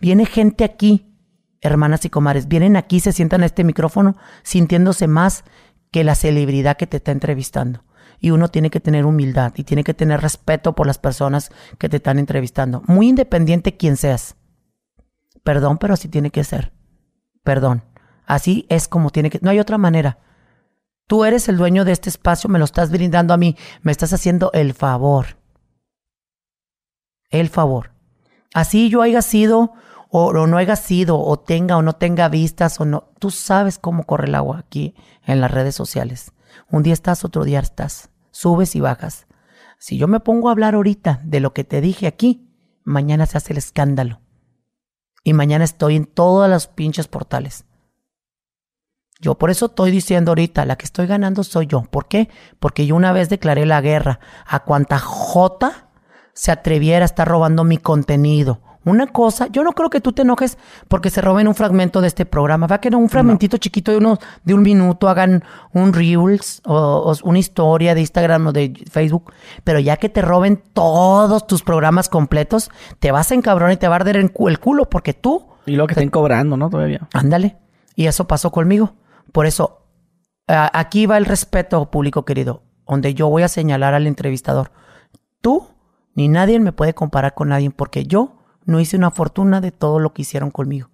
[0.00, 1.16] Viene gente aquí,
[1.62, 5.44] hermanas y comares, vienen aquí, se sientan a este micrófono sintiéndose más
[5.90, 7.82] que la celebridad que te está entrevistando.
[8.24, 11.90] Y uno tiene que tener humildad y tiene que tener respeto por las personas que
[11.90, 12.82] te están entrevistando.
[12.86, 14.36] Muy independiente quien seas.
[15.42, 16.72] Perdón, pero así tiene que ser.
[17.42, 17.84] Perdón.
[18.24, 19.40] Así es como tiene que...
[19.42, 20.20] No hay otra manera.
[21.06, 24.14] Tú eres el dueño de este espacio, me lo estás brindando a mí, me estás
[24.14, 25.36] haciendo el favor.
[27.28, 27.90] El favor.
[28.54, 29.74] Así yo haya sido
[30.08, 33.10] o, no haya sido, o tenga o no tenga vistas, o no.
[33.18, 34.94] Tú sabes cómo corre el agua aquí
[35.26, 36.32] en las redes sociales.
[36.70, 38.08] Un día estás, otro día estás.
[38.34, 39.28] Subes y bajas.
[39.78, 42.50] Si yo me pongo a hablar ahorita de lo que te dije aquí,
[42.82, 44.20] mañana se hace el escándalo.
[45.22, 47.64] Y mañana estoy en todas las pinches portales.
[49.20, 51.82] Yo por eso estoy diciendo ahorita, la que estoy ganando soy yo.
[51.82, 52.28] ¿Por qué?
[52.58, 55.92] Porque yo una vez declaré la guerra a cuanta jota
[56.32, 58.60] se atreviera a estar robando mi contenido.
[58.84, 60.58] Una cosa, yo no creo que tú te enojes
[60.88, 62.66] porque se roben un fragmento de este programa.
[62.66, 65.42] Va a quedar un fragmentito chiquito de uno de un minuto, hagan
[65.72, 69.32] un reels o, una historia de Instagram o de Facebook,
[69.64, 73.88] pero ya que te roben todos tus programas completos, te vas a encabronar y te
[73.88, 75.46] va a arder el culo porque tú.
[75.66, 76.68] Y lo que estén cobrando, ¿no?
[76.68, 77.08] Todavía.
[77.14, 77.56] Ándale.
[77.96, 78.94] Y eso pasó conmigo.
[79.32, 79.86] Por eso,
[80.46, 84.70] aquí va el respeto, público querido, donde yo voy a señalar al entrevistador.
[85.40, 85.68] Tú
[86.14, 88.36] ni nadie me puede comparar con nadie porque yo
[88.66, 90.90] no hice una fortuna de todo lo que hicieron conmigo.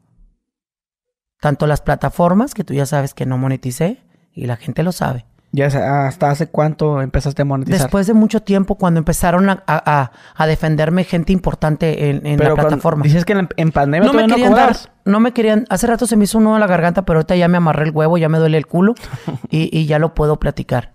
[1.41, 4.03] Tanto las plataformas, que tú ya sabes que no moneticé,
[4.33, 5.25] y la gente lo sabe.
[5.53, 5.67] ¿Ya
[6.07, 7.81] hasta hace cuánto empezaste a monetizar?
[7.81, 10.11] Después de mucho tiempo, cuando empezaron a,
[10.47, 13.03] defenderme gente importante en, la plataforma.
[13.03, 15.67] Dices que en, pandemia no me querían dar, no me querían.
[15.69, 17.85] Hace rato se me hizo un nudo a la garganta, pero ahorita ya me amarré
[17.85, 18.95] el huevo, ya me duele el culo
[19.51, 20.93] y, y ya lo puedo platicar.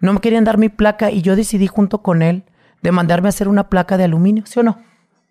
[0.00, 2.44] No me querían dar mi placa y yo decidí junto con él
[2.82, 4.78] de mandarme a hacer una placa de aluminio, ¿sí o no?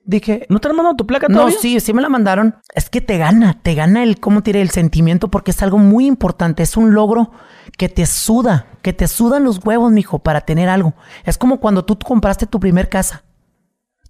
[0.09, 1.53] Dije, ¿no te han mandado tu placa todavía?
[1.53, 2.55] No, sí, sí me la mandaron.
[2.73, 6.07] Es que te gana, te gana el, ¿cómo tiene El sentimiento porque es algo muy
[6.07, 6.63] importante.
[6.63, 7.29] Es un logro
[7.77, 10.95] que te suda, que te sudan los huevos, mijo, para tener algo.
[11.25, 13.23] Es como cuando tú compraste tu primer casa,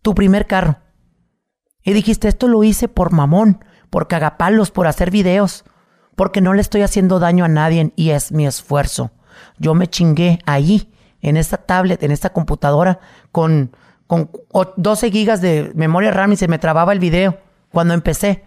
[0.02, 0.78] tu primer carro.
[1.84, 5.66] Y dijiste, esto lo hice por mamón, por cagapalos, por hacer videos,
[6.16, 9.12] porque no le estoy haciendo daño a nadie y es mi esfuerzo.
[9.58, 13.02] Yo me chingué ahí, en esta tablet, en esta computadora,
[13.34, 13.72] con
[14.10, 14.31] con
[14.76, 17.38] 12 gigas de memoria RAM y se me trababa el video
[17.72, 18.44] cuando empecé.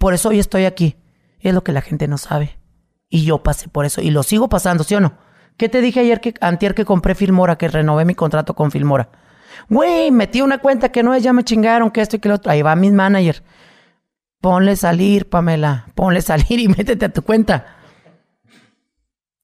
[0.00, 0.96] Por eso hoy estoy aquí.
[1.38, 2.58] Es lo que la gente no sabe.
[3.08, 4.00] Y yo pasé por eso.
[4.00, 5.16] Y lo sigo pasando, ¿sí o no?
[5.56, 9.10] ¿Qué te dije ayer que antier que compré Filmora, que renové mi contrato con Filmora?
[9.68, 12.34] Güey, metí una cuenta que no es, ya me chingaron, que esto y que lo
[12.34, 12.50] otro.
[12.50, 13.44] Ahí va mi manager.
[14.40, 15.86] Ponle salir, Pamela.
[15.94, 17.76] Ponle salir y métete a tu cuenta.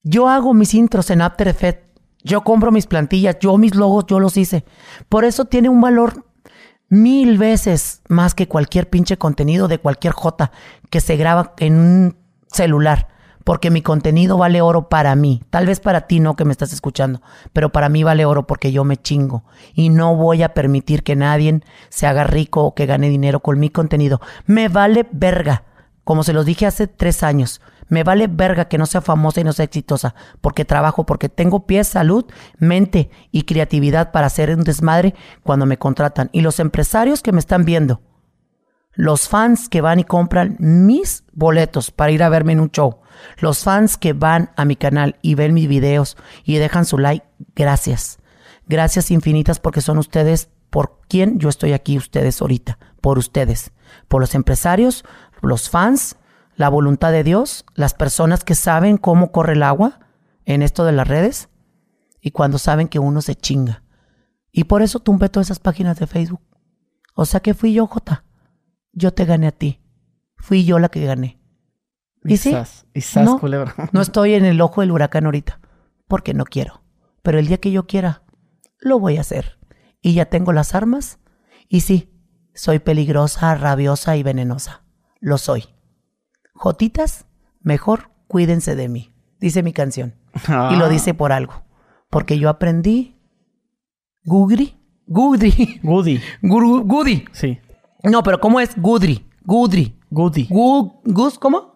[0.03, 1.85] Yo hago mis intros en After Effects
[2.25, 4.65] yo compro mis plantillas, yo mis logos, yo los hice.
[5.09, 6.25] Por eso tiene un valor
[6.89, 10.51] mil veces más que cualquier pinche contenido de cualquier J
[10.91, 13.09] que se graba en un celular.
[13.45, 15.43] Porque mi contenido vale oro para mí.
[15.51, 17.21] Tal vez para ti no que me estás escuchando,
[17.53, 19.45] pero para mí vale oro porque yo me chingo.
[19.75, 21.61] Y no voy a permitir que nadie
[21.91, 24.23] se haga rico o que gane dinero con mi contenido.
[24.47, 25.65] Me vale verga.
[26.05, 27.61] Como se los dije hace tres años.
[27.89, 31.67] Me vale verga que no sea famosa y no sea exitosa, porque trabajo, porque tengo
[31.67, 32.25] pies, salud,
[32.59, 36.31] mente y creatividad para hacer un desmadre cuando me contratan.
[36.33, 38.01] Y los empresarios que me están viendo,
[38.93, 43.01] los fans que van y compran mis boletos para ir a verme en un show,
[43.39, 47.27] los fans que van a mi canal y ven mis videos y dejan su like,
[47.55, 48.19] gracias.
[48.67, 53.73] Gracias infinitas porque son ustedes por quien yo estoy aquí, ustedes ahorita, por ustedes,
[54.09, 55.05] por los empresarios,
[55.43, 56.17] los fans
[56.57, 60.01] la voluntad de Dios, las personas que saben cómo corre el agua
[60.45, 61.49] en esto de las redes
[62.21, 63.83] y cuando saben que uno se chinga.
[64.51, 66.41] Y por eso tumbé todas esas páginas de Facebook.
[67.15, 68.25] O sea que fui yo, Jota.
[68.93, 69.81] Yo te gané a ti.
[70.37, 71.41] Fui yo la que gané.
[72.25, 72.57] Y, sí,
[73.17, 73.41] no,
[73.93, 75.61] no estoy en el ojo del huracán ahorita,
[76.09, 76.83] porque no quiero.
[77.23, 78.23] Pero el día que yo quiera,
[78.79, 79.59] lo voy a hacer.
[80.01, 81.19] Y ya tengo las armas.
[81.69, 82.11] Y sí,
[82.55, 84.85] soy peligrosa, rabiosa y venenosa.
[85.21, 85.74] Lo soy.
[86.55, 87.27] Jotitas,
[87.63, 90.15] mejor cuídense de mí, dice mi canción.
[90.47, 90.89] Y lo Ah.
[90.89, 91.63] dice por algo.
[92.11, 93.17] Porque yo aprendí.
[94.25, 94.77] Gugri.
[95.07, 95.81] Gudri.
[95.83, 96.21] Goody.
[96.43, 97.25] Gudi.
[97.33, 97.59] Sí.
[98.03, 98.75] No, pero ¿cómo es?
[98.81, 99.27] Gudri.
[99.45, 99.99] Gudri.
[100.11, 100.47] Goody.
[100.49, 101.75] Gu- Gus, ¿cómo?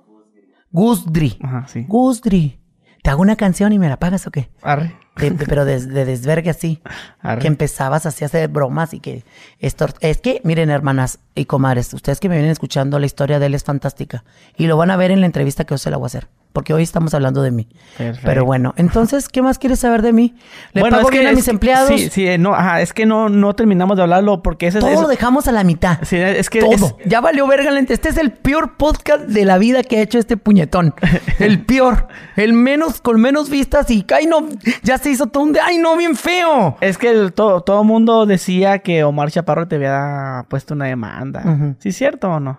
[0.70, 1.38] Gusdri.
[1.42, 1.84] Ajá, sí.
[1.88, 2.58] Gusdri.
[3.08, 4.50] ¿Te hago una canción y me la pagas o qué?
[4.60, 4.94] Arre.
[5.16, 6.82] De- de- pero de, de desvergue así.
[7.22, 7.40] Arre.
[7.40, 9.24] Que empezabas así a hacer bromas y que...
[9.60, 13.46] Esto, es que, miren, hermanas y comadres, ustedes que me vienen escuchando, la historia de
[13.46, 14.24] él es fantástica.
[14.58, 16.28] Y lo van a ver en la entrevista que yo se la voy a hacer.
[16.58, 17.68] Porque hoy estamos hablando de mí.
[17.96, 18.22] Perfecto.
[18.26, 20.34] Pero bueno, entonces, ¿qué más quieres saber de mí?
[20.72, 21.88] ¿Le Bueno, pago es que- bien a mis que- empleados?
[21.88, 24.84] Sí, sí, no, ajá, es que no, no terminamos de hablarlo porque ese es...
[24.84, 26.00] Todo es- lo dejamos a la mitad.
[26.02, 26.72] sí, es que Todo.
[26.72, 27.70] es- Ya valió verga.
[27.70, 30.96] la ent- Este es el peor podcast de la vida que ha hecho este puñetón.
[31.38, 32.08] El peor.
[32.34, 34.04] El menos, con menos vistas y...
[34.12, 34.48] ¡Ay, no!
[34.82, 35.52] Ya se hizo todo un...
[35.52, 35.96] de- ¡Ay, no!
[35.96, 36.76] ¡Bien feo!
[36.80, 41.42] Es que el- todo todo mundo decía que Omar Chaparro te había puesto una demanda.
[41.44, 41.76] Ujú.
[41.78, 42.58] ¿Sí es cierto o no?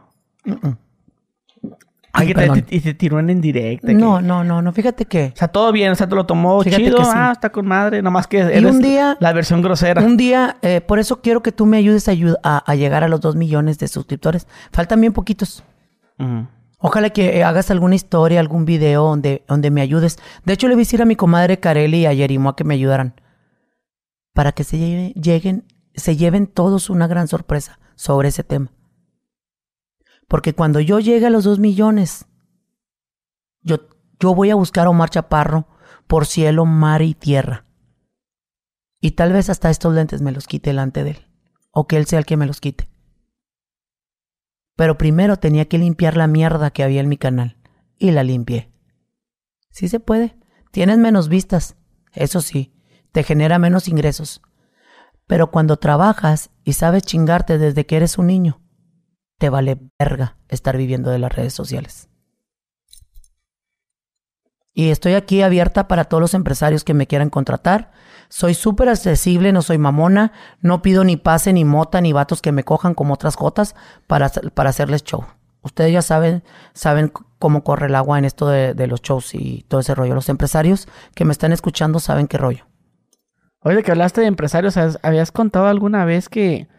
[2.20, 3.91] Ay, y, te, y tiró en indirecta.
[3.94, 4.72] No, no, no, no.
[4.74, 5.32] Fíjate que...
[5.34, 7.04] O sea, todo bien, o sea, te lo tomó Fíjate chido.
[7.04, 7.12] sí.
[7.14, 8.02] Ah, está con madre.
[8.02, 10.02] Nomás que Y eres un día- la versión grosera.
[10.04, 13.04] Un día, eh, por eso quiero que tú me ayudes a, ayu- a- a llegar
[13.04, 14.48] a los dos millones de suscriptores.
[14.72, 15.64] Faltan bien poquitos.
[16.80, 20.18] Ojalá que eh, hagas alguna historia, algún video donde, donde me ayudes.
[20.46, 22.64] De hecho, le voy a decir a mi comadre Carely y a Yerimo a que
[22.64, 23.14] me ayudaran.
[24.34, 24.78] Para que se
[25.16, 25.66] lleguen,
[25.96, 28.72] se lleven todos una gran sorpresa sobre ese tema.
[30.30, 32.27] Porque cuando yo llegue a los dos millones,
[33.61, 33.80] yo,
[34.19, 35.68] yo voy a buscar a Omar Chaparro
[36.07, 37.65] por cielo, mar y tierra.
[39.01, 41.27] Y tal vez hasta estos lentes me los quite delante de él.
[41.72, 42.88] O que él sea el que me los quite.
[44.76, 47.57] Pero primero tenía que limpiar la mierda que había en mi canal.
[47.97, 48.72] Y la limpié.
[49.72, 50.38] Sí se puede.
[50.72, 51.76] Tienes menos vistas.
[52.14, 52.72] Eso sí.
[53.11, 54.41] Te genera menos ingresos.
[55.26, 58.61] Pero cuando trabajas y sabes chingarte desde que eres un niño,
[59.40, 62.10] te vale verga estar viviendo de las redes sociales.
[64.74, 67.91] Y estoy aquí abierta para todos los empresarios que me quieran contratar.
[68.30, 72.52] Soy súper accesible, no soy mamona, no pido ni pase, ni mota, ni vatos que
[72.52, 73.76] me cojan como otras jotas
[74.06, 75.26] para, para hacerles show.
[75.61, 76.44] Ustedes ya saben,
[76.74, 80.16] saben cómo corre el agua en esto de, de los shows y todo ese rollo.
[80.16, 82.66] Los empresarios que me están escuchando saben qué rollo.
[83.61, 84.78] Oye, que hablaste de empresarios.
[84.78, 86.70] ¿habías contado alguna vez que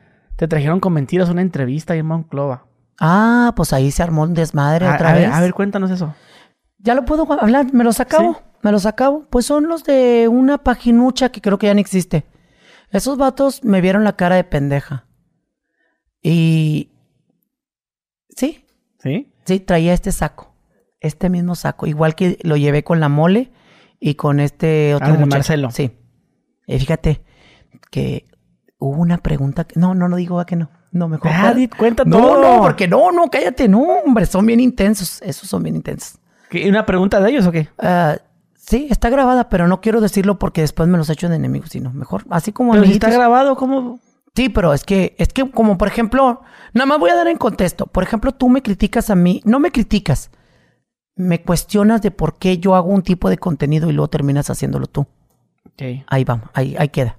[0.40, 2.64] te trajeron con mentiras una entrevista ahí en Monclova?
[2.98, 5.22] Ah, pues ahí se armó un desmadre A, otra a vez.
[5.24, 6.14] ver, a ver, cuéntanos eso.
[6.78, 8.40] Ya lo puedo hablar, me los acabo, Sí.
[8.62, 9.26] me los acabo.
[9.28, 12.24] Pues son los de una paginucha que creo que ya no existe.
[12.90, 15.04] Esos vatos me vieron la cara de pendeja.
[16.22, 16.90] Y...
[18.30, 18.64] Sí,
[18.98, 19.30] ¿Sí?
[19.44, 20.54] sí, traía este saco.
[21.00, 21.86] Este mismo saco.
[21.86, 23.52] Igual que lo llevé con la mole
[24.00, 25.26] y con este otro Ah, de.
[25.26, 25.70] Marcelo.
[25.70, 25.90] Sí.
[26.66, 27.22] Y fíjate
[27.90, 28.26] que
[28.80, 29.78] hubo una pregunta que...
[29.78, 30.68] No, no, no digo a que no.
[30.90, 31.30] No, mejor...
[31.32, 32.42] Ah, di- cuenta no, todo.
[32.56, 33.68] no, porque no, no, cállate.
[33.68, 35.22] No, hombre, son bien intensos.
[35.22, 36.18] Esos son bien intensos.
[36.48, 37.68] ¿Qué, ¿Una pregunta de ellos o qué?
[37.78, 38.16] Ah,
[38.56, 41.92] sí, está grabada, pero no quiero decirlo porque después me los echo de enemigos, sino
[41.92, 43.08] mejor, así como Pero si amiguitos.
[43.08, 44.00] está grabado, ¿cómo?
[44.34, 46.40] Sí, pero es que, es que como por ejemplo,
[46.72, 47.86] nada más voy a dar en contexto.
[47.86, 50.30] Por ejemplo, tú me criticas a mí, no me criticas,
[51.14, 54.86] me cuestionas de por qué yo hago un tipo de contenido y luego terminas haciéndolo
[54.86, 55.02] tú.
[55.66, 56.02] Ok.
[56.08, 57.18] Ahí vamos, ahí, ahí queda.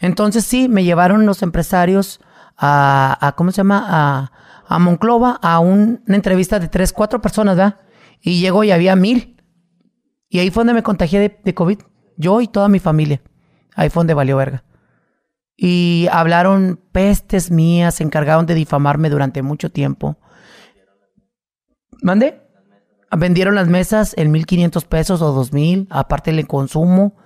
[0.00, 2.20] Entonces sí, me llevaron los empresarios
[2.56, 4.30] a, ¿cómo se llama?
[4.68, 7.80] A, Monclova a un- una entrevista de tres, cuatro personas, ¿verdad?
[8.20, 9.42] Y llegó y había mil.
[10.28, 11.78] Y ahí fue donde me contagié de, COVID.
[12.16, 13.22] Yo y toda mi familia.
[13.74, 14.64] Ahí fue donde valió verga.
[15.56, 20.18] Y hablaron pestes mías, se encargaron de difamarme durante mucho tiempo.
[22.02, 22.42] ¿Mande?
[23.16, 27.16] Vendieron las mesas en 1500 pesos o 2000, aparte el consumo.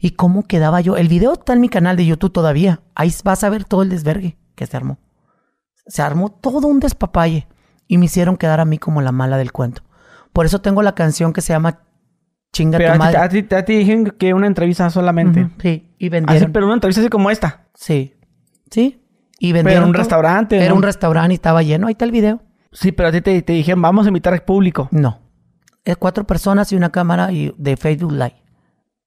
[0.00, 0.96] ¿Y cómo quedaba yo?
[0.96, 2.80] El video está en mi canal de YouTube todavía.
[2.94, 4.98] Ahí vas a ver todo el desvergue que se armó.
[5.86, 7.46] Se armó todo un despapalle.
[7.86, 9.82] Y me hicieron quedar a mí como la mala del cuento.
[10.32, 11.80] Por eso tengo la canción que se llama
[12.52, 13.18] Chinga Pero tu madre.
[13.18, 15.50] a ti- a ti dijeron que una entrevista solamente.
[15.60, 16.52] Sí, y Así, vendieron.
[16.52, 17.66] pero una entrevista así como esta.
[17.74, 18.14] Sí.
[18.70, 19.04] Sí.
[19.40, 19.82] Y Pero vendieron.
[19.82, 20.02] en un todo.
[20.02, 20.56] restaurante.
[20.56, 20.76] Era ¿no?
[20.76, 21.88] un restaurante y estaba lleno.
[21.88, 22.42] Ahí está el video.
[22.72, 24.88] Sí, pero a ti te, te dijeron, vamos a invitar al público.
[24.92, 25.18] No.
[25.84, 28.39] Es cuatro personas y una cámara y de Facebook Live.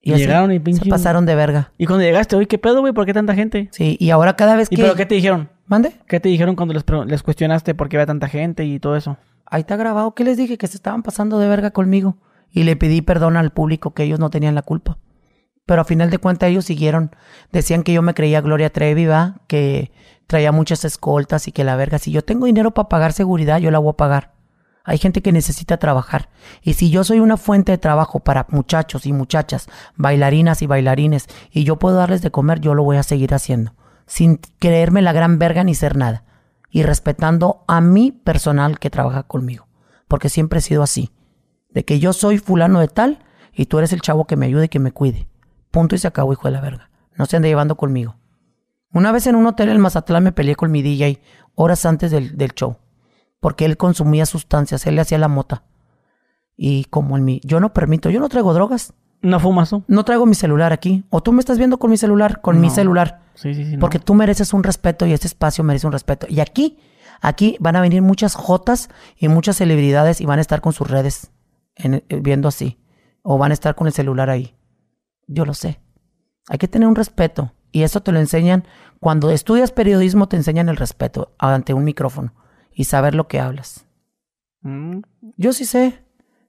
[0.05, 1.71] Y Y así llegaron y se pasaron de verga.
[1.77, 2.91] Y cuando llegaste, oye, ¿qué pedo, güey?
[2.91, 3.69] ¿Por qué tanta gente?
[3.71, 4.81] Sí, y ahora cada vez ¿Y que...
[4.81, 5.49] pero qué te dijeron?
[5.65, 5.93] ¿Mande?
[6.07, 9.17] ¿Qué te dijeron cuando les, les cuestionaste por qué había tanta gente y todo eso?
[9.45, 10.13] Ahí está grabado.
[10.13, 10.57] ¿Qué les dije?
[10.57, 12.17] Que se estaban pasando de verga conmigo.
[12.51, 14.97] Y le pedí perdón al público que ellos no tenían la culpa.
[15.65, 17.15] Pero a final de cuentas ellos siguieron.
[17.51, 19.41] Decían que yo me creía Gloria Trevi, ¿va?
[19.47, 19.91] Que
[20.27, 21.97] traía muchas escoltas y que la verga.
[21.97, 24.33] Si yo tengo dinero para pagar seguridad, yo la voy a pagar.
[24.83, 26.29] Hay gente que necesita trabajar.
[26.61, 31.27] Y si yo soy una fuente de trabajo para muchachos y muchachas, bailarinas y bailarines,
[31.51, 33.73] y yo puedo darles de comer, yo lo voy a seguir haciendo.
[34.05, 36.25] Sin creerme la gran verga ni ser nada.
[36.75, 39.67] y respetando a mi personal que trabaja conmigo.
[40.07, 41.11] Porque siempre he sido así.
[41.69, 43.19] De que yo soy fulano de tal
[43.53, 45.27] y tú eres el chavo que me ayude y que me cuide.
[45.69, 46.89] Punto y se acabó, hijo de la verga.
[47.15, 48.15] No se ande llevando conmigo.
[48.91, 51.21] Una vez en un hotel en Mazatlán me peleé con mi DJ
[51.53, 52.77] horas antes del, del show.
[53.43, 55.63] Porque él consumía sustancias, él le hacía la mota.
[56.55, 57.41] Y como en mi...
[57.43, 58.93] Yo no permito, yo no traigo drogas.
[59.21, 59.83] ¿No fumas tú?
[59.87, 61.03] No traigo mi celular aquí.
[61.09, 63.21] O tú me estás viendo con mi celular, con mi celular.
[63.35, 63.73] Sí, sí, sí.
[63.73, 63.79] no.
[63.79, 66.25] Porque tú mereces un respeto y este espacio merece un respeto.
[66.29, 66.77] Y aquí,
[67.21, 70.89] aquí van a venir muchas jotas y muchas celebridades y van a estar con sus
[70.89, 71.31] redes
[71.75, 72.79] en- eh, viendo así.
[73.23, 74.55] O van a estar con el celular ahí.
[75.27, 75.81] Yo lo sé.
[76.47, 77.51] Hay que tener un respeto.
[77.73, 78.63] Y eso te lo enseñan.
[79.01, 82.33] Cuando estudias periodismo te enseñan el respeto ante un micrófono
[82.73, 83.85] y saber lo que hablas.
[84.61, 84.99] Mm,
[85.37, 86.03] Yo sí sé.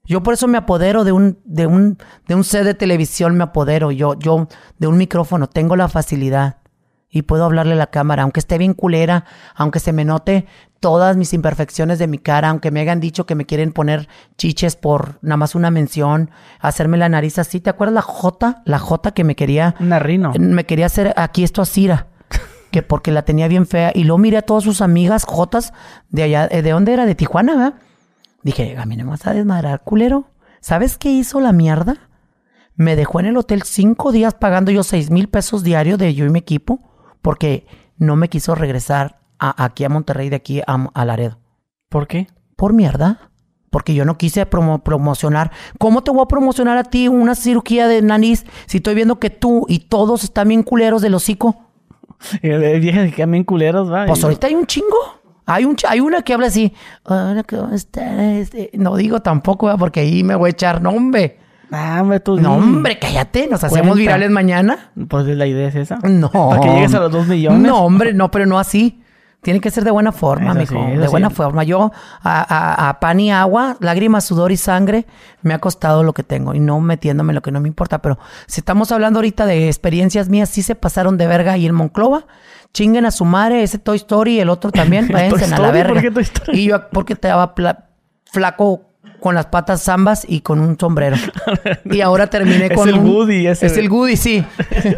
[0.07, 1.97] Yo por eso me apodero de un, de un,
[2.29, 3.91] de un set de televisión, me apodero.
[3.91, 4.49] Yo, yo,
[4.79, 6.59] de un micrófono, tengo la facilidad.
[7.09, 9.25] Y puedo hablarle a la cámara, aunque esté bien culera,
[9.55, 10.47] aunque se me note
[10.81, 14.77] todas mis imperfecciones de mi cara, aunque me hayan dicho que me quieren poner chiches
[14.77, 16.31] por nada más una mención,
[16.61, 17.61] hacerme la nariz así.
[17.61, 18.63] ¿Te acuerdas la J?
[18.67, 20.33] La J que me quería, Una rino.
[20.39, 22.09] me quería hacer aquí esto a Cira.
[22.75, 23.93] Que porque la tenía bien fea.
[23.95, 25.73] Y luego miré a todas sus amigas Jotas
[26.09, 27.07] de allá, eh, ¿de dónde era?
[27.07, 27.75] De Tijuana, ¿verdad?
[28.43, 30.25] Dije, a mí no me vas a desmadrar, culero.
[30.61, 32.09] ¿Sabes qué hizo la mierda?
[32.75, 36.25] Me dejó en el hotel cinco días pagando yo seis mil pesos diario de yo
[36.27, 36.81] y mi equipo
[37.23, 41.39] porque no me quiso regresar a- aquí a Monterrey de aquí a, a Laredo.
[41.89, 42.27] ¿Por qué?
[42.57, 43.31] Por mierda.
[43.71, 45.53] Porque yo no quise promo- promocionar.
[45.79, 49.31] ¿Cómo te voy a promocionar a ti una cirugía de nariz si estoy viendo que
[49.31, 51.61] tú y todos están bien culeros del hocico?
[52.43, 54.07] Eh, Viejas que bien culeros, va.
[54.07, 54.97] Pues ahorita hay un chingo.
[55.47, 56.73] Hay, un, hay una que habla así.
[57.05, 58.19] Hola, ¿cómo estás?
[58.19, 59.79] Este, No digo tampoco, ¿verdad?
[59.79, 61.39] porque ahí me voy a echar nombre.
[61.71, 62.41] Ah, hombre, tú.
[62.41, 63.47] No, hombre, cállate.
[63.49, 63.99] ¿Nos hacemos Cuenta.
[63.99, 64.91] virales mañana?
[65.09, 65.99] Pues la idea es esa.
[66.03, 66.31] No.
[66.31, 67.61] Para que llegues a los dos millones.
[67.61, 69.03] No, hombre, no, pero no así.
[69.45, 70.87] Tiene que ser de buena forma, Eso mijo.
[70.91, 71.11] sí, de sí.
[71.13, 71.63] buena forma.
[71.63, 71.93] Yo,
[72.23, 72.41] a,
[72.83, 75.07] a- a pan y agua, lágrimas, sudor y sangre,
[75.43, 78.03] me ha costado lo que tengo y no metiéndome en lo que no me importa.
[78.03, 81.75] Pero si estamos hablando ahorita de experiencias mías, sí se pasaron de verga y en
[81.75, 82.27] Monclova.
[82.73, 85.07] Chinguen a su madre, ese Toy Story y el otro también.
[85.13, 85.93] Váyanse a la verga.
[85.93, 86.59] ¿Por qué Toy Story?
[86.59, 87.87] Y yo, porque estaba pla-
[88.33, 88.83] flaco
[89.25, 91.17] con las patas zambas y con un sombrero.
[91.87, 93.09] Y ahora terminé Es con el un...
[93.09, 93.65] Woody ese.
[93.65, 94.45] Es el Woody, sí.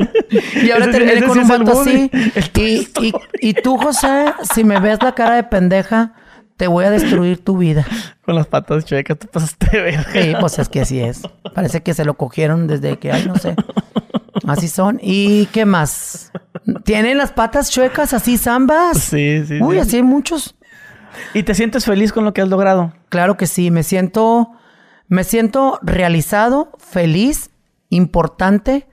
[0.65, 2.11] y ahora Ese terminé ese con sí un es vato así.
[2.57, 3.15] Y, Story.
[3.41, 6.15] y, y tú, José, si me ves la cara de pendeja,
[6.57, 7.87] te voy a destruir tu vida.
[8.25, 10.11] Con las patas chuecas, tú pasaste verga.
[10.13, 11.23] Sí, pues es que así es.
[11.55, 13.55] Parece que se lo cogieron desde que, ay, no sé.
[14.45, 14.99] Así son.
[15.01, 16.33] ¿Y qué más?
[16.83, 18.99] ¿Tienen las patas chuecas así zambas?
[18.99, 19.61] Sí, sí.
[19.63, 19.81] Uy, sí.
[19.83, 20.57] así hay muchos.
[21.35, 22.93] ¿Y te sientes feliz con lo que has logrado?
[23.09, 24.51] Claro que sí, me siento,
[25.09, 27.51] me siento realizado, feliz,
[27.89, 28.87] importante.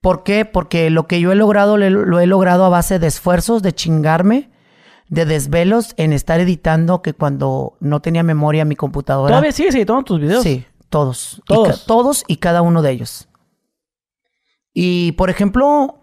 [0.00, 0.44] ¿Por qué?
[0.44, 4.50] Porque lo que yo he logrado lo he logrado a base de esfuerzos, de chingarme,
[5.08, 9.30] de desvelos en estar editando que cuando no tenía memoria mi computadora.
[9.30, 10.42] ¿Todavía sigues editando tus videos?
[10.42, 11.40] Sí, todos.
[11.44, 11.68] Y Todos.
[11.80, 13.28] ca- todos y cada uno de ellos.
[14.72, 16.00] Y por ejemplo,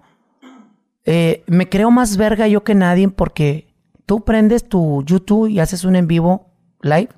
[1.05, 3.72] eh, me creo más verga yo que nadie porque
[4.05, 7.09] tú prendes tu YouTube y haces un en vivo live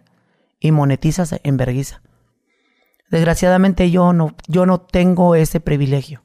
[0.59, 2.01] y monetizas en verguiza.
[3.09, 6.23] Desgraciadamente yo no, yo no tengo ese privilegio.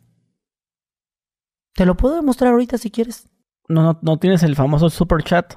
[1.74, 3.28] Te lo puedo demostrar ahorita si quieres.
[3.68, 5.54] No, no, no tienes el famoso super chat.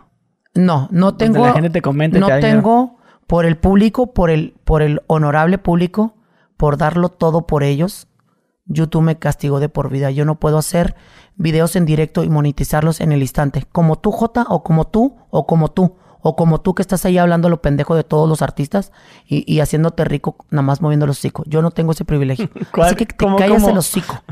[0.53, 1.45] No, no Donde tengo.
[1.45, 5.57] la gente te comenta no te tengo por el público, por el, por el honorable
[5.57, 6.15] público,
[6.57, 8.07] por darlo todo por ellos.
[8.65, 10.11] YouTube me castigó de por vida.
[10.11, 10.95] Yo no puedo hacer
[11.35, 13.65] videos en directo y monetizarlos en el instante.
[13.72, 17.18] Como tú, Jota, o como tú, o como tú, o como tú que estás ahí
[17.18, 18.94] hablando lo pendejo de todos los artistas
[19.27, 21.44] y, y haciéndote rico nada más moviendo el hocico.
[21.45, 22.49] Yo no tengo ese privilegio.
[22.72, 22.88] ¿Cuál?
[22.88, 23.69] Así que te ¿Cómo, callas cómo?
[23.72, 24.23] el hocico.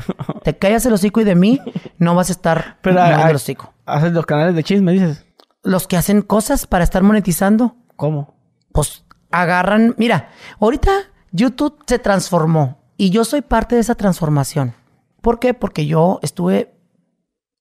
[0.42, 1.60] Te callas el hocico y de mí
[1.98, 3.74] no vas a estar Pero moviendo ah, el hocico.
[3.84, 5.26] haces los canales de chisme, dices.
[5.62, 8.34] Los que hacen cosas para estar monetizando ¿Cómo?
[8.72, 10.30] pues agarran, mira,
[10.60, 10.90] ahorita
[11.30, 14.74] YouTube se transformó y yo soy parte de esa transformación.
[15.22, 15.54] ¿Por qué?
[15.54, 16.72] Porque yo estuve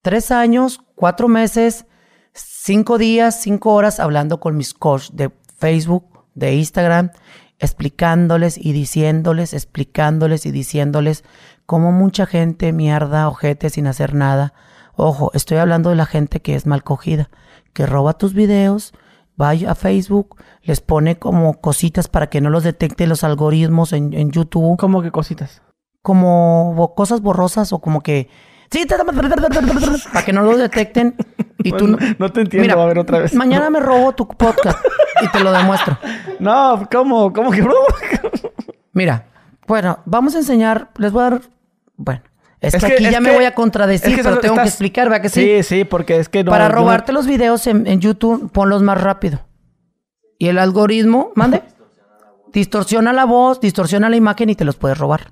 [0.04, 1.88] tres años, cuatro meses,
[2.32, 7.10] cinco días, cinco horas hablando con mis coach de Facebook, de Instagram,
[7.58, 11.24] explicándoles y diciéndoles, explicándoles y diciéndoles
[11.66, 14.54] cómo mucha gente mierda, ojete, sin hacer nada.
[14.94, 17.32] Ojo, estoy hablando de la gente que es mal cogida,
[17.74, 18.94] que roba tus videos,
[19.42, 24.14] va a Facebook, les pone como cositas para que no los detecte los algoritmos en,
[24.14, 25.62] en YouTube, ¿Cómo que cositas?
[26.02, 28.30] como cosas borrosas o como que...
[28.72, 31.16] Sí, para que no lo detecten
[31.60, 31.88] y tú...
[31.88, 33.34] No, no te entiendo, a ver otra vez.
[33.34, 34.80] Mañana me robo tu podcast
[35.22, 35.98] y te lo demuestro.
[36.40, 37.34] No, ¿cómo?
[37.34, 37.76] ¿Cómo que bro?
[38.94, 39.26] Mira,
[39.68, 41.42] bueno, vamos a enseñar, les voy a dar,
[41.98, 42.22] bueno,
[42.62, 44.42] Es, Es que, que- aquí es ya me voy a contradecir, es que pero estás-
[44.52, 45.42] tengo que explicar, ¿verdad que sí?
[45.42, 46.52] Sí, sí, porque es que no.
[46.52, 49.42] Para no- robarte los videos en, en YouTube, ponlos más rápido.
[50.38, 51.64] Y el algoritmo, mande,
[52.54, 55.32] distorsiona la voz, distorsiona la imagen y te los puedes robar.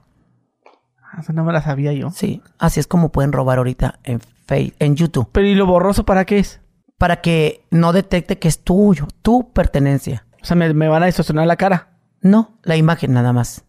[1.03, 2.09] Ah, Eso no me la sabía yo.
[2.11, 5.29] Sí, así es como pueden robar ahorita en, Face, en YouTube.
[5.31, 6.61] Pero ¿y lo borroso para qué es?
[6.97, 10.25] Para que no detecte que es tuyo, tu pertenencia.
[10.41, 11.89] O sea, me, me van a distorsionar la cara.
[12.21, 13.63] No, la imagen nada más.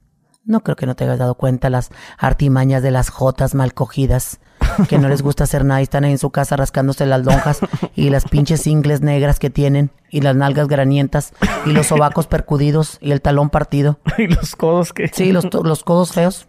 [0.50, 4.40] No creo que no te hayas dado cuenta las artimañas de las jotas mal cogidas,
[4.88, 7.60] que no les gusta hacer nada y están ahí en su casa rascándose las lonjas
[7.94, 11.32] y las pinches ingles negras que tienen y las nalgas granientas
[11.66, 13.98] y los sobacos percudidos y el talón partido.
[14.18, 15.08] y los codos que.
[15.08, 16.46] Sí, los, los codos feos.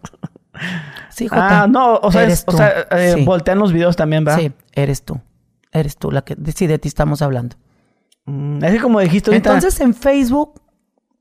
[1.10, 1.62] Sí, Jota.
[1.62, 2.56] Ah, no, o sea, Eres es- o tú.
[2.58, 3.24] sea eh, Sí.
[3.24, 4.40] voltean los videos también, ¿verdad?
[4.40, 5.20] Sí, eres tú.
[5.72, 6.36] Eres tú la que...
[6.54, 7.56] Sí, de ti estamos hablando.
[8.26, 9.54] Mm, es que como dijiste ahorita.
[9.54, 10.60] Entonces en Facebook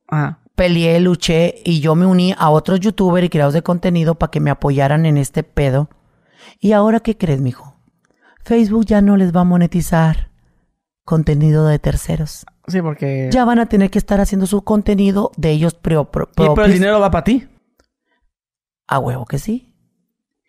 [0.10, 0.40] Ajá.
[0.62, 4.40] Peleé, luché y yo me uní a otros youtubers y creadores de contenido para que
[4.40, 5.90] me apoyaran en este pedo.
[6.60, 7.74] ¿Y ahora qué crees, mijo?
[8.44, 10.30] Facebook ya no les va a monetizar
[11.04, 12.46] contenido de terceros.
[12.68, 13.30] Sí, porque.
[13.32, 17.00] Ya van a tener que estar haciendo su contenido de ellos pro- pero el dinero
[17.00, 17.48] va para ti.
[18.88, 19.74] A huevo que sí.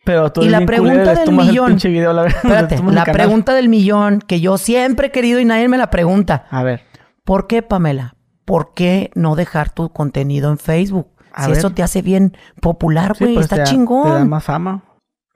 [0.04, 1.76] Pero tú Y la pregunta del millón.
[1.82, 5.78] video, la Espérate, la pregunta del millón que yo siempre he querido y nadie me
[5.78, 6.44] la pregunta.
[6.50, 6.82] A ver.
[7.24, 8.16] ¿Por qué, Pamela?
[8.44, 11.08] ¿Por qué no dejar tu contenido en Facebook?
[11.32, 11.58] A si ver.
[11.58, 14.04] eso te hace bien popular, Sí, güey, pues está te da- chingón.
[14.04, 14.82] Te da más fama.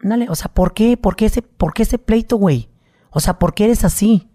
[0.01, 0.97] Dale, o sea, ¿por qué?
[0.97, 2.69] ¿Por qué ese, por qué ese pleito, güey?
[3.11, 4.28] O sea, ¿por qué eres así?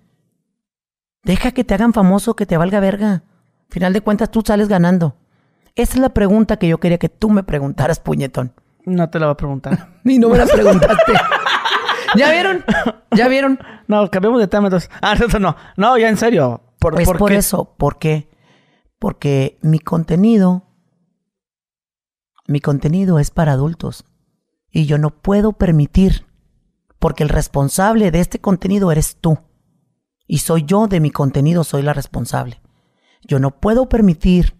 [1.23, 3.23] Deja que te hagan famoso, que te valga verga.
[3.69, 5.15] Final de cuentas, tú sales ganando.
[5.75, 8.53] Esa es la pregunta que yo quería que tú me preguntaras, puñetón.
[8.85, 9.89] No te la voy a preguntar.
[10.03, 11.13] Y no me la preguntaste.
[12.17, 12.65] ¿Ya vieron?
[13.15, 13.59] ¿Ya vieron?
[13.87, 14.89] no, cambiemos de tema entonces.
[15.01, 15.55] Ah, no, no.
[15.77, 16.61] No, ya en serio.
[16.79, 17.37] ¿Por, Es por por qué?
[17.37, 17.75] eso.
[17.77, 18.27] ¿Por qué?
[19.01, 20.67] Porque mi contenido,
[22.45, 24.05] mi contenido es para adultos.
[24.69, 26.27] Y yo no puedo permitir,
[26.99, 29.39] porque el responsable de este contenido eres tú.
[30.27, 32.61] Y soy yo de mi contenido, soy la responsable.
[33.23, 34.55] Yo no puedo permitir,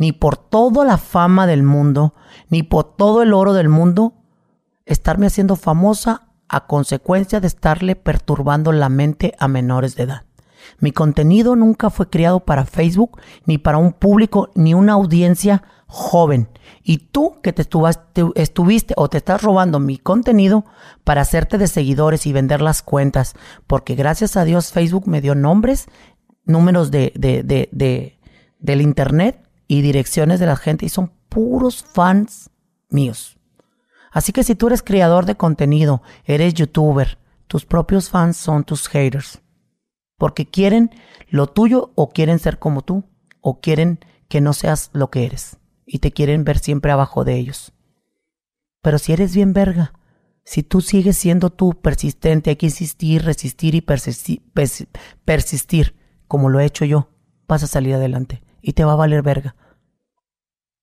[0.00, 2.14] ni por toda la fama del mundo,
[2.48, 4.14] ni por todo el oro del mundo,
[4.84, 10.26] estarme haciendo famosa a consecuencia de estarle perturbando la mente a menores de edad.
[10.78, 16.48] Mi contenido nunca fue creado para Facebook, ni para un público, ni una audiencia joven.
[16.82, 17.62] Y tú que te
[18.36, 20.64] estuviste o te estás robando mi contenido
[21.04, 23.34] para hacerte de seguidores y vender las cuentas,
[23.66, 25.86] porque gracias a Dios Facebook me dio nombres,
[26.44, 27.12] números de-
[28.60, 32.50] del internet y direcciones de la gente y son puros fans
[32.88, 33.36] míos.
[34.12, 38.88] Así que si tú eres creador de contenido, eres youtuber, tus propios fans son tus
[38.88, 39.40] haters.
[40.20, 40.90] Porque quieren
[41.30, 43.04] lo tuyo o quieren ser como tú
[43.40, 45.56] o quieren que no seas lo que eres
[45.86, 47.72] y te quieren ver siempre abajo de ellos.
[48.82, 49.94] Pero si eres bien verga,
[50.44, 54.88] si tú sigues siendo tú persistente, hay que insistir, resistir y persisti- persi-
[55.24, 55.96] persistir,
[56.28, 57.08] como lo he hecho yo,
[57.48, 59.56] vas a salir adelante y te va a valer verga.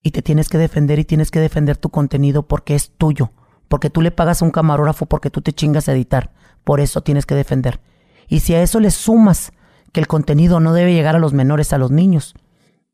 [0.02, 3.34] Y te tienes que defender y tienes que defender tu contenido porque es tuyo.
[3.68, 6.34] Porque tú le pagas a un camarógrafo porque tú te chingas a editar.
[6.64, 7.82] Por eso tienes que defender.
[8.28, 9.52] Y si a eso le sumas
[9.92, 12.36] que el contenido no debe llegar a los menores, a los niños,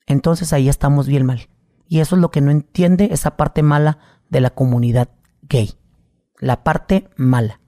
[0.06, 1.50] entonces ahí estamos bien mal.
[1.88, 4.00] Y eso es lo que no entiende esa parte mala
[4.30, 5.10] de la comunidad
[5.44, 5.74] gay.
[6.40, 7.60] La parte mala,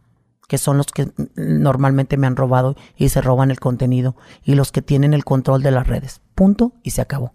[0.47, 4.71] que son los que normalmente me han robado y se roban el contenido y los
[4.71, 6.21] que tienen el control de las redes.
[6.33, 7.33] Punto y se acabó.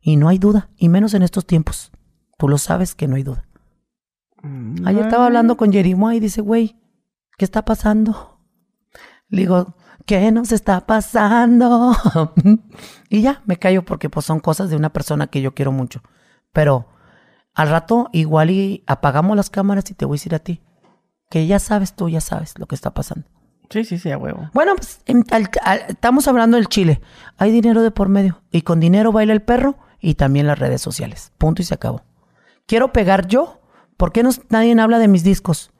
[0.00, 1.90] Y no hay duda, y menos en estos tiempos.
[2.38, 3.44] Tú lo sabes que no hay duda.
[4.84, 6.76] Ayer estaba hablando con Jerimoa y dice, güey,
[7.36, 8.37] ¿qué está pasando?
[9.28, 9.74] Le digo,
[10.06, 11.94] ¿qué nos está pasando?
[13.08, 16.02] y ya, me callo porque pues son cosas de una persona que yo quiero mucho.
[16.52, 16.88] Pero
[17.54, 20.62] al rato igual y apagamos las cámaras y te voy a decir a ti.
[21.30, 23.28] Que ya sabes, tú ya sabes lo que está pasando.
[23.68, 24.48] Sí, sí, sí, a huevo.
[24.54, 27.02] Bueno, pues en- al- al- estamos hablando del Chile.
[27.36, 28.40] Hay dinero de por medio.
[28.50, 31.32] Y con dinero baila el perro y también las redes sociales.
[31.36, 32.02] Punto y se acabó.
[32.66, 33.60] Quiero pegar yo.
[33.98, 35.70] ¿Por qué no, nadie habla de mis discos?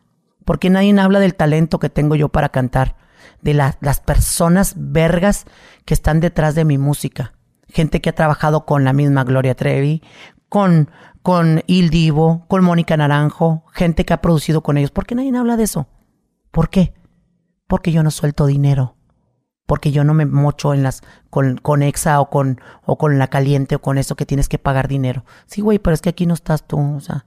[0.44, 2.96] ¿Por qué nadie habla del talento que tengo yo para cantar?
[3.42, 5.44] De la- las personas vergas
[5.84, 7.32] que están detrás de mi música.
[7.68, 10.02] Gente que ha trabajado con la misma Gloria Trevi,
[10.48, 10.90] con,
[11.22, 14.90] con Il Divo, con Mónica Naranjo, gente que ha producido con ellos.
[14.90, 15.86] ¿Por qué nadie habla de eso?
[16.50, 16.94] ¿Por qué?
[17.66, 18.96] Porque yo no suelto dinero.
[19.66, 23.26] Porque yo no me mocho en las con, con Exa o con, o con la
[23.26, 25.26] caliente o con eso que tienes que pagar dinero.
[25.44, 26.78] Sí, güey, pero es que aquí no estás tú.
[26.96, 27.26] O sea,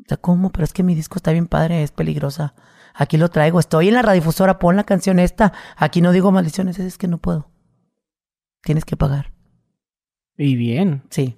[0.00, 0.50] o sea, ¿cómo?
[0.50, 2.54] Pero es que mi disco está bien padre, es peligrosa.
[2.94, 3.58] Aquí lo traigo.
[3.60, 5.52] Estoy en la radiodifusora, pon la canción esta.
[5.76, 7.50] Aquí no digo maldiciones, es que no puedo.
[8.62, 9.32] Tienes que pagar.
[10.36, 11.02] Y bien.
[11.10, 11.36] Sí.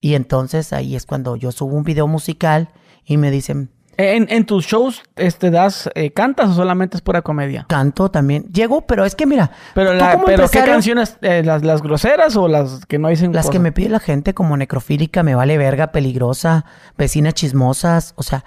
[0.00, 2.70] Y entonces ahí es cuando yo subo un video musical
[3.04, 7.20] y me dicen, ¿En, en tus shows este, das, eh, cantas o solamente es pura
[7.20, 7.66] comedia?
[7.68, 8.44] Canto también.
[8.50, 9.50] Llego, pero es que mira.
[9.74, 11.18] Pero, la- pero ¿qué canciones?
[11.20, 14.32] Eh, las, ¿Las groseras o las que no dicen Las que me pide la gente
[14.32, 16.64] como necrofílica, me vale verga, peligrosa,
[16.96, 18.14] vecinas chismosas.
[18.16, 18.42] O sea,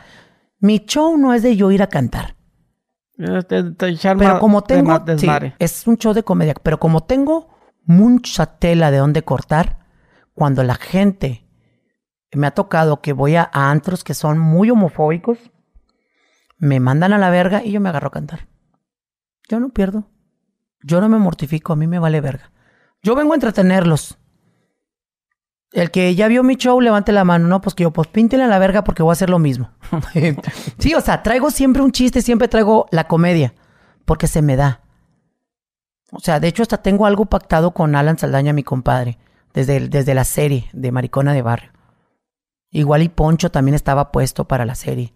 [0.64, 2.36] mi show no es de yo ir a cantar.
[3.48, 5.28] Te- te echar Pero como tengo, sí,
[5.60, 7.50] es un show de comedia, pero como tengo
[7.86, 9.86] mucha tela de dónde cortar,
[10.34, 11.46] cuando la gente
[12.32, 15.38] me ha tocado que voy a, a antros que son muy homofóbicos,
[16.58, 18.48] me mandan a la verga y yo me agarro a cantar.
[19.50, 20.10] Yo no pierdo.
[20.82, 22.52] Yo no me mortifico, a mí me vale verga.
[23.04, 24.18] Yo vengo a entretenerlos.
[25.74, 27.48] El que ya vio mi show, levante la mano.
[27.48, 29.72] No, pues que yo, pues píntele a la verga porque voy a hacer lo mismo.
[30.78, 33.56] sí, o sea, traigo siempre un chiste, siempre traigo la comedia.
[34.06, 34.82] Porque se me da.
[36.12, 39.18] O sea, de hecho, hasta tengo algo pactado con Alan Saldaña, mi compadre.
[39.54, 41.72] Desde, desde la serie de Maricona de Barrio.
[42.70, 45.14] Igual y Poncho también estaba puesto para la serie.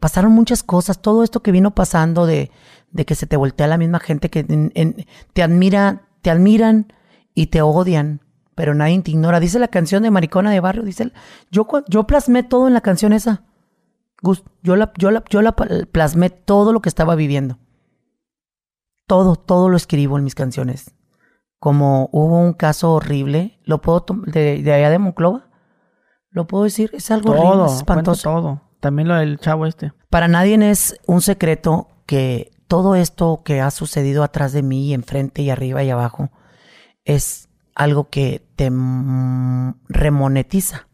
[0.00, 1.00] Pasaron muchas cosas.
[1.00, 2.50] Todo esto que vino pasando de,
[2.90, 6.92] de que se te voltea la misma gente que te admira, te admiran
[7.34, 8.20] y te odian,
[8.54, 9.40] pero nadie te ignora.
[9.40, 11.12] Dice la canción de Maricona de Barrio, dice,
[11.50, 13.44] yo, yo plasmé todo en la canción esa.
[14.62, 17.58] Yo la, yo la, yo la plasmé todo lo que estaba viviendo.
[19.06, 20.94] Todo, todo lo escribo en mis canciones.
[21.58, 25.48] Como hubo un caso horrible, lo puedo de, de allá de Monclova,
[26.30, 28.30] lo puedo decir, es algo horrible, Todo, es cuenta espantoso.
[28.30, 28.60] todo.
[28.80, 29.92] También lo del chavo este.
[30.10, 35.42] Para nadie es un secreto que todo esto que ha sucedido atrás de mí, enfrente
[35.42, 36.30] y arriba y abajo,
[37.04, 38.70] es algo que te
[39.88, 40.88] remonetiza.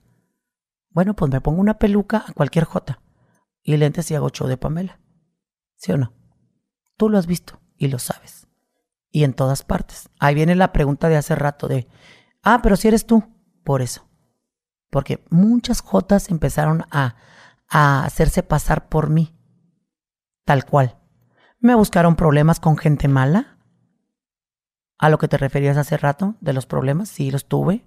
[0.90, 3.00] Bueno, pues me pongo una peluca a cualquier jota
[3.62, 5.00] y lentes y hago show de Pamela.
[5.76, 6.12] ¿Sí o no?
[6.96, 8.46] Tú lo has visto y lo sabes.
[9.10, 10.08] Y en todas partes.
[10.18, 11.88] Ahí viene la pregunta de hace rato de,
[12.42, 13.24] ah, pero si eres tú.
[13.64, 14.08] Por eso.
[14.90, 17.16] Porque muchas jotas empezaron a,
[17.68, 19.34] a hacerse pasar por mí.
[20.44, 20.98] Tal cual.
[21.58, 23.49] Me buscaron problemas con gente mala.
[25.00, 27.86] A lo que te referías hace rato de los problemas, sí los tuve.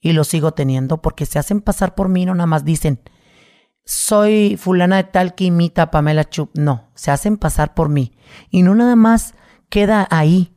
[0.00, 3.00] Y los sigo teniendo porque se hacen pasar por mí, no nada más dicen,
[3.84, 6.50] soy fulana de tal que imita a Pamela Chup.
[6.56, 8.16] No, se hacen pasar por mí.
[8.48, 9.34] Y no nada más
[9.68, 10.54] queda ahí.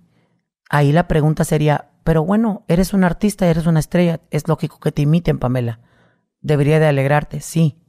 [0.70, 4.92] Ahí la pregunta sería, pero bueno, eres un artista, eres una estrella, es lógico que
[4.92, 5.80] te imiten, Pamela.
[6.40, 7.82] Debería de alegrarte, sí.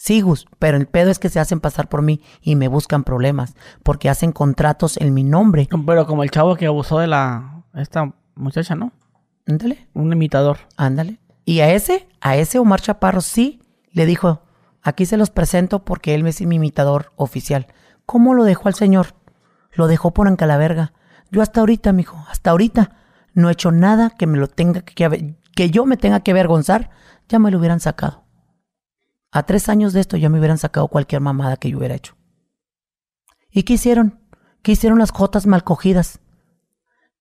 [0.00, 3.02] Sí, Gus, pero el pedo es que se hacen pasar por mí y me buscan
[3.02, 5.68] problemas, porque hacen contratos en mi nombre.
[5.86, 7.64] Pero como el chavo que abusó de la...
[7.74, 8.92] Esta muchacha, ¿no?
[9.46, 10.58] Ándale, Un imitador.
[10.76, 11.18] ándale.
[11.44, 13.60] Y a ese, a ese Omar Chaparro sí
[13.90, 14.42] le dijo,
[14.82, 17.66] aquí se los presento porque él es mi imitador oficial.
[18.06, 19.14] ¿Cómo lo dejó al señor?
[19.72, 20.92] Lo dejó por verga.
[21.32, 22.96] Yo hasta ahorita, mijo, hasta ahorita
[23.34, 26.90] no he hecho nada que me lo tenga que, que yo me tenga que avergonzar.
[27.28, 28.27] Ya me lo hubieran sacado.
[29.30, 32.16] A tres años de esto ya me hubieran sacado cualquier mamada que yo hubiera hecho.
[33.50, 34.20] ¿Y qué hicieron?
[34.62, 36.20] ¿Qué hicieron las jotas mal cogidas?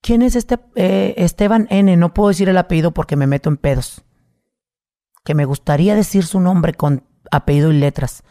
[0.02, 1.96] ¿Quién es este eh, Esteban N?
[1.98, 4.04] No puedo decir el apellido porque me meto en pedos.
[5.24, 8.24] Que me gustaría decir su nombre con apellido y letras.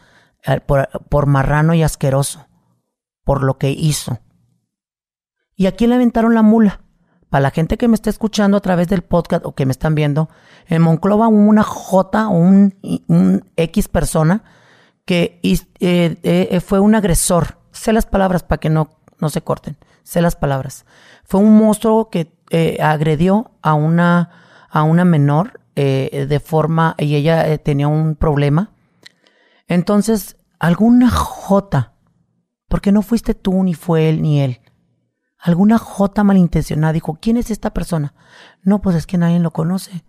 [0.65, 2.47] Por, por marrano y asqueroso.
[3.23, 4.19] Por lo que hizo.
[5.55, 6.81] ¿Y a quién le aventaron la mula?
[7.29, 9.95] Para la gente que me está escuchando a través del podcast o que me están
[9.95, 10.29] viendo,
[10.67, 14.43] en Monclova una J o un, X persona
[15.05, 17.57] que eh, eh, fue un agresor.
[17.71, 18.89] Sé las palabras para que no,
[19.19, 19.77] no se corten.
[20.03, 20.85] Sé las palabras.
[21.25, 24.29] Fue un monstruo que eh, agredió a una,
[24.69, 28.71] a una menor de forma, y ella tenía un problema.
[29.67, 31.93] Entonces, alguna J,
[32.67, 34.59] porque no fuiste tú, ni fue él, ni él.
[35.39, 38.13] Alguna J malintencionada dijo, ¿quién es esta persona?
[38.63, 40.03] No, pues es que nadie lo conoce.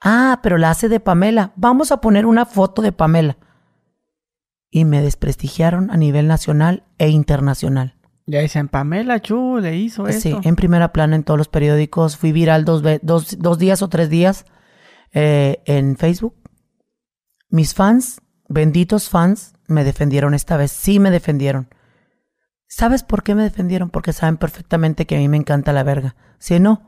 [0.00, 1.52] Ah, pero la hace de Pamela.
[1.56, 3.36] Vamos a poner una foto de Pamela.
[4.70, 7.96] Y me desprestigiaron a nivel nacional e internacional.
[8.26, 10.20] Ya dicen, Pamela Chu le hizo esto.
[10.20, 12.16] Sí, en primera plana en todos los periódicos.
[12.16, 14.46] Fui viral dos, dos, dos días o tres días
[15.12, 16.36] eh, en Facebook.
[17.48, 20.70] Mis fans, benditos fans, me defendieron esta vez.
[20.70, 21.68] Sí me defendieron.
[22.72, 23.90] ¿Sabes por qué me defendieron?
[23.90, 26.14] Porque saben perfectamente que a mí me encanta la verga.
[26.38, 26.82] Si no,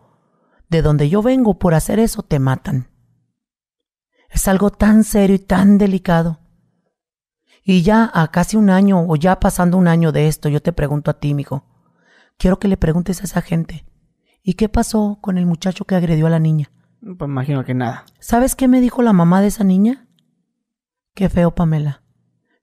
[0.68, 2.86] de donde yo vengo por hacer eso, te matan.
[4.30, 6.38] Es algo tan serio y tan delicado.
[7.64, 10.72] Y ya a casi un año o ya pasando un año de esto, yo te
[10.72, 11.64] pregunto a ti, mijo.
[12.38, 13.84] Quiero que le preguntes a esa gente.
[14.40, 16.70] ¿Y qué pasó con el muchacho que agredió a la niña?
[17.00, 18.04] Pues imagino que nada.
[18.20, 20.06] ¿Sabes qué me dijo la mamá de esa niña?
[21.12, 22.04] Qué feo, Pamela.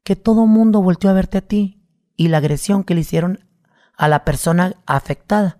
[0.03, 1.78] Que todo mundo volteó a verte a ti
[2.19, 3.47] y la agresión que le hicieron
[3.95, 5.57] a la persona afectada.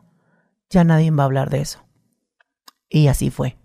[0.69, 1.86] Ya nadie va a hablar de eso.
[2.90, 3.57] Y así fue.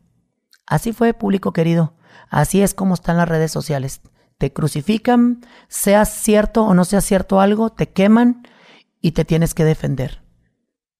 [0.65, 1.95] Así fue, público querido.
[2.31, 4.01] Así es como están las redes sociales.
[4.39, 8.47] Te crucifican, sea cierto o no sea cierto algo, te queman
[9.01, 10.23] y te tienes que defender.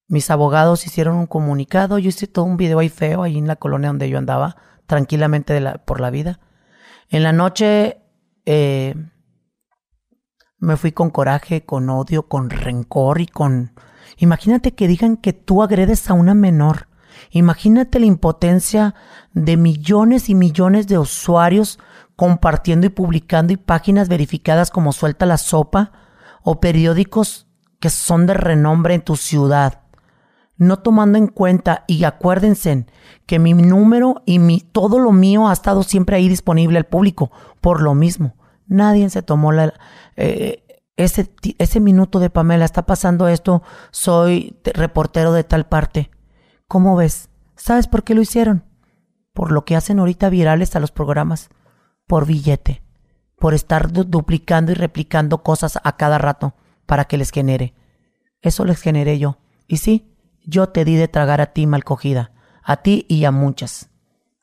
[0.09, 3.55] Mis abogados hicieron un comunicado, yo hice todo un video ahí feo, ahí en la
[3.55, 4.57] colonia donde yo andaba,
[4.87, 6.41] tranquilamente por la vida.
[7.09, 8.01] En la noche
[8.47, 8.97] eh,
[10.65, 13.73] me fui con coraje, con odio, con rencor y con...
[14.17, 16.89] Imagínate que digan que tú agredes a una menor.
[17.31, 18.95] Imagínate la impotencia
[19.33, 21.79] de millones y millones de usuarios
[22.17, 25.93] compartiendo y publicando y páginas verificadas como Suelta la Sopa
[26.43, 27.47] o periódicos
[27.81, 29.81] que son de renombre en tu ciudad.
[30.57, 32.87] No tomando en cuenta y acuérdense
[33.27, 37.33] que mi número y mi todo lo mío ha estado siempre ahí disponible al público
[37.61, 38.37] por lo mismo.
[38.67, 39.75] Nadie se tomó la,
[40.17, 40.65] eh,
[40.97, 46.11] ese, ese minuto de Pamela, está pasando esto, soy reportero de tal parte.
[46.69, 47.31] ¿Cómo ves?
[47.57, 48.65] ¿Sabes por qué lo hicieron?
[49.33, 51.51] Por lo que hacen ahorita virales a los programas.
[52.07, 52.83] Por billete.
[53.39, 56.55] Por estar duplicando y replicando cosas a cada rato
[56.87, 57.75] para que les genere.
[58.41, 59.39] Eso les generé yo.
[59.67, 60.15] Y sí,
[60.45, 62.33] yo te di de tragar a ti mal cogida.
[62.63, 63.91] A ti y a muchas.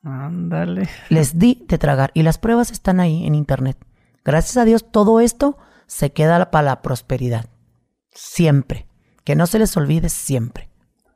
[0.03, 0.89] Ándale.
[1.09, 2.11] Les di de tragar.
[2.13, 3.77] Y las pruebas están ahí en internet.
[4.23, 5.57] Gracias a Dios, todo esto
[5.87, 7.45] se queda para la prosperidad.
[8.13, 8.87] Siempre.
[9.23, 10.69] Que no se les olvide siempre.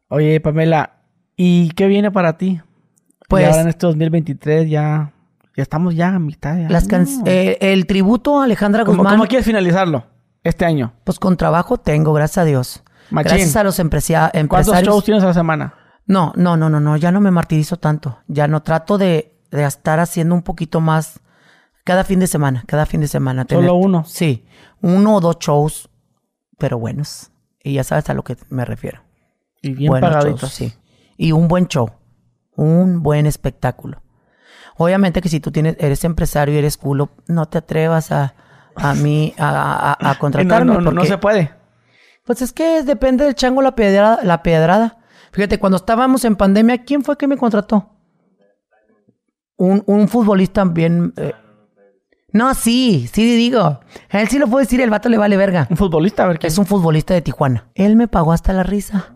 [0.10, 1.02] Oye, Pamela,
[1.36, 2.61] ¿y qué viene para ti?
[3.27, 3.48] Pues.
[3.48, 5.11] ahora en este 2023 ya.
[5.56, 6.57] Ya estamos ya a mitad.
[6.69, 6.86] las
[7.26, 9.14] eh, el tributo a Alejandra Guzmán.
[9.14, 10.06] ¿Cómo, quieres finalizarlo
[10.44, 10.94] este año?
[11.06, 12.84] Pues con trabajo tengo, gracias a Dios.
[13.10, 14.48] Gracias a los empresarios.
[14.49, 15.73] ¿Cuántos shows tienes a la semana?
[16.07, 16.98] No, no, no, no, no.
[16.98, 18.19] Ya no me martirizo tanto.
[18.27, 21.22] Ya no trato de, de estar haciendo un poquito más
[21.85, 23.45] cada fin de semana, cada fin de semana.
[23.47, 24.03] ¿Solo uno?
[24.05, 24.43] Sí,
[24.81, 25.89] uno o dos shows,
[26.57, 27.31] pero buenos.
[27.63, 29.03] Y ya sabes a lo que me refiero.
[29.61, 30.51] Y bien pagaditos.
[30.51, 30.73] sí.
[31.15, 31.89] Y un buen show,
[32.55, 34.01] un buen espectáculo.
[34.77, 38.33] Obviamente que si tú tienes, eres empresario y eres culo, no te atrevas a,
[38.75, 40.73] a mí, a, a, contratarme.
[40.73, 41.53] no, no, no, se puede.
[42.25, 44.97] Pues es que depende del chango la pedrada, la pedrada.
[45.31, 47.91] Fíjate, cuando estábamos en pandemia, ¿quién fue que me contrató?
[49.55, 51.13] Un, un futbolista bien...
[51.17, 51.33] Eh,
[52.35, 53.79] no, sí, sí digo.
[54.09, 55.67] A él sí lo puedo decir, el vato le vale verga.
[55.69, 56.47] Un futbolista, a ver qué.
[56.47, 57.69] Es un futbolista de Tijuana.
[57.75, 59.13] Él me pagó hasta la risa.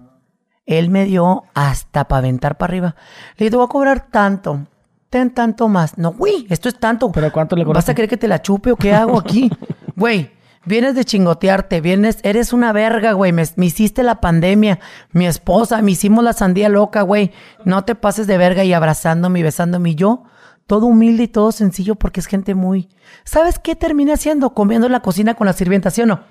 [0.66, 2.96] Él me dio hasta para aventar para arriba.
[3.36, 4.62] Le dije, te voy a cobrar tanto.
[5.10, 5.98] Ten tanto más.
[5.98, 7.12] No, güey, esto es tanto.
[7.12, 7.90] ¿Pero cuánto le cobraste?
[7.90, 9.52] ¿Vas a creer que te la chupe o qué hago aquí?
[9.98, 10.32] Güey,
[10.64, 13.34] vienes de chingotearte, vienes, eres una verga, güey.
[13.34, 14.80] Me, me, hiciste la pandemia,
[15.12, 17.34] mi esposa, me hicimos la sandía loca, güey.
[17.66, 19.90] No te pases de verga y abrazándome y besándome.
[19.90, 20.24] Y yo
[20.70, 22.90] todo humilde y todo sencillo porque es gente muy...
[23.26, 24.54] ¿Sabes qué termina haciendo?
[24.54, 26.22] Comiendo en la cocina con la sirvienta, ¿sí o no?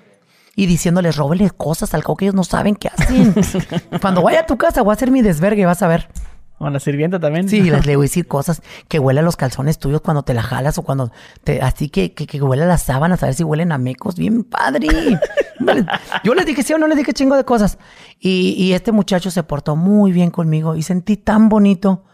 [0.55, 3.35] Y diciéndoles, róbenle cosas al que ellos no saben qué hacen.
[4.01, 6.07] Cuando vaya a tu casa voy a hacer mi desvergue, vas a ver.
[6.57, 7.49] ¿O la sirvienta también?
[7.49, 10.33] Sí, les le voy a decir cosas que huelen a los calzones tuyos cuando te
[10.33, 11.11] la jalas o cuando
[11.43, 11.61] te...
[11.61, 14.15] Así que, que, que huele a las sábanas, a ver si huelen a mecos.
[14.15, 14.87] Bien padre.
[16.23, 17.77] Yo les dije sí o no les dije chingo de cosas.
[18.21, 22.05] Y, y este muchacho se portó muy bien conmigo y sentí tan bonito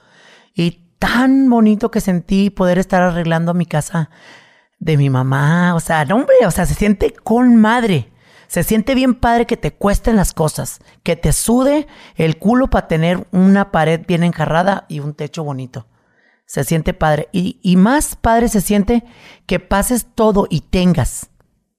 [0.55, 4.09] y tan bonito que sentí poder estar arreglando mi casa
[4.79, 5.75] de mi mamá.
[5.75, 8.11] O sea, no, hombre, o sea, se siente con madre.
[8.47, 12.87] Se siente bien padre que te cuesten las cosas, que te sude el culo para
[12.87, 15.87] tener una pared bien enjarrada y un techo bonito.
[16.45, 17.27] Se siente padre.
[17.31, 19.03] Y, y más padre se siente
[19.47, 21.31] que pases todo y tengas,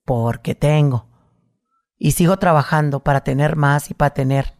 [0.03, 1.07] porque tengo.
[1.97, 4.53] Y sigo trabajando para tener más y para tener.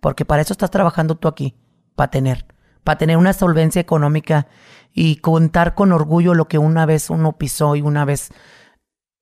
[0.00, 1.56] Porque para eso estás trabajando tú aquí,
[1.96, 2.53] para tener
[2.84, 4.46] para tener una solvencia económica
[4.92, 8.30] y contar con orgullo lo que una vez uno pisó y una vez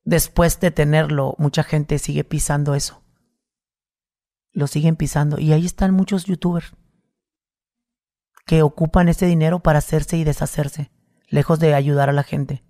[0.05, 3.03] después de tenerlo, mucha gente sigue pisando eso.
[4.53, 5.39] Lo siguen pisando.
[5.39, 6.75] Y ahí están muchos youtubers
[8.45, 10.91] que ocupan ese dinero para hacerse y deshacerse,
[11.29, 12.65] lejos de ayudar a la gente.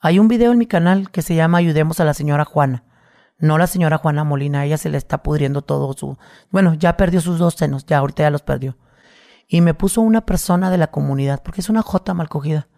[0.00, 2.84] Hay un video en mi canal que se llama Ayudemos a la señora Juana.
[3.38, 6.18] No la señora Juana Molina, ella se le está pudriendo todo su...
[6.50, 8.76] Bueno, ya perdió sus dos senos, ya ahorita ya los perdió
[9.52, 12.68] y me puso una persona de la comunidad, porque es una jota mal cogida.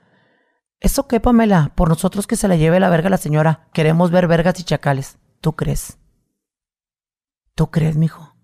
[0.80, 1.70] ¿Eso qué, Pamela?
[1.74, 3.68] Por nosotros que se la lleve la verga la señora.
[3.74, 5.18] Queremos ver vergas y chacales.
[5.42, 5.98] ¿Tú crees?
[7.54, 8.34] ¿Tú crees, mijo?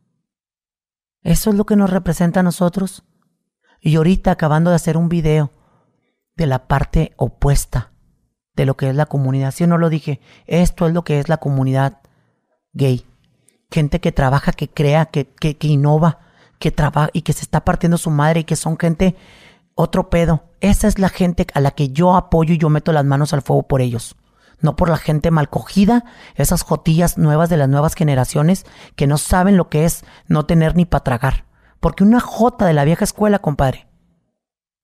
[1.22, 3.02] ¿Eso es lo que nos representa a nosotros?
[3.80, 5.50] Y ahorita acabando de hacer un video
[6.36, 7.92] de la parte opuesta
[8.54, 9.52] de lo que es la comunidad.
[9.52, 12.02] Si no lo dije, esto es lo que es la comunidad
[12.74, 13.06] gay.
[13.70, 16.27] Gente que trabaja, que crea, que, que, que innova,
[16.58, 19.16] que trabaja y que se está partiendo su madre y que son gente
[19.74, 20.44] otro pedo.
[20.60, 23.42] Esa es la gente a la que yo apoyo y yo meto las manos al
[23.42, 24.16] fuego por ellos.
[24.60, 26.04] No por la gente mal cogida,
[26.34, 28.66] esas jotillas nuevas de las nuevas generaciones
[28.96, 31.44] que no saben lo que es no tener ni para tragar.
[31.78, 33.86] Porque una jota de la vieja escuela, compadre,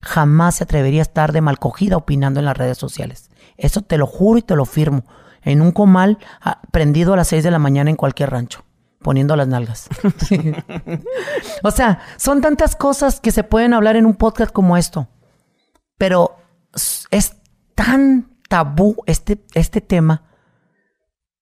[0.01, 3.29] jamás se atrevería a estar de mal cogida opinando en las redes sociales.
[3.57, 5.03] Eso te lo juro y te lo firmo.
[5.41, 8.63] En un comal ah, prendido a las 6 de la mañana en cualquier rancho,
[9.05, 9.87] poniendo las nalgas.
[11.63, 15.07] o sea, son tantas cosas que se pueden hablar en un podcast como esto.
[15.99, 16.37] Pero
[17.11, 17.35] es
[17.75, 20.23] tan tabú este, este tema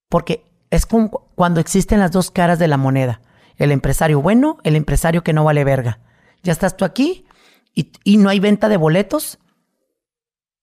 [0.10, 3.22] porque es como cu- cuando existen las dos caras de la moneda.
[3.56, 6.00] El empresario bueno, el empresario que no vale verga.
[6.44, 7.26] Ya estás tú aquí
[7.74, 9.40] y, y no hay venta de boletos.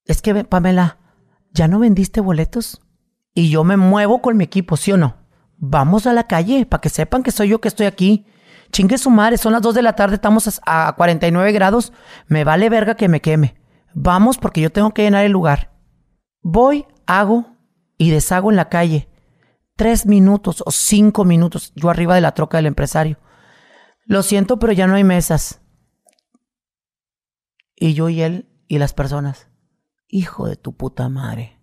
[0.05, 0.98] Es que, Pamela,
[1.55, 2.82] ¿ya no vendiste boletos?
[3.32, 5.16] Y yo me muevo con mi equipo, ¿sí o no?
[5.62, 8.27] Vamos a la calle para que sepan que soy yo que estoy aquí.
[8.73, 11.93] Chingue su madre, son las 2 de la tarde, estamos a a 49 grados.
[12.28, 13.61] Me vale verga que me queme.
[13.93, 15.78] Vamos porque yo tengo que llenar el lugar.
[16.41, 17.59] Voy, hago
[17.99, 19.11] y deshago en la calle.
[19.77, 23.19] Tres minutos o cinco minutos yo arriba de la troca del empresario.
[24.07, 25.61] Lo siento, pero ya no hay mesas.
[27.77, 29.49] Y yo y él y las personas.
[30.09, 31.61] Hijo de tu puta madre.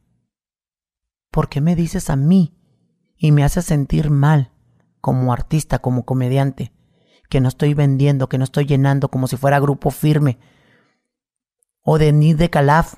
[1.32, 2.57] ¿Por qué me dices a mí
[3.18, 4.52] y me haces sentir mal
[5.02, 6.72] como artista, como comediante?
[7.30, 10.38] Que no estoy vendiendo, que no estoy llenando como si fuera grupo firme.
[11.82, 12.96] O de Nid de Calaf.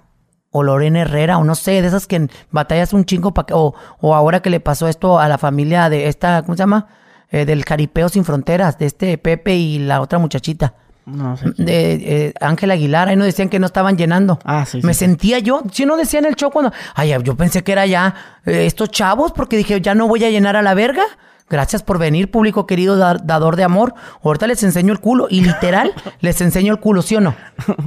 [0.51, 3.53] O Lorena Herrera, o no sé, de esas que batallas un chingo que.
[3.53, 6.87] O, o ahora que le pasó esto a la familia de esta, ¿cómo se llama?
[7.29, 10.73] Eh, del Caripeo Sin Fronteras, de este Pepe y la otra muchachita.
[11.05, 11.51] No sé.
[11.57, 11.93] De
[12.27, 14.39] eh, Ángel Aguilar, ahí nos decían que no estaban llenando.
[14.43, 14.99] Ah, sí, sí, Me sí.
[14.99, 18.13] sentía yo, si no decía en el show cuando, ay, yo pensé que era ya
[18.45, 21.03] eh, estos chavos, porque dije, ya no voy a llenar a la verga.
[21.49, 23.95] Gracias por venir, público querido da- dador de amor.
[24.23, 25.25] Ahorita les enseño el culo.
[25.31, 27.33] Y literal, les enseño el culo, ¿sí o no?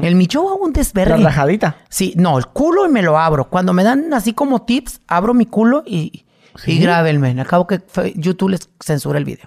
[0.03, 1.23] El mi show hago un La desvergue.
[1.23, 1.77] rajadita.
[1.89, 3.49] Sí, no, el culo y me lo abro.
[3.49, 6.25] Cuando me dan así como tips, abro mi culo y,
[6.67, 7.41] y grábenme.
[7.41, 7.81] Acabo que
[8.17, 9.47] YouTube les censura el video.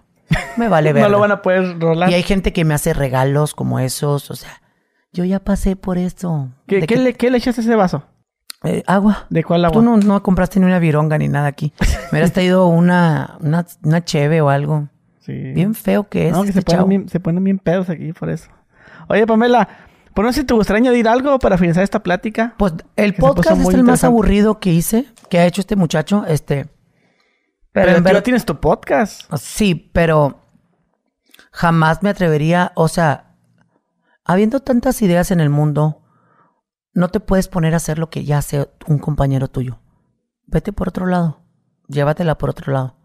[0.58, 1.04] Me vale ver.
[1.06, 2.10] No lo van a poder rolar.
[2.10, 4.32] Y hay gente que me hace regalos como esos.
[4.32, 4.62] O sea,
[5.14, 6.50] yo ya pasé por esto.
[6.68, 8.04] ¿Qué, qué que- le, qué le echaste a ese vaso?
[8.64, 9.28] eh, agua.
[9.30, 9.74] ¿De cuál agua?
[9.74, 11.72] Tú no, no compraste ni una vironga ni nada aquí.
[12.12, 14.88] Me hubieras traído una, una, una cheve o algo.
[15.20, 15.34] Sí.
[15.34, 16.34] Bien feo que es.
[16.34, 16.88] No, que este se ponen, chavo.
[16.90, 18.50] bien, se ponen bien pedos aquí por eso.
[19.08, 19.68] Oye, Pamela,
[20.16, 22.56] ¿por no sé si te gustaría añadir algo para finalizar esta plática?
[22.58, 26.26] Pues el podcast es el más aburrido que hice, que ha hecho este muchacho.
[26.28, 26.68] Este.
[27.76, 29.32] Pero, en tú verdad- ya tienes tu podcast.
[29.38, 30.42] Sí, pero
[31.52, 33.36] jamás me atrevería, o sea,
[34.24, 36.02] habiendo tantas ideas en el mundo,
[36.94, 39.80] no te puedes poner a hacer lo que ya hace un compañero tuyo.
[40.48, 41.44] Vete por otro lado,
[41.88, 42.96] llévatela por otro lado.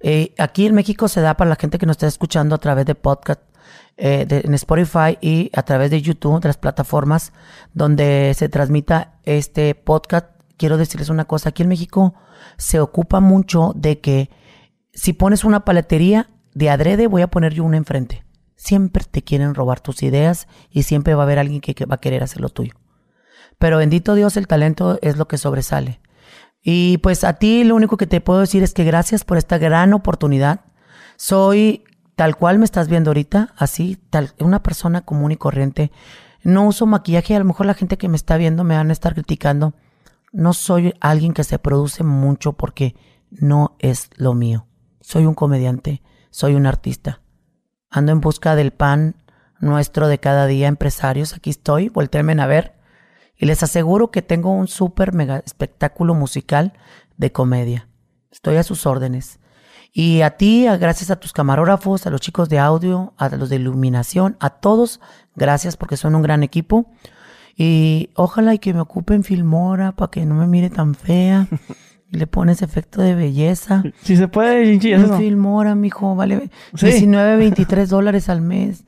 [0.00, 2.84] Eh, aquí en México se da para la gente que nos está escuchando a través
[2.86, 3.40] de podcast,
[3.96, 7.32] eh, de- en Spotify y a través de YouTube, de las plataformas
[7.72, 10.35] donde se transmita este podcast.
[10.56, 12.14] Quiero decirles una cosa, aquí en México
[12.56, 14.30] se ocupa mucho de que
[14.92, 18.24] si pones una paletería de adrede, voy a poner yo una enfrente.
[18.54, 22.00] Siempre te quieren robar tus ideas y siempre va a haber alguien que, va a
[22.00, 22.72] querer hacer lo tuyo.
[23.58, 26.00] Pero bendito Dios, el talento es lo que sobresale.
[26.62, 29.58] Y pues a ti lo único que te puedo decir es que gracias por esta
[29.58, 30.60] gran oportunidad.
[31.16, 31.84] Soy
[32.16, 35.92] tal cual me estás viendo ahorita, así, tal, una persona común y corriente.
[36.42, 38.92] No uso maquillaje, a lo mejor la gente que me está viendo me van a
[38.94, 39.74] estar criticando.
[40.36, 42.94] No soy alguien que se produce mucho porque
[43.30, 44.66] no es lo mío.
[45.00, 47.22] Soy un comediante, soy un artista.
[47.88, 49.16] Ando en busca del pan
[49.60, 51.32] nuestro de cada día, empresarios.
[51.32, 52.76] Aquí estoy, volteenme a ver.
[53.34, 56.74] Y les aseguro que tengo un súper mega espectáculo musical
[57.16, 57.88] de comedia.
[58.30, 59.40] Estoy a sus órdenes.
[59.90, 63.56] Y a ti, gracias a tus camarógrafos, a los chicos de audio, a los de
[63.56, 65.00] iluminación, a todos,
[65.34, 66.90] gracias porque son un gran equipo.
[67.56, 71.46] Y ojalá y que me ocupen Filmora para que no me mire tan fea.
[72.08, 73.82] Y le pones efecto de belleza.
[74.02, 75.18] Si se puede, Chinchi, eso no.
[75.18, 76.86] Filmora, mijo, vale Sí.
[76.86, 78.84] 19, 23 dólares al mes.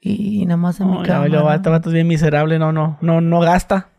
[0.00, 1.42] Y nada más en mi No, ya, cámara.
[1.42, 3.90] vato, vato es bien miserable, no, no, no, no gasta.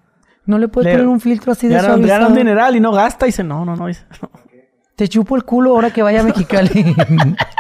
[0.48, 2.30] No le puedes Le- poner un filtro así de dan, le dan un suavizado.
[2.36, 3.86] mineral y no gasta y dice, no, no, no.
[3.86, 4.32] dice, no.
[4.95, 6.95] Te chupo el culo ahora que vaya a Mexicali.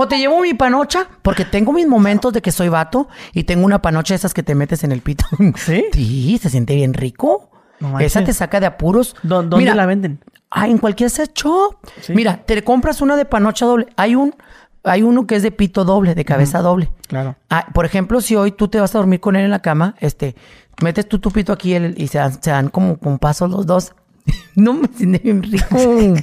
[0.00, 3.64] o te llevo mi panocha, porque tengo mis momentos de que soy vato y tengo
[3.64, 5.24] una panocha de esas que te metes en el pito.
[5.56, 5.84] ¿Sí?
[5.92, 7.50] Sí, se siente bien rico.
[7.80, 7.98] No.
[8.00, 9.14] Esa te saca de apuros.
[9.22, 10.20] ¿Dó- ¿Dónde Mira, la venden?
[10.50, 11.76] Ah, en cualquier shop.
[12.00, 12.12] Sí.
[12.14, 13.86] Mira, te compras una de panocha doble.
[13.96, 14.34] Hay un,
[14.82, 16.90] hay uno que es de pito doble, de cabeza doble.
[17.06, 17.36] Claro.
[17.50, 19.94] Ah, por ejemplo, si hoy tú te vas a dormir con él en la cama,
[20.00, 20.34] este,
[20.82, 23.92] metes tu tupito aquí y se dan, se dan como con pasos los dos.
[24.56, 25.66] no me siente bien rico.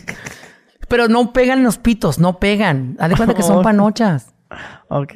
[0.88, 2.95] Pero no pegan los pitos, no pegan.
[2.99, 3.62] Haz de cuenta que son Oh.
[3.62, 4.34] panochas.
[4.90, 5.14] Ok.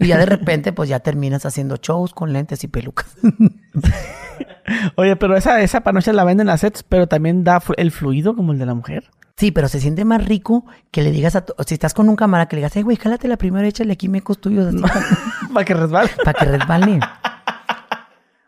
[0.00, 3.14] Y ya de repente, pues ya terminas haciendo shows con lentes y pelucas.
[4.96, 8.52] Oye, pero esa, esa panocha la venden a sets, pero también da el fluido como
[8.52, 9.10] el de la mujer.
[9.36, 12.46] Sí, pero se siente más rico que le digas a si estás con un cámara
[12.46, 14.74] que le digas, hey, güey, jálate la primera, échale aquí mecos tuyos
[15.52, 16.10] Para que resbale.
[16.24, 17.00] para que resbale.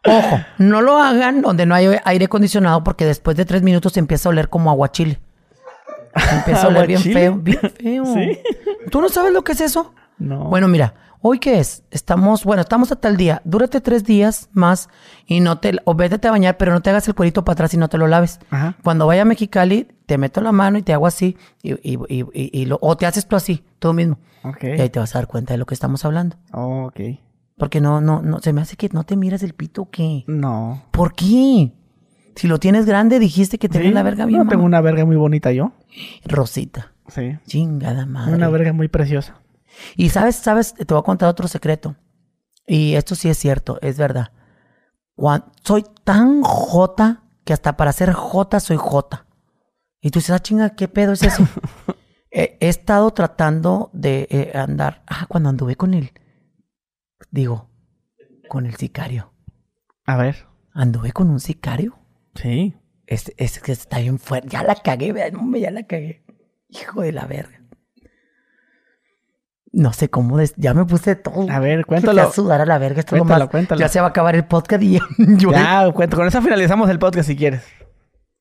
[0.05, 4.28] Ojo, no lo hagan donde no hay aire acondicionado porque después de tres minutos empieza
[4.28, 5.18] a oler como aguachile.
[6.32, 8.05] Empieza a oler bien feo, bien feo.
[8.14, 8.38] ¿Sí?
[8.90, 9.94] ¿Tú no sabes lo que es eso?
[10.18, 10.44] No.
[10.44, 11.82] Bueno, mira, ¿hoy qué es?
[11.90, 13.43] Estamos, bueno, estamos hasta el día.
[13.44, 14.88] Dúrate tres días más
[15.26, 17.74] y no te, o vete a bañar, pero no te hagas el cuerito para atrás
[17.74, 18.38] y no te lo laves.
[18.51, 18.76] Ajá.
[18.82, 22.24] Cuando vaya a Mexicali, te meto la mano y te hago así, y, y- y-
[22.32, 24.18] y- lo- o te haces tú así, tú mismo.
[24.43, 24.64] Ok.
[24.64, 26.36] Y ahí te vas a dar cuenta de lo que estamos hablando.
[26.52, 27.01] Oh, ok.
[27.59, 30.24] Porque no, no, no, se me hace que no te miras el pito, ¿o ¿qué?
[30.26, 30.82] No.
[30.93, 31.72] ¿Por qué?
[32.36, 35.04] Si lo tienes grande, dijiste que tenías Sí, la verga bien No, tengo una verga
[35.04, 35.72] muy bonita yo.
[36.24, 36.92] Rosita.
[37.08, 37.38] Sí.
[37.46, 38.34] Chingada madre.
[38.34, 39.40] Una verga muy preciosa.
[39.96, 41.96] Y sabes, sabes, te voy a contar otro secreto.
[42.66, 44.32] Y esto sí es cierto, es verdad.
[45.64, 49.26] Soy tan jota que hasta para ser jota soy jota.
[50.00, 51.46] Y tú dices, ah, chinga, ¿qué pedo es eso?
[52.30, 55.02] he, he estado tratando de eh, andar.
[55.06, 56.12] Ah, cuando anduve con él.
[57.30, 57.70] Digo,
[58.48, 59.32] con el sicario.
[60.04, 60.46] A ver.
[60.72, 61.98] Anduve con un sicario.
[62.36, 62.74] Sí.
[63.06, 64.48] Es, es que está bien fuerte.
[64.50, 66.24] Ya la cagué, hombre, ya la cagué.
[66.68, 67.60] Hijo de la verga.
[69.72, 71.50] No sé cómo, des- ya me puse todo.
[71.50, 72.22] A ver, cuéntalo.
[72.22, 73.00] a sudar a la verga.
[73.00, 73.78] Esto es lo Cuéntalo, más- cuéntalo.
[73.80, 75.00] Ya se va a acabar el podcast y ya.
[75.18, 76.16] yo- Ya, cuento.
[76.16, 77.62] Con eso finalizamos el podcast si quieres.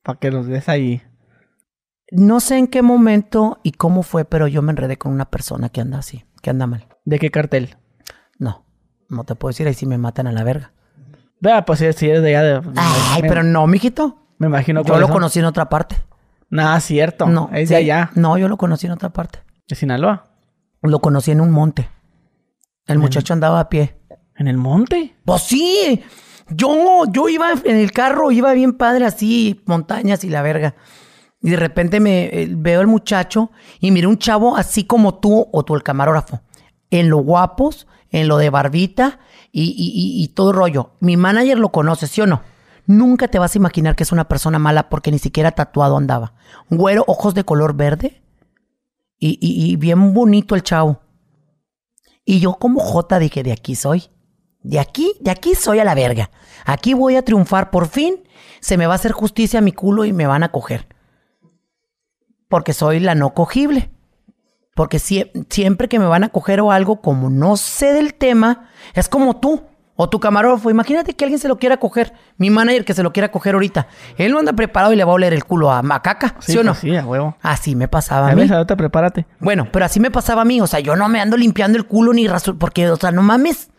[0.02, 1.02] Para que nos des ahí.
[2.12, 5.68] No sé en qué momento y cómo fue, pero yo me enredé con una persona
[5.68, 6.86] que anda así, que anda mal.
[7.04, 7.76] ¿De qué cartel?
[8.38, 8.64] No,
[9.08, 10.72] no te puedo decir ahí si me matan a la verga.
[11.40, 12.70] Vea, pues si eres de allá de.
[12.76, 14.18] Ay, me, pero no, mijito.
[14.38, 15.12] Me imagino Yo lo son.
[15.14, 15.96] conocí en otra parte.
[16.50, 17.26] Nah, cierto.
[17.26, 18.10] No, Es sí, de allá.
[18.14, 19.40] No, yo lo conocí en otra parte.
[19.68, 20.26] De Sinaloa.
[20.82, 21.88] Lo conocí en un monte.
[22.86, 23.96] El muchacho andaba a pie.
[24.36, 25.16] ¿En el monte?
[25.24, 26.02] Pues sí,
[26.48, 30.74] yo, yo iba en el carro, iba bien padre así, montañas y la verga.
[31.40, 33.50] Y de repente me eh, veo el muchacho
[33.80, 36.42] y miré un chavo así como tú o tú el camarógrafo.
[36.90, 39.18] En lo guapos, en lo de barbita
[39.62, 40.92] y, todo rollo.
[41.00, 42.42] Mi manager lo conoce, ¿sí o no?
[42.86, 46.34] Nunca te vas a imaginar que es una persona mala porque ni siquiera tatuado andaba.
[46.70, 48.22] Güero, ojos de color verde
[49.18, 51.00] y bien bonito el chavo.
[52.24, 54.10] Y yo como Jota dije, de aquí soy.
[54.66, 56.30] De aquí, de aquí soy a la verga.
[56.64, 58.24] Aquí voy a triunfar por fin.
[58.60, 60.88] Se me va a hacer justicia a mi culo y me van a coger.
[62.48, 63.92] Porque soy la no cogible.
[64.76, 68.68] Porque sie- siempre que me van a coger o algo, como no sé del tema,
[68.94, 69.62] es como tú
[69.96, 70.68] o tu camarógrafo.
[70.70, 72.12] Imagínate que alguien se lo quiera coger.
[72.36, 73.88] Mi manager que se lo quiera coger ahorita.
[74.18, 76.36] Él no anda preparado y le va a oler el culo a Macaca.
[76.40, 76.72] ¿Sí, o no?
[76.72, 77.38] pues sí, a huevo.
[77.40, 78.42] Así me pasaba a A mí.
[78.42, 79.24] ver, ahorita prepárate.
[79.40, 80.60] Bueno, pero así me pasaba a mí.
[80.60, 82.28] O sea, yo no me ando limpiando el culo ni
[82.58, 83.70] porque, o sea, no mames.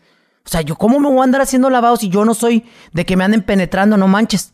[0.44, 3.06] O sea, yo cómo me voy a andar haciendo lavados si yo no soy de
[3.06, 4.52] que me anden penetrando, no manches.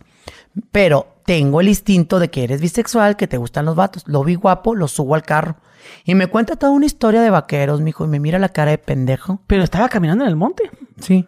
[0.72, 4.04] Pero tengo el instinto de que eres bisexual, que te gustan los vatos.
[4.06, 5.56] Lo vi guapo, lo subo al carro.
[6.04, 8.78] Y me cuenta toda una historia de vaqueros, mijo, y me mira la cara de
[8.78, 9.42] pendejo.
[9.46, 10.70] Pero estaba caminando en el monte.
[11.00, 11.26] Sí.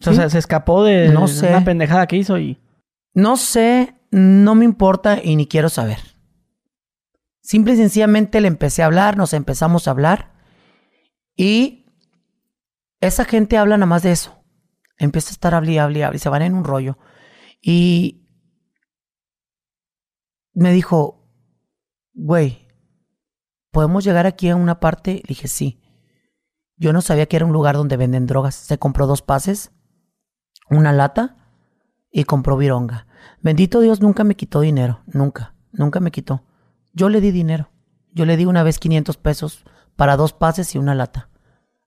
[0.00, 0.20] O sea, Sí.
[0.20, 1.48] se, se escapó de No sé.
[1.48, 2.58] una pendejada que hizo y...
[3.12, 5.98] No sé, no me importa y ni quiero saber.
[7.42, 10.30] Simple y sencillamente le empecé a hablar, nos empezamos a hablar
[11.36, 11.86] y
[13.00, 14.42] esa gente habla nada más de eso.
[14.98, 16.98] Empieza a estar hable y hable y se van en un rollo.
[17.60, 18.19] Y
[20.52, 21.28] me dijo,
[22.12, 22.68] güey,
[23.70, 25.14] ¿podemos llegar aquí a una parte?
[25.14, 25.80] Le dije, sí.
[26.76, 28.54] Yo no sabía que era un lugar donde venden drogas.
[28.54, 29.72] Se compró dos pases,
[30.70, 31.36] una lata
[32.10, 33.06] y compró vironga.
[33.42, 35.02] Bendito Dios, nunca me quitó dinero.
[35.06, 36.44] Nunca, nunca me quitó.
[36.92, 37.70] Yo le di dinero.
[38.12, 39.64] Yo le di una vez 500 pesos
[39.94, 41.28] para dos pases y una lata.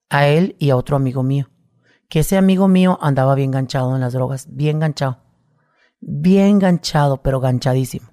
[0.09, 1.49] A él y a otro amigo mío.
[2.07, 4.47] Que ese amigo mío andaba bien ganchado en las drogas.
[4.49, 5.23] Bien ganchado.
[5.99, 8.12] Bien ganchado, pero ganchadísimo.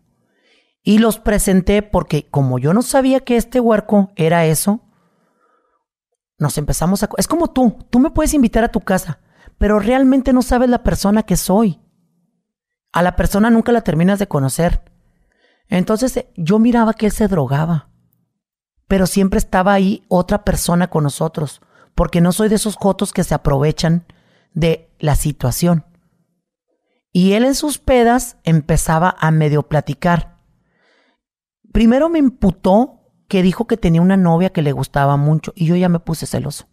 [0.91, 4.81] Y los presenté porque como yo no sabía que este huerco era eso,
[6.37, 7.09] nos empezamos a...
[7.17, 9.21] Es como tú, tú me puedes invitar a tu casa,
[9.57, 11.81] pero realmente no sabes la persona que soy.
[12.91, 14.83] A la persona nunca la terminas de conocer.
[15.69, 17.91] Entonces eh, yo miraba que él se drogaba,
[18.89, 21.61] pero siempre estaba ahí otra persona con nosotros,
[21.95, 24.07] porque no soy de esos jotos que se aprovechan
[24.55, 25.85] de la situación.
[27.13, 30.40] Y él en sus pedas empezaba a medio platicar.
[31.73, 35.77] Primero me imputó que dijo que tenía una novia que le gustaba mucho y yo
[35.77, 36.67] ya me puse celoso.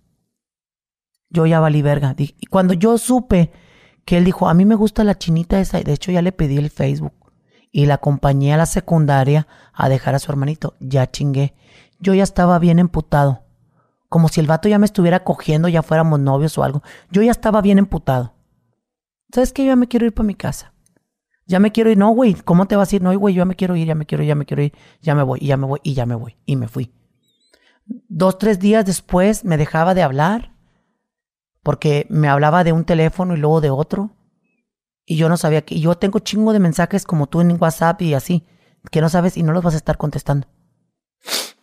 [1.29, 2.15] Yo ya valí verga.
[2.17, 3.51] Y cuando yo supe
[4.05, 6.57] que él dijo, a mí me gusta la chinita esa, de hecho ya le pedí
[6.57, 7.13] el Facebook
[7.71, 11.53] y la acompañé a la secundaria a dejar a su hermanito, ya chingué.
[11.99, 13.43] Yo ya estaba bien emputado.
[14.09, 16.81] Como si el vato ya me estuviera cogiendo, ya fuéramos novios o algo.
[17.11, 18.33] Yo ya estaba bien emputado.
[19.33, 19.63] ¿Sabes qué?
[19.63, 20.73] Yo ya me quiero ir para mi casa.
[21.47, 21.97] Ya me quiero ir.
[21.97, 23.01] No, güey, ¿cómo te vas a ir?
[23.01, 24.73] No, güey, yo ya me quiero ir, ya me quiero ir, ya me quiero ir.
[25.01, 26.35] Ya me voy, y ya me voy, y ya me voy.
[26.45, 26.93] Y me fui.
[27.85, 30.53] Dos, tres días después me dejaba de hablar
[31.63, 34.11] porque me hablaba de un teléfono y luego de otro
[35.05, 35.75] Y yo no sabía que.
[35.75, 38.45] Y yo tengo chingo de mensajes como tú en WhatsApp y así,
[38.91, 40.47] que no sabes y no los vas a estar contestando.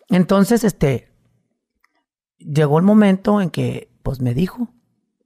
[0.09, 1.11] Entonces, este.
[2.39, 4.69] Llegó el momento en que, pues me dijo,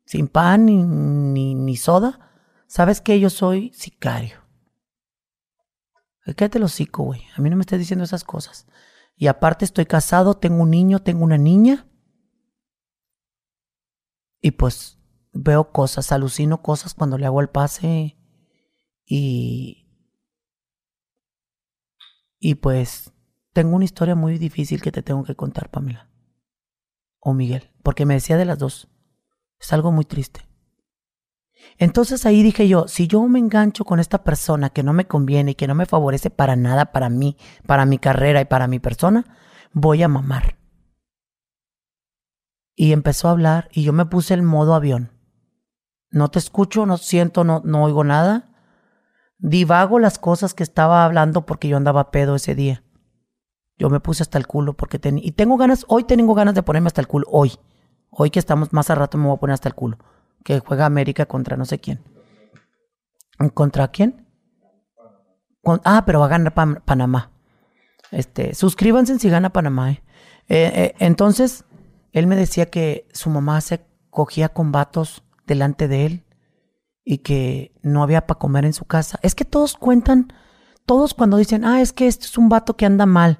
[0.04, 2.30] sin pan ni, ni, ni soda,
[2.68, 4.37] ¿sabes que Yo soy sicario.
[6.34, 7.22] Quédate el hocico, güey.
[7.36, 8.66] A mí no me estés diciendo esas cosas.
[9.16, 11.86] Y aparte estoy casado, tengo un niño, tengo una niña.
[14.40, 14.98] Y pues
[15.32, 18.16] veo cosas, alucino cosas cuando le hago el pase
[19.04, 19.84] y...
[22.40, 23.12] Y pues
[23.52, 26.08] tengo una historia muy difícil que te tengo que contar, Pamela.
[27.18, 28.88] O Miguel, porque me decía de las dos.
[29.58, 30.47] Es algo muy triste.
[31.78, 35.52] Entonces ahí dije yo, si yo me engancho con esta persona que no me conviene
[35.52, 37.36] y que no me favorece para nada para mí,
[37.66, 39.24] para mi carrera y para mi persona,
[39.72, 40.56] voy a mamar.
[42.74, 45.12] Y empezó a hablar y yo me puse el modo avión.
[46.10, 48.50] No te escucho, no siento, no, no oigo nada.
[49.38, 52.82] Divago las cosas que estaba hablando porque yo andaba pedo ese día.
[53.76, 55.24] Yo me puse hasta el culo porque tenía...
[55.24, 57.52] Y tengo ganas, hoy tengo ganas de ponerme hasta el culo, hoy.
[58.10, 59.98] Hoy que estamos más a rato me voy a poner hasta el culo.
[60.44, 62.00] Que juega América contra no sé quién.
[63.54, 64.26] ¿Contra quién?
[65.84, 66.54] ah, pero va a ganar
[66.84, 67.30] Panamá.
[68.10, 69.92] Este, suscríbanse si gana Panamá.
[69.92, 70.02] Eh.
[70.48, 71.64] Eh, eh, entonces,
[72.12, 76.24] él me decía que su mamá se cogía con vatos delante de él
[77.04, 79.18] y que no había para comer en su casa.
[79.22, 80.32] Es que todos cuentan,
[80.86, 83.38] todos cuando dicen, ah, es que este es un vato que anda mal,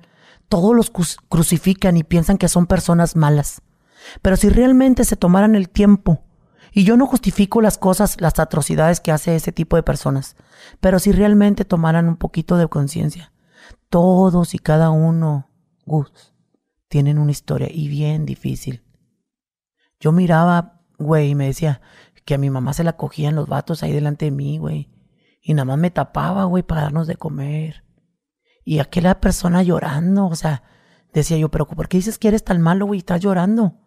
[0.49, 0.91] todos los
[1.29, 3.63] crucifican y piensan que son personas malas.
[4.23, 6.25] Pero si realmente se tomaran el tiempo,
[6.73, 10.37] y yo no justifico las cosas, las atrocidades que hace ese tipo de personas,
[10.81, 13.33] pero si realmente tomaran un poquito de conciencia,
[13.89, 15.51] todos y cada uno,
[15.87, 16.35] Gus,
[16.89, 18.85] tienen una historia y bien difícil.
[20.01, 21.81] Yo miraba, güey, y me decía
[22.25, 24.91] que a mi mamá se la cogían los vatos ahí delante de mí, güey.
[25.41, 27.85] Y nada más me tapaba, güey, para darnos de comer.
[28.65, 30.63] Y aquella persona llorando, o sea,
[31.13, 32.99] decía yo, pero ¿por qué dices que eres tan malo, güey?
[32.99, 33.81] Estás llorando.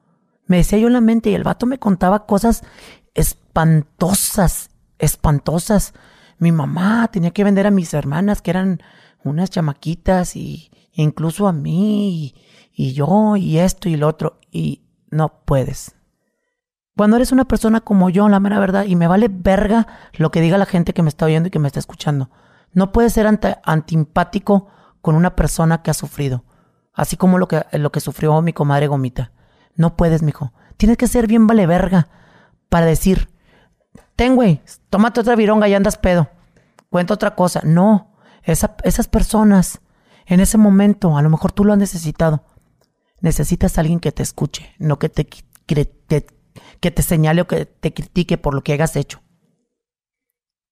[0.52, 2.65] Me decía yo en la mente y el vato me contaba cosas
[3.14, 4.69] espantosas,
[4.99, 5.94] espantosas.
[6.40, 8.82] Mi mamá tenía que vender a mis hermanas, que eran
[9.23, 12.36] unas chamaquitas, y incluso a mí,
[12.73, 15.95] y yo y esto y lo otro y no puedes.
[16.98, 19.88] Cuando eres una persona como yo, la mera verdad, y me vale verga
[20.18, 22.30] lo que diga la gente que me está oyendo y que me está escuchando,
[22.73, 23.26] no puedes ser
[23.64, 24.68] antiempático
[25.02, 26.44] con una persona que ha sufrido,
[26.91, 29.32] así como lo que, lo que sufrió mi comadre Gomita.
[29.76, 30.53] No puedes, mijo.
[30.77, 32.10] Tienes que ser bien vale verga
[32.69, 33.30] para decir,
[34.15, 36.30] ten, güey, tómate otra vironga y andas pedo.
[36.89, 37.61] Cuenta otra cosa.
[37.64, 39.81] No, esas personas,
[40.26, 42.43] en ese momento, a lo mejor tú lo has necesitado.
[43.19, 47.93] Necesitas a alguien que te escuche, no que te, que te señale o que te
[47.93, 49.22] critique por lo que hayas hecho.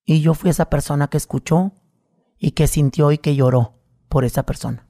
[0.04, 1.72] Y yo fui esa persona que escuchó
[2.40, 3.76] y que sintió y que lloró
[4.08, 4.88] por esa persona.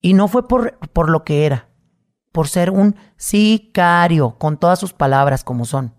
[0.00, 1.68] Y no fue por, por lo que era,
[2.34, 5.94] por ser un sicario, con todas sus palabras como son.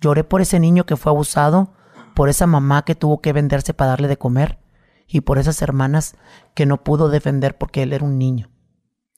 [0.00, 1.72] Lloré por ese niño que fue abusado,
[2.14, 4.60] por esa mamá que tuvo que venderse para darle de comer,
[5.08, 6.14] y por esas hermanas
[6.54, 8.52] que no pudo defender porque él era un niño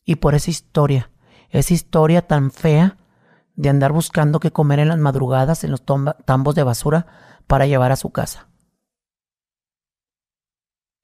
[0.04, 1.10] y por esa historia,
[1.50, 2.98] esa historia tan fea
[3.56, 7.06] de andar buscando qué comer en las madrugadas en los tambos de basura
[7.46, 8.48] para llevar a su casa.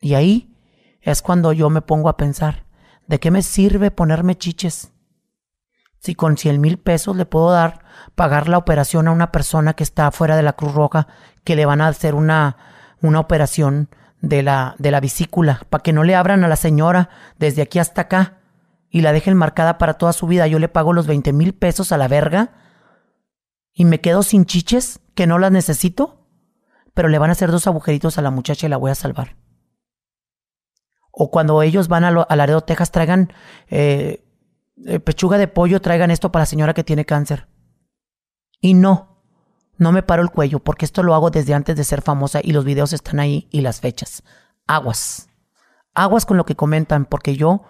[0.00, 0.56] Y ahí
[1.00, 2.66] es cuando yo me pongo a pensar,
[3.06, 4.92] ¿de qué me sirve ponerme chiches?
[6.00, 9.84] Si con cien mil pesos le puedo dar, pagar la operación a una persona que
[9.84, 11.06] está fuera de la Cruz Roja,
[11.44, 12.56] que le van a hacer una,
[13.02, 13.88] una operación
[14.22, 17.78] de la, de la vesícula, para que no le abran a la señora desde aquí
[17.78, 18.38] hasta acá
[18.90, 21.92] y la dejen marcada para toda su vida, yo le pago los 20 mil pesos
[21.92, 22.52] a la verga
[23.72, 26.26] y me quedo sin chiches que no las necesito,
[26.94, 29.36] pero le van a hacer dos agujeritos a la muchacha y la voy a salvar.
[31.12, 33.32] O cuando ellos van a, Laredo, Texas, traigan
[33.68, 34.24] eh,
[34.86, 37.48] eh, pechuga de pollo, traigan esto para la señora que tiene cáncer.
[38.60, 39.22] Y no,
[39.78, 42.52] no me paro el cuello, porque esto lo hago desde antes de ser famosa y
[42.52, 44.22] los videos están ahí y las fechas.
[44.66, 45.28] Aguas.
[45.94, 47.62] Aguas con lo que comentan, porque yo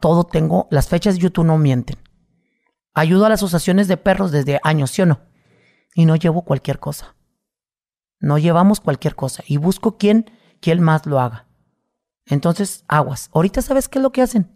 [0.00, 1.96] todo tengo, las fechas de YouTube no mienten.
[2.92, 5.20] Ayudo a las asociaciones de perros desde años, ¿sí o no?
[5.94, 7.16] Y no llevo cualquier cosa.
[8.20, 9.42] No llevamos cualquier cosa.
[9.46, 10.30] Y busco quién,
[10.60, 11.46] quién más lo haga.
[12.26, 13.30] Entonces, aguas.
[13.32, 14.54] Ahorita sabes qué es lo que hacen.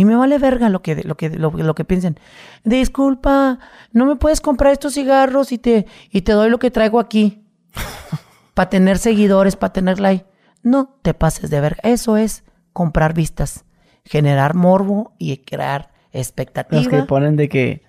[0.00, 2.18] Y me vale verga lo que, lo que, lo, que piensen.
[2.64, 3.58] Disculpa,
[3.92, 7.44] no me puedes comprar estos cigarros y te, y te doy lo que traigo aquí.
[8.54, 10.24] para tener seguidores, para tener like.
[10.62, 11.80] No te pases de verga.
[11.82, 13.64] Eso es comprar vistas
[14.04, 16.86] generar morbo y crear expectativas.
[16.86, 17.82] Los que ponen de que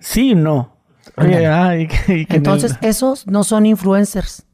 [0.00, 0.76] sí, no.
[1.16, 4.44] Entonces, esos no son influencers.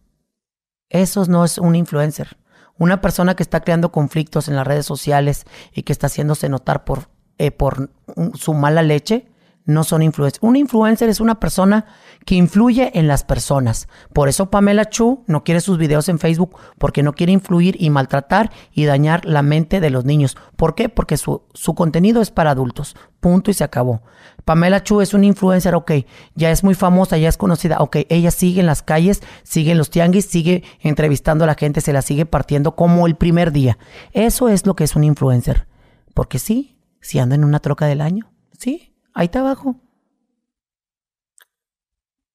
[0.88, 2.36] Eso no es un influencer.
[2.78, 6.84] Una persona que está creando conflictos en las redes sociales y que está haciéndose notar
[6.84, 7.90] por, eh, por
[8.34, 9.26] su mala leche,
[9.64, 10.42] no son influencers.
[10.42, 11.86] Un influencer es una persona
[12.26, 13.88] que influye en las personas.
[14.12, 17.90] Por eso Pamela Chu no quiere sus videos en Facebook porque no quiere influir y
[17.90, 20.36] maltratar y dañar la mente de los niños.
[20.56, 20.88] ¿Por qué?
[20.88, 22.96] Porque su, su contenido es para adultos.
[23.20, 24.02] Punto y se acabó.
[24.44, 25.92] Pamela Chu es una influencer, ok,
[26.34, 29.78] ya es muy famosa, ya es conocida, ok, ella sigue en las calles, sigue en
[29.78, 33.78] los tianguis, sigue entrevistando a la gente, se la sigue partiendo como el primer día.
[34.12, 35.66] Eso es lo que es un influencer.
[36.12, 39.76] Porque sí, si anda en una troca del año, sí, ahí está abajo.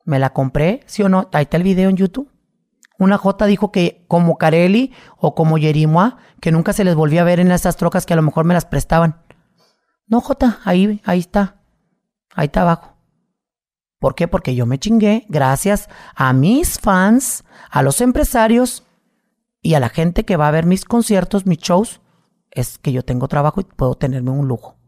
[0.06, 2.31] Me la compré, sí o no, ahí está el video en YouTube.
[2.97, 7.26] Una J dijo que como Carelli o como Yerimoa, que nunca se les volvía a
[7.26, 9.22] ver en esas trocas que a lo mejor me las prestaban.
[10.07, 11.61] No, J, ahí, ahí está.
[12.34, 12.97] Ahí está abajo.
[13.99, 14.27] ¿Por qué?
[14.27, 18.84] Porque yo me chingué gracias a mis fans, a los empresarios
[19.61, 22.01] y a la gente que va a ver mis conciertos, mis shows.
[22.51, 24.78] Es que yo tengo trabajo y puedo tenerme un lujo.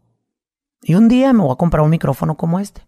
[0.84, 2.82] Y un día me voy a comprar un micrófono como este.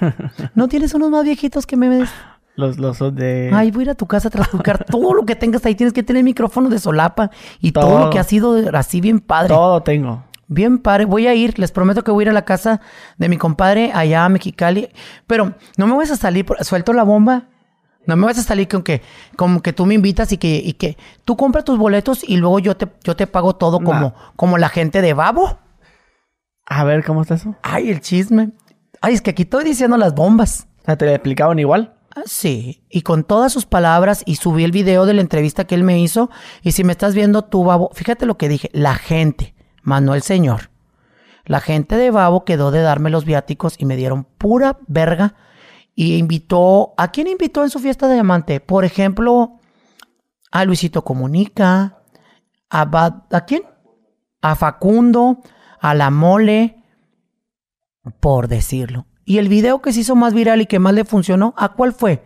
[0.54, 2.10] ¿No tienes unos más viejitos que me des?
[2.56, 3.50] Los, los de...
[3.54, 5.74] Ay, voy a ir a tu casa a transculcar todo lo que tengas ahí.
[5.76, 8.04] Tienes que tener micrófono de solapa y todo, Todo.
[8.06, 9.48] lo que ha sido así bien padre.
[9.50, 10.24] Todo tengo.
[10.48, 11.04] Bien padre.
[11.04, 12.80] Voy a ir, les prometo que voy a ir a la casa
[13.16, 14.88] de mi compadre allá a Mexicali.
[15.28, 17.44] Pero no me vas a salir, por- suelto la bomba.
[18.06, 19.02] No me vas a salir con que,
[19.36, 22.58] como que tú me invitas y que, y que tú compras tus boletos y luego
[22.58, 25.58] yo te, yo te pago todo como, como la gente de Babo.
[26.70, 27.54] A ver, ¿cómo está eso?
[27.62, 28.50] Ay, el chisme.
[29.00, 30.68] Ay, es que aquí estoy diciendo las bombas.
[30.82, 31.94] O sea, ¿te lo explicaban igual?
[32.14, 35.74] Ah, Sí, y con todas sus palabras y subí el video de la entrevista que
[35.74, 36.30] él me hizo.
[36.62, 40.70] Y si me estás viendo tú, Babo, fíjate lo que dije, la gente, Manuel Señor.
[41.44, 45.34] La gente de Babo quedó de darme los viáticos y me dieron pura verga.
[45.94, 48.60] Y invitó, ¿a quién invitó en su fiesta de diamante?
[48.60, 49.58] Por ejemplo,
[50.52, 51.98] a Luisito Comunica,
[52.70, 53.62] a, Bad- ¿a quién?
[54.42, 55.40] A Facundo,
[55.80, 56.82] a La Mole,
[58.20, 59.06] por decirlo.
[59.24, 61.92] Y el video que se hizo más viral y que más le funcionó, ¿a cuál
[61.92, 62.24] fue?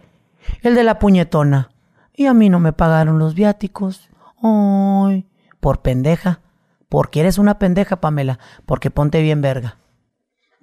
[0.62, 1.70] El de la puñetona.
[2.14, 4.08] Y a mí no me pagaron los viáticos.
[4.42, 5.26] Ay,
[5.60, 6.40] por pendeja.
[6.88, 8.38] Porque eres una pendeja, Pamela.
[8.66, 9.78] Porque ponte bien verga.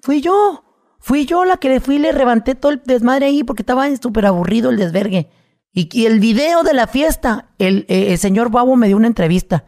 [0.01, 0.63] Fui yo.
[0.99, 3.93] Fui yo la que le fui y le levanté todo el desmadre ahí porque estaba
[3.97, 5.29] súper aburrido el desvergue.
[5.73, 9.07] Y, y el video de la fiesta, el, eh, el señor Babo me dio una
[9.07, 9.65] entrevista.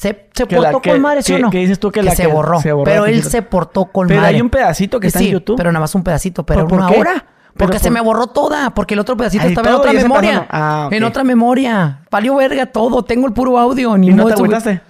[0.00, 0.14] Se,
[0.46, 1.50] portó con madre, ¿sí o no?
[1.50, 2.58] que dices tú que la se que borró.
[2.58, 4.36] se borró pero él se portó con Pero madre.
[4.36, 5.58] hay un pedacito que está en YouTube.
[5.58, 6.98] Pero nada más un pedacito, pero ¿Pero por una qué?
[6.98, 7.12] hora.
[7.52, 10.02] Pero Porque se me borró toda, porque el otro pedacito Ahí estaba en otra pasó,
[10.02, 10.34] memoria.
[10.36, 10.46] ¿no?
[10.48, 10.88] Ah.
[10.90, 12.00] En otra memoria.
[12.10, 13.98] Valió verga todo, tengo el puro audio.
[13.98, 14.80] Ni ¿Y no te agüitaste?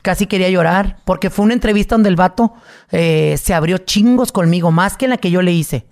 [0.00, 2.54] Casi quería llorar, porque fue una entrevista donde el vato
[2.92, 5.88] eh, se abrió chingos conmigo, más que en la que yo le hice.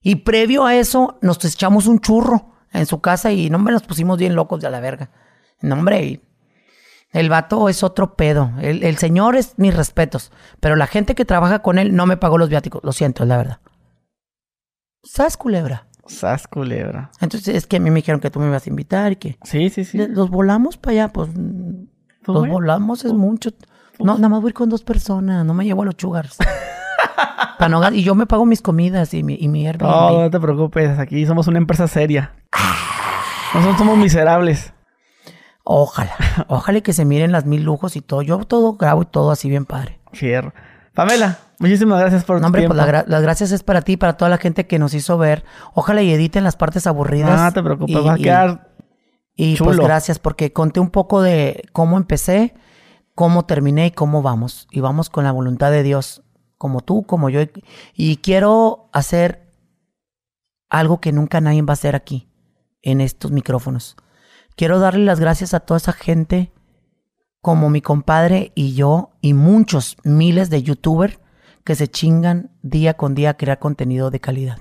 [0.00, 3.82] Y previo a eso, nos echamos un churro en su casa y no me nos
[3.82, 5.10] pusimos bien locos de a la verga.
[5.60, 6.20] No, hombre, y
[7.12, 8.50] el vato es otro pedo.
[8.60, 12.16] El, el señor es mis respetos, pero la gente que trabaja con él no me
[12.16, 12.82] pagó los viáticos.
[12.84, 13.58] Lo siento, es la verdad.
[15.04, 15.86] ¿Sabes, culebra?
[16.06, 17.10] Sas culebra.
[17.20, 19.38] Entonces es que a mí me dijeron que tú me ibas a invitar y que
[19.44, 19.98] Sí, sí, sí.
[20.08, 21.38] los volamos para allá, pues Pues
[22.26, 22.54] los bueno.
[22.54, 23.50] volamos es mucho.
[23.98, 26.36] No, nada más voy a ir con dos personas, no me llevo a los chugars.
[27.68, 29.86] No y yo me pago mis comidas y mi, y mi Airbnb.
[29.88, 30.98] No, no te preocupes.
[30.98, 32.32] Aquí somos una empresa seria.
[33.54, 34.72] Nosotros somos miserables.
[35.64, 36.14] Ojalá,
[36.48, 38.22] ojalá y que se miren las mil lujos y todo.
[38.22, 40.00] Yo todo grabo y todo así bien padre.
[40.12, 40.52] Fierro.
[40.94, 42.74] Pamela, muchísimas gracias por No, tu hombre, tiempo.
[42.76, 45.16] pues la gra- las gracias es para ti, para toda la gente que nos hizo
[45.16, 45.44] ver.
[45.72, 47.40] Ojalá y editen las partes aburridas.
[47.40, 48.68] No te preocupes, Y- va a y- quedar...
[49.34, 49.84] Y pues Chulo.
[49.84, 52.54] gracias porque conté un poco de cómo empecé,
[53.14, 54.68] cómo terminé y cómo vamos.
[54.70, 56.22] Y vamos con la voluntad de Dios,
[56.58, 57.40] como tú, como yo.
[57.94, 59.50] Y quiero hacer
[60.68, 62.28] algo que nunca nadie va a hacer aquí,
[62.82, 63.96] en estos micrófonos.
[64.56, 66.52] Quiero darle las gracias a toda esa gente,
[67.40, 71.18] como mi compadre y yo, y muchos miles de youtubers
[71.64, 74.58] que se chingan día con día a crear contenido de calidad.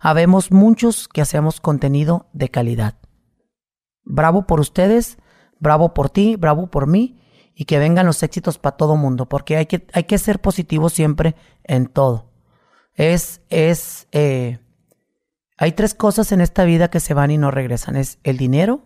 [0.00, 2.94] Habemos muchos que hacemos contenido de calidad.
[4.04, 5.18] Bravo por ustedes,
[5.58, 7.20] bravo por ti, bravo por mí
[7.54, 10.90] y que vengan los éxitos para todo mundo, porque hay que, hay que ser positivo
[10.90, 11.34] siempre
[11.64, 12.30] en todo.
[12.94, 14.58] Es, es, eh,
[15.56, 17.96] hay tres cosas en esta vida que se van y no regresan.
[17.96, 18.84] Es el dinero,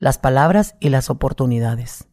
[0.00, 2.08] las palabras y las oportunidades.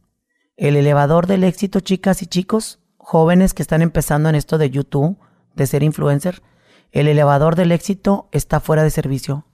[0.57, 5.17] El elevador del éxito, chicas y chicos, jóvenes que están empezando en esto de YouTube,
[5.55, 6.43] de ser influencer,
[6.91, 9.45] el elevador del éxito está fuera de servicio.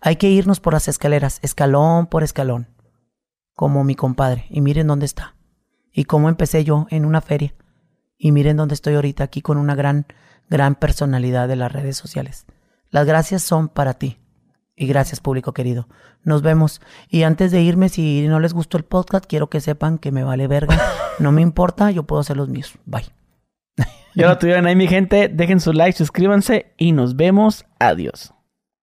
[0.00, 2.68] Hay que irnos por las escaleras, escalón por escalón,
[3.54, 4.46] como mi compadre.
[4.48, 5.36] Y miren dónde está.
[5.92, 7.54] Y cómo empecé yo en una feria.
[8.16, 10.06] Y miren dónde estoy ahorita aquí con una gran,
[10.48, 12.46] gran personalidad de las redes sociales.
[12.88, 14.21] Las gracias son para ti
[14.82, 15.86] Y gracias, público querido.
[16.24, 16.80] Nos vemos.
[17.08, 20.24] Y antes de irme, si no les gustó el podcast, quiero que sepan que me
[20.24, 20.76] vale verga.
[21.20, 22.74] No me importa, yo puedo hacer los míos.
[22.84, 23.04] Bye.
[24.16, 25.28] Ya lo tuvieron ahí, mi gente.
[25.28, 27.64] Dejen su like, suscríbanse y nos vemos.
[27.78, 28.34] Adiós.